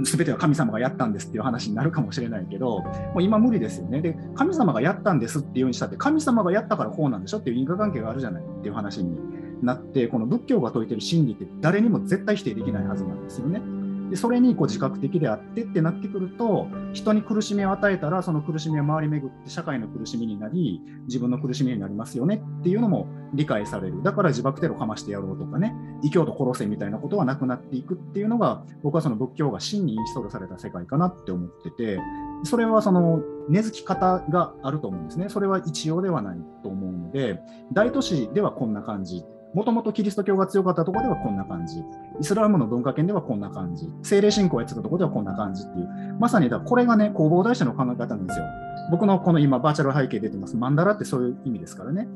[0.03, 4.01] すべては神様がやったんですっていう話になるかもしれないけど、もう今無理ですよね。
[4.01, 9.17] で、神様がやったんですっていうにしたって、神様がやったからこうなんでしょっていう因果関係があるじゃないっていう話に
[9.61, 13.61] なって、この仏教が説いてる真理って誰にも絶対否定できないはずなんですよね。
[14.09, 24.01] でそれにこう自覚的であってってなってくると人に苦しみを与えたらその苦しみを回り巡って社会の苦しみになり自分の苦しみになりますよねっていうのも理解される。
[24.03, 25.73] だから自爆テロかましてやろうとかね
[26.03, 31.99] 異教徒殺せみたいなことはなくなっていくっていうのが僕はその仏教が真にインストールされた世界かなって思ってて
[32.43, 35.29] それはその根付き方があると思うんですね。
[35.29, 37.39] それは一様ではないと思うので
[37.73, 39.23] 大都市ではこんな感じ
[39.57, 41.83] もともとキリスト教が強かったところではこんな感じ、
[42.21, 48.45] イスラムの文化圏ではこんな感じ、精霊信仰をやってたところではこんな感じっていう、まさにだこれがね、弘法大師の考え方なんですよ。
[48.91, 52.07] 僕のこの今、バーチャル背景出てます、マンダラってそういう意味ですからね。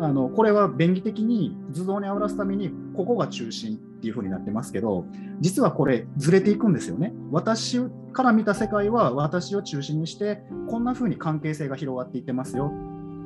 [0.00, 5.04] あのこれは便宜的に図像に合わすために、ここが中心っていう風になってますけど、
[5.40, 7.12] 実はこれ、ずれていくんですよね。
[7.30, 7.82] 私
[8.14, 12.72] から見た世界は私を中心にして、こんな風に関係性が広がっていってますよ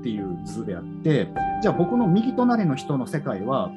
[0.02, 1.28] っていう図であって
[1.62, 3.70] じゃあ僕の右隣の人の世界は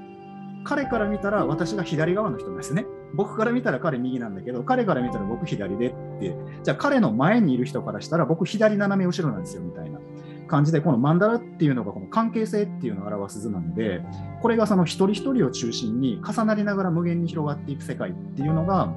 [0.64, 2.86] 彼から見たら私が左側の人なんですね。
[3.14, 10.00] 僕から見たら彼右なんだけど、彼から見たら僕左でって、じゃあ彼の前にいる人からしたら僕左斜め後ろなんですよみたいな
[10.48, 14.02] 感じで、このマンダラっていうのがこの関係性っていうのを表す図なので、
[14.42, 18.92] これがその一人一人を中心に重なりながら無限に広がっていく世界っていうのが、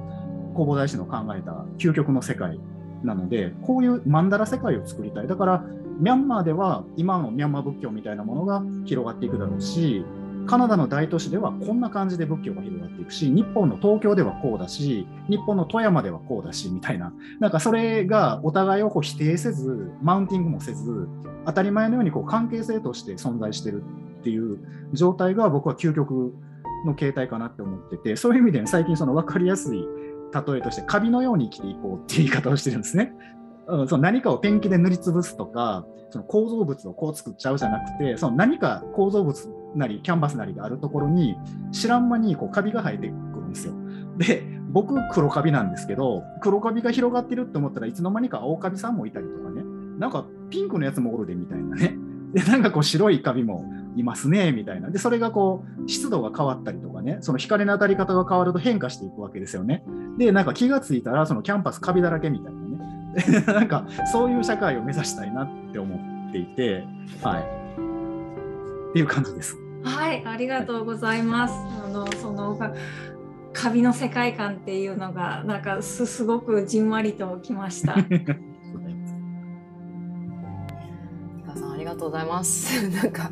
[0.53, 2.59] 弘法大師の考えた究極の世界
[3.03, 5.27] なので、こういうマンダラ世界を作りたい。
[5.27, 5.63] だから、
[5.99, 10.05] ミャンマーでは今のミャンマー仏教みたいなものが広がっていくだろうし、
[10.47, 21.07] カナダの大都市ではこんな感じで仏教が広がっていくし、日本の東京ではこうだし、日本の富山ではこうだし、みたいな、なんかそれがお互いをこう否定せず、マウンティングもせず、
[21.45, 23.83] 当たり前のようにこう関係性として存在してる
[24.21, 24.57] っていう
[24.93, 26.33] 状態が僕は究極
[26.85, 29.85] の形態かなって思ってて、そういう意味で、ね、最近その分かりやすい
[30.33, 33.13] 例えとしてカビのように生きていこうっていう言い方をしてるんですね。
[33.69, 41.35] うん、その何かをペンキで塗りつぶすとか、その構造物をこう作っちゃうじゃなくて、その何か構造物なりキャンバスなりがあるところに
[41.71, 43.11] 知らん間にこうカビが生えてくる
[43.47, 43.73] んですよ。
[44.17, 49.63] で、僕黒カビなんですけど、黒カビが広がってるって思ったらいつの間にか青カビさんもいたりとかね、
[49.99, 51.97] なんかピンクのやつもおるでみたいなね。
[52.33, 53.65] で、なんかこう白いカビも
[53.95, 54.89] いますねみたいな。
[54.89, 59.83] で、それがこう湿度が変わったりとかね、その光の当たり方が変わると変化していくわけですよね。
[60.17, 62.58] で、なんか気がついたらそのキャンパスカビだらけみたいな。
[63.47, 65.95] なんかそういう社会を目指したいなって思
[66.29, 66.83] っていて、
[67.21, 67.43] はい、
[68.89, 69.57] っていう感じです。
[69.83, 71.53] はい、ありがとうございます。
[71.85, 72.59] あのその
[73.53, 77.95] カビの世界観っていうのがなんかすすごくじんわりときました。
[81.55, 82.87] さんありがととうございます。
[82.89, 83.29] なんか、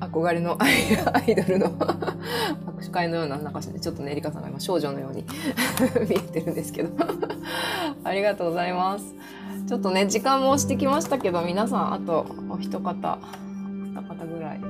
[0.00, 5.24] 憧れのアイドルの握手会のような、なんかちょっとね、リカさんが今少女のように
[6.08, 6.90] 見えてるんですけど。
[8.06, 9.14] ありがとうございます。
[9.66, 13.18] ちょっとね、時間も押してきましたけど、皆さん、あとお一方、
[13.94, 14.60] 二方ぐらいい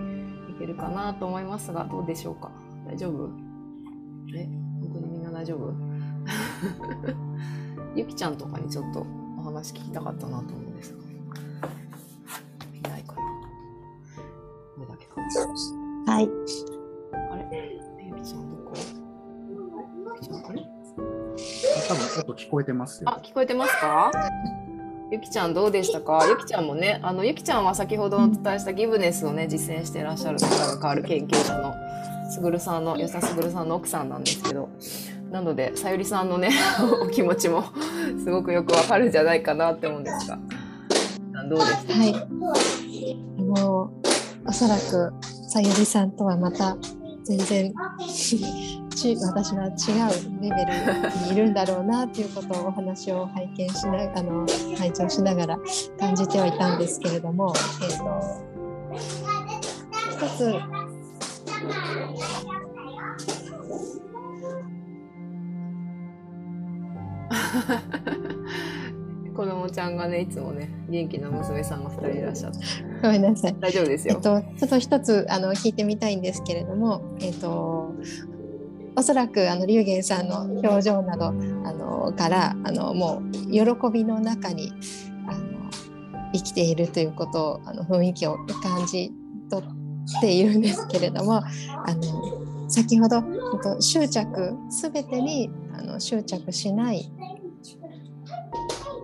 [0.59, 2.51] けるかなと思いますが、どうでしょうか？
[2.87, 3.29] 大丈夫？
[4.35, 4.49] え、
[4.81, 5.75] 本当にみんな大丈夫？
[7.95, 9.07] ゆきちゃんとかにちょっと
[9.39, 11.03] お話聞きたかったなと思うんですが。
[12.75, 13.23] いないかな。
[14.77, 15.21] これだけか。
[16.11, 16.76] はい。
[22.21, 23.11] 音聞こえてますよ。
[23.11, 24.11] あ、聞こえてますか？
[25.11, 26.27] ゆきちゃんどうでしたか？
[26.29, 31.75] ゆきちゃんもね、あの、ゆきちゃんは先ほどお伝えしたギブネスをね、実践していらっしゃる方が変わる研究者の
[32.31, 34.69] すぐるさんの、よさすぐるさんの奥さんなんですけど、
[35.31, 36.51] なので、さゆりさんのね、
[37.03, 37.65] お気持ちも
[38.19, 40.39] すごくよくわかるんじゃないかなって思うんですが、
[41.49, 41.95] どうでした？
[41.95, 42.15] はい。
[43.39, 43.91] あの、
[44.47, 45.13] おそらく、
[45.49, 46.77] さゆりさんとはまた
[47.25, 47.73] 全然
[48.97, 49.73] ち私は違う
[50.41, 50.73] レベル
[51.27, 54.47] にいるんだろうなっていうことをお話を拝見しなあの
[54.79, 55.59] 拝聴しながら
[56.01, 57.53] 感じてはいたんですけれども、
[57.83, 58.07] えー、と
[60.13, 60.55] 一つ。
[69.37, 72.59] 子供ちゃんがねいつもね元気な娘さんが2人いらっしゃって。
[73.03, 73.57] ごめんなさい。
[73.61, 77.93] 大丈夫ですよ、えっと、ちょっと一つあの聞いてみたいんですけれども、えっと、
[78.97, 83.63] おそらくあの龍玄さんの表情などあのからあのもう喜
[83.93, 84.73] びの中に
[85.29, 85.71] あの
[86.33, 89.13] 生きているということをあの雰囲気を感じ
[89.51, 91.45] 取っているんですけれどもあ
[91.95, 93.23] の先ほど、
[93.63, 97.11] と、執着全てにあの執着しない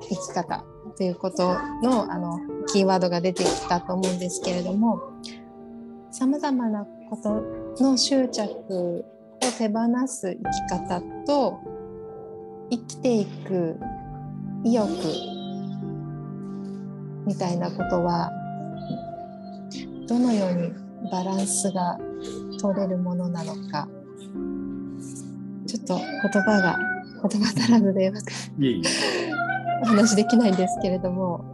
[0.09, 0.65] 生き方
[0.97, 5.01] ということのあのキーワードが出てきたと思うんですけれども
[6.11, 7.17] さまざまなこ
[7.77, 9.05] との執着
[9.51, 11.61] 手放す生き方と
[12.71, 13.79] 生きていく
[14.65, 14.89] 意欲
[17.27, 18.31] みたいなことは
[20.07, 20.73] どのように
[21.11, 21.99] バランスが
[22.61, 23.89] 取れるものなのか
[25.67, 26.79] ちょっと言葉が
[27.29, 28.27] 言葉足らずでうまく。
[29.83, 31.52] お話できないんですけれどもはい。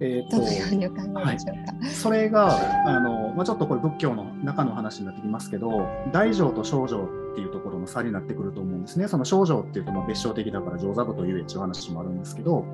[0.00, 0.96] えーとどのようにお考
[1.28, 1.90] えでしょうか？
[1.90, 9.08] それがあの、まあ、ちょっとこれ仏教の中の話になってきますけど大乗と小乗っていうところの差になってくると思うんですね。
[9.08, 12.64] その小乗っていうとまあ別称的だから上座部という話もあるんですけど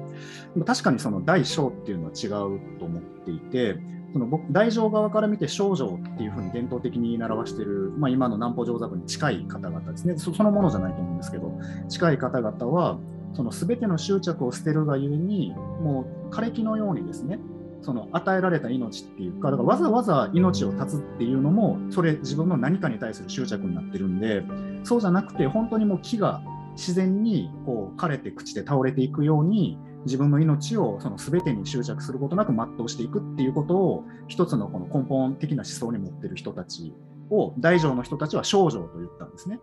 [0.66, 3.76] 確かにその大小っていうのは違うと思っていて
[4.12, 11.50] その僕大乗側から見て小乗っていうふうに伝統的に習わしている、まあ、今の南方上座部に近い方々ですねそそのものじゃないと思うんですけど
[11.88, 12.98] 近い方々は
[13.34, 17.38] その全ての執着を捨てるがゆえにもう枯れ木のようにですね
[17.82, 24.42] その与えられた命っていうか、だからわざわざ命を絶つっていうのも、それ自分の何かに対する執着になってるんで、
[24.84, 26.42] そうじゃなくて、本当にもう木が
[26.72, 36.94] 自然にこう枯れて朽ちて倒れていくように、自分の命をその全てに執着することなく全うしていくっていうことを、一つのこの根本的な思想に持ってる人たち
[37.30, 39.58] を、大乗の人たちは少女と言ったんですね。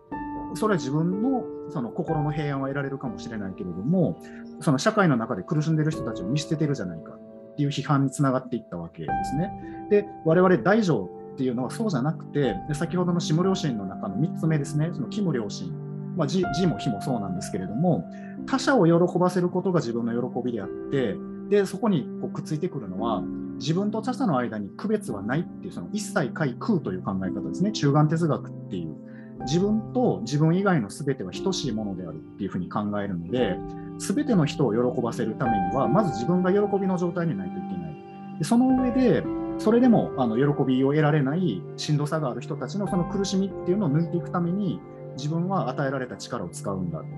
[0.54, 4.18] それは自分のその心の平安は得られるかもしれないけれども、
[4.60, 9.50] その社会の中で苦しんでる人たちを見捨ててるじゃないかっていう批判につながっていったわけですね。
[9.90, 15.72] で、我々大乗っていうのはそうじゃなくて、先ほどの下良心の中の3つ目ですね、その気無良心、
[16.16, 18.04] まあ、字も非もそうなんですけれども、
[18.46, 21.16] 他者を喜ばせることが自分の喜びであって、
[21.48, 23.22] でそこにこうくっついてくるのは、
[23.58, 29.09] 自分と他者の間に区別はないっていう、その一切解空という考え方ですね、中間哲学っていう。
[29.42, 33.56] 自分と自分以外の全ては等しいものであるっていうふうに考えるので、
[33.98, 38.38] 全ての人を喜ばせるためには、まず自分が喜びの状態にないといけない。
[38.38, 39.22] でその上で、
[39.58, 44.80] それでもあの喜びを得られないしんどさがある人たちのその苦しみっていうのを抜いていくために、
[45.16, 47.08] 自分は与えられた力を使うんだって。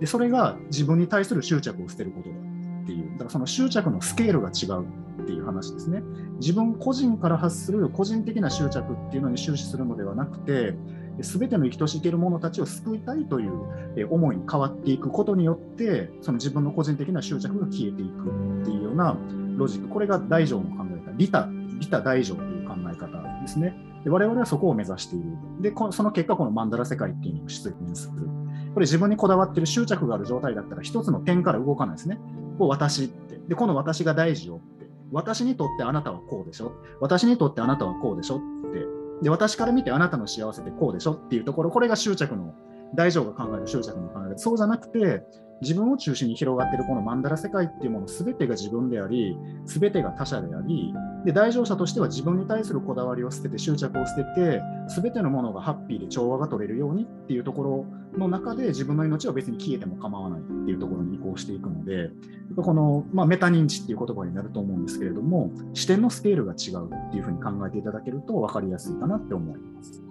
[0.00, 2.34] で、それが自分に対する執着を捨てることだ
[2.82, 3.10] っていう。
[3.12, 4.86] だからその執着のスケールが違う
[5.22, 6.02] っていう話ですね。
[6.40, 10.74] 自分個人から発する個人的な執着っていうのに終始するのではなくて、
[11.22, 19.16] すべての生きとし生ける者たちを救いたいという思いに変わっていくことによって、その自分の個人的な執着が消えていくっていうような
[19.56, 21.48] ロジック、これが大乗の考え方、利他、
[21.78, 23.76] 利他大乗という考え方ですね。
[24.04, 25.26] で我々はそこを目指している。
[25.60, 28.28] で、こその結果、このマンダラ世界っていうのを出現する。
[28.72, 32.20] これ自分にこだわってる執着がある状態だったら、一つの点から動かないですね。
[32.58, 33.38] こう私って。
[33.48, 34.86] で、この私が大事よって。
[35.12, 36.72] 私にとってあなたはこうでしょ。
[37.00, 38.38] 私にとってあなたはこうでしょっ
[38.72, 38.95] て。
[39.22, 42.54] で、私から見てあなたの幸せってこうでしょっていうところ、これが執着の
[42.94, 44.38] 大乗が考える執着の考え方。
[44.38, 45.24] そうじゃなくて
[45.62, 50.92] 自分を中心に広がっているこの曼荼羅世界っていうもの全てが自分であり全てが他者であり
[51.24, 62.10] で大乗者としては自分に対するこだわりを捨てて執着を捨てて全てのものがハッピーで調和が取れるようにっていうところの中で自分の命は別に消えても構わないっていうところに移行していくので
[62.56, 70.02] この、まあ、メタ認知っていう言葉になると思うんですけれども視点のスケールが違うっていうふうに考えていただけると分かりやすいかなって思います。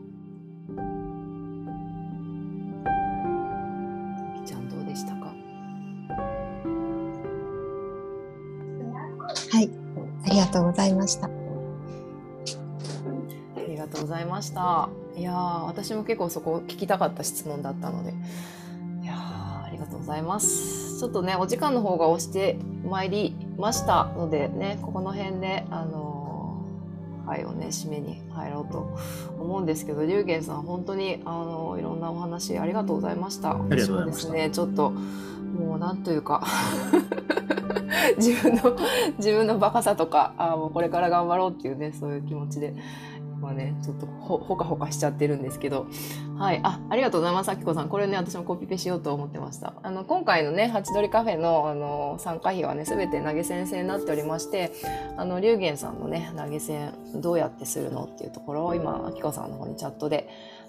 [9.55, 9.69] はい
[10.25, 11.27] ありがとうございました。
[11.27, 11.29] あ
[13.65, 14.89] りがとうございました。
[15.15, 18.13] いや私も結構そこ聞きたかった質問だったので、
[19.01, 20.99] いやありがとうございます。
[20.99, 28.97] ちょっとね、お時間の方が押してまいりましたのでね、ここの辺で、あのー、会をね、締めに入ろうと
[29.39, 33.53] 思うんですけど、龍玄さん、本当に、あのー、いろんなお話ありがとうございました。
[33.53, 34.91] 私もですね、ちょっと、
[35.57, 36.45] もうなんというか
[38.17, 38.77] 自分の
[39.17, 42.73] 自分のバカさとかあもうこれから頑張ろうっていうねそういう気持ちで
[43.45, 45.87] はね、ちょっとほほかほかしちゃってるんですけど、
[46.37, 46.59] はい。
[46.63, 47.89] あ、ありがとうございます、あきこさん。
[47.89, 49.73] これね、私もコピペしようと思ってました。
[49.83, 54.71] あの、今回のね、ハチドリカフェの、あの、参加費はね、すべて投げ銭制になっておりまして、
[55.17, 60.27] あの、龍玄さんのね、投げ銭、どうやってするのっていうところを今、あきこさんの方にチャットで、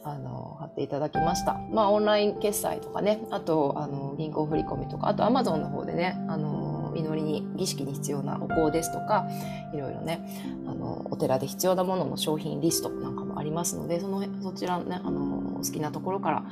[0.09, 1.61] あの、貼っていただきました。
[1.71, 9.27] まあ、オンライン決済とかね、あと、あの、銀行振込とか、あと、アマゾンの方でね、あの、祈りに儀式に必要なお香ですとか
[9.73, 10.27] いろいろね
[10.67, 16.45] あのお寺で必要なものの商品リストなんかもありますのでそのそちらのねあの好きなところから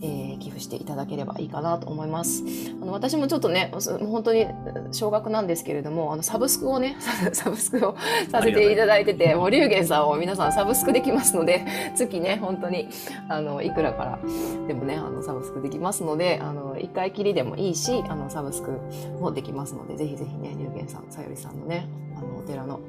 [0.00, 2.44] えー、寄付していただければいいかなと思います。
[2.80, 4.46] あの私もちょっとね、本当に
[4.92, 6.96] 少額なんですけれども、あのサブスクをね、
[7.32, 7.96] サブスクを
[8.30, 11.64] させていただいてて、もう龍玄さんを皆さんサブスクできますので、
[11.96, 12.88] 月ね、本当に、
[13.28, 14.18] あの、いくらから
[14.66, 18.72] でもね、あの、サブスクできますので、あの、一回きりでもいいし、あの、サブスク
[19.20, 22.80] もできますので、ぜひぜひね、龍玄さん、さよりさんのね、あの、お寺の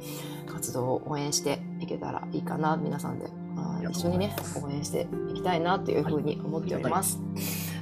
[0.48, 3.28] 活動を応援していけたらいいかな、皆さんで
[3.90, 7.20] 一緒にね応援していきたいなというふうに思っております。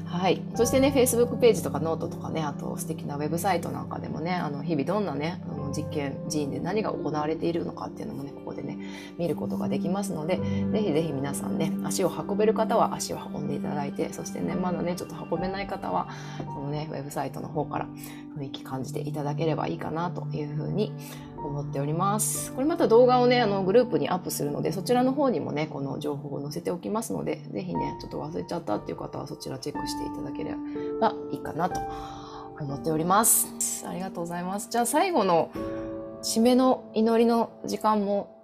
[0.05, 8.79] はい、はい、そしてね Facebook ページとかノートとかねあと素敵なウェブサイトなんかでもねあの日々どんなねあの実験寺院で何が行われているのかっていうのもねここでね
[9.17, 10.37] 見ることができますので
[10.71, 16.07] ぜひぜひ皆さんね足を運べる方は足を運んでいただいてそしてねまだねちょっと運べない方は
[16.39, 17.87] そのねウェブサイトの方から
[18.37, 20.93] 雰囲気感じていただければいいかなというふうに
[21.47, 22.51] 思っております。
[22.53, 30.55] これまた動画をね、あのグループにアップするので、そちらの方にもね、この情報を載せておきますので、ぜひね、ちょっと忘れちゃったっていう方はそちらチェックしていただけれ
[30.99, 31.79] ばいいかなと
[32.59, 33.85] 思っております。
[33.87, 34.67] ありがとうございます。
[34.69, 35.51] じゃあ最後の
[36.21, 38.35] 締めの祈りの時間も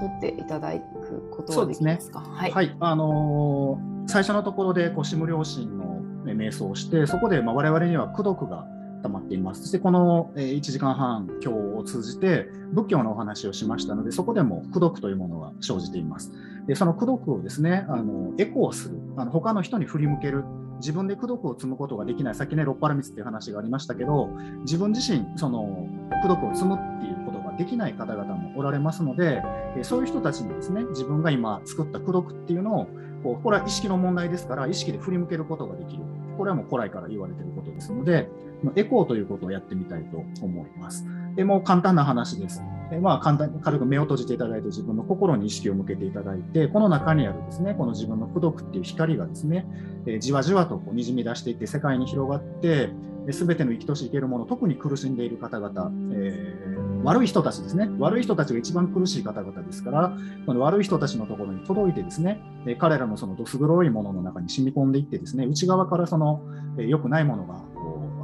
[0.00, 2.22] 取っていただくことはできますか？
[2.24, 8.66] すね、はい、はい、あのー、最初のところでこうシム良心の瞑想をして、そこでまあ我々には功徳が
[9.02, 9.62] 溜まっています。
[9.62, 16.32] そしてこの1時間半今日を通じて仏教のお話をしましたので、そこでも功徳というものが生じています。
[16.66, 20.44] でその功徳をですね、あのエコーする、あの他の人に振り向ける、
[20.76, 24.28] 自分で功徳を積むことができない、さっきね、六波羅蜜っていう話がありましたけど、
[24.60, 25.88] 自分自身、その
[26.22, 29.42] 功徳を積むっていうことができない方々もおられますので、
[29.82, 32.86] そういう人たちにですね、自分が今作った功徳っていうのを
[33.22, 36.02] こうこれは意識の問題ですから、意識で振り向けることができる。
[36.38, 38.30] これはもう古来から言われていることですので、
[38.76, 41.06] エコーということをやってみたいと思います。
[41.36, 42.62] でもう簡単な話です。
[42.90, 49.64] でまあ、簡単に軽く目を閉じていただいて自分の心に意識を向けていただいてこの中にあるですねこの自分の功徳っていう光がですね、
[50.06, 52.90] えー、じわじわとこうにじみ出していって世界に広がって
[53.30, 60.16] すべての生きとし生けるもの特に苦しんでいる方々、えー、悪い人たちですね悪い人たちが一番苦しい方々ですから
[60.46, 62.42] この悪い人たちのところに届いてですね、
[62.78, 66.42] 彼らのそのどす黒いものの中に染み込んでいってですね内側からその
[66.76, 67.60] 良、くないものが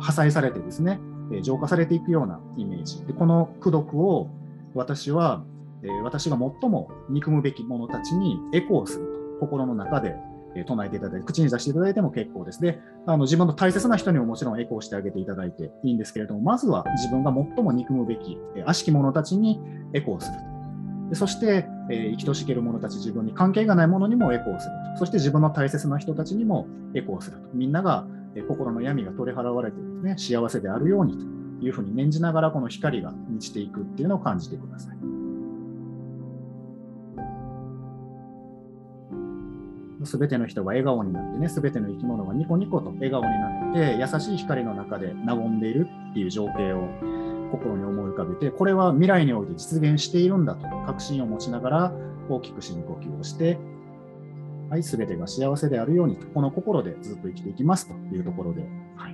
[0.01, 1.01] 破砕されてですね、
[1.32, 3.05] え浄化されていくようなイメージ。
[3.05, 4.31] でこの功徳を
[4.74, 5.44] 私は、
[5.82, 10.16] え私が最も憎むべき者たちにエコーすると、心の中で
[10.64, 12.81] 唱えていただいて、口に出していただいても結構ですね。
[13.06, 19.60] あの自分の大切な人にももちろんエコーしてあげていただいていいんですけれども、まずは自分が最も憎むべき悪しき者たちに
[19.93, 20.56] エコーすると。
[21.10, 24.98] でそして、えー、生きとしける者たち、自分に関係がない者にもエコーすると。
[24.98, 27.48] そして自分の大切な人たちにもエコーすると。
[27.55, 28.06] みんなが
[28.42, 29.82] 心の闇が取り払われてで
[30.16, 31.18] すね、幸せであるように
[31.60, 34.96] というふうに念じながらこの光が満ちていくっていうのを感じてください。
[40.04, 46.88] すべての人が笑顔になってね、すべての生き物がニコニコと笑顔になって、優しい光の中で和んでいるっていう情景を
[47.50, 51.92] 心に思い浮かべて、これは未来において実現しているんだと確信を持ちながら
[52.28, 53.58] 大きく深呼吸をして、
[54.68, 58.62] はい、すべてが幸せであるようにと、この心でずっと生きていきますというところで、
[58.97, 59.12] はい、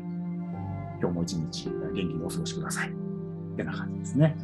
[1.01, 2.91] 今日も一日元気にお過ごしください。
[2.91, 4.35] ってな感じですね。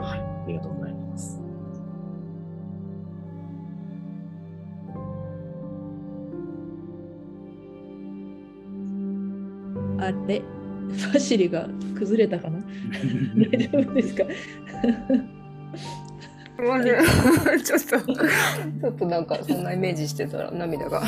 [0.00, 1.40] はい、ありがとうございます。
[9.98, 12.60] あれ、ファシリが崩れたかな？
[13.50, 14.24] 大丈夫ですか？
[17.64, 21.02] ちょっと、ちょっとなんかそんなイメージしてたら涙が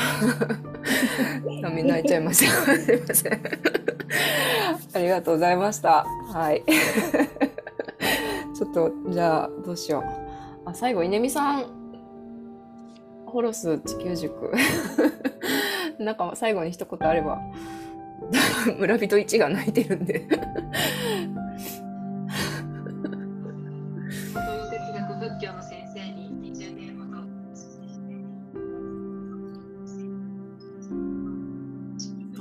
[1.63, 2.75] 涙泣いちゃいました。
[2.77, 3.41] すいません。
[4.95, 6.05] ありがとうございました。
[6.33, 6.63] はい。
[8.57, 10.05] ちょっとじゃあどうしよう。
[10.69, 11.65] あ最後稲見さん、
[13.27, 14.53] ホロス地球塾。
[16.01, 17.41] なんか最後に一言あれば。
[18.79, 20.27] 村人一が泣いてるんで。
[25.37, 27.19] 仏教の先生に20年ほど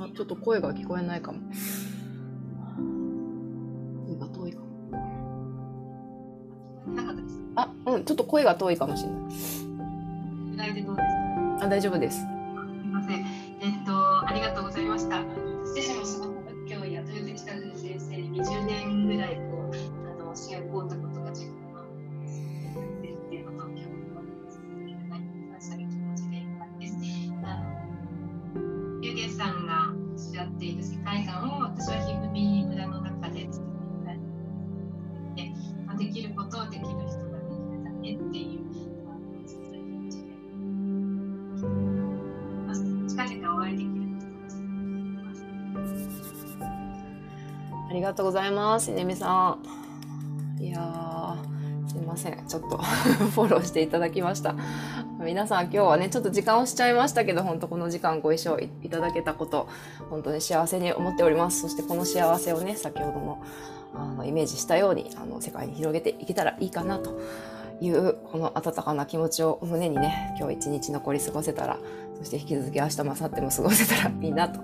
[0.02, 1.40] あちょっと声が聞こえないかも。
[4.06, 4.66] 声が遠いかも。
[7.56, 9.20] あ、うん、ちょっと声が遠いかもしれない。
[10.56, 11.08] 大でどうです
[11.60, 11.66] か？
[11.66, 12.20] あ、大丈夫です。
[12.20, 13.18] すみません。
[13.18, 13.26] えっ
[13.84, 15.18] と、ありがとうございました。
[15.18, 16.32] 私もすごく
[16.66, 19.76] 仏教や豊崎和先生に20年ぐらいこう
[20.08, 21.05] あの教えを請うたこ
[31.26, 34.18] いる世界観を私はひぐみ村の中で作っていただい
[35.34, 35.52] て、
[35.86, 38.60] まあ、できることをできる人ができるだけっていう
[39.08, 40.26] あのそういう気持ちで。
[43.08, 43.92] 近々お会いできる
[47.88, 49.58] ありがとうございます、ねみさ
[50.58, 50.62] ん。
[50.62, 51.15] いや
[52.06, 52.46] ません。
[52.46, 52.78] ちょっと
[53.34, 54.54] フォローしていただきました。
[55.20, 59.68] 皆さん今日はね、ちょっと時間をしちゃいましたけど、本当この時間ご一緒いただけたこと、
[60.08, 61.60] 本当に幸せに思っております。
[61.60, 63.42] そしてこの幸せをね、先ほどの
[63.94, 67.18] あのイメージしたように、あの世界に広げていけたらいいかなと
[67.80, 71.78] いう、この温かな気持ちを胸にね、今日一日残り過ごせたら、
[72.18, 74.60] そして引き続き明日も明後日も過ごせたらいいなと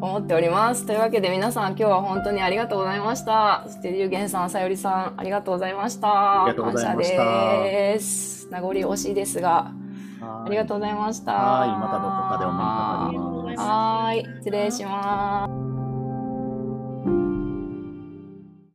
[0.00, 0.86] 思っております。
[0.86, 3.64] というわけで皆さん今日は本当にありがとうございました。
[3.66, 6.44] そして龍玄さん、さよりさん、ありがとうございました。
[6.44, 8.48] ありがとうございました感謝です。
[8.50, 9.72] 名残惜しいですが、
[10.20, 11.32] ありがとうございました。
[11.32, 13.68] はい、またどこかでお目にかかります。
[13.68, 15.59] はい、失礼します。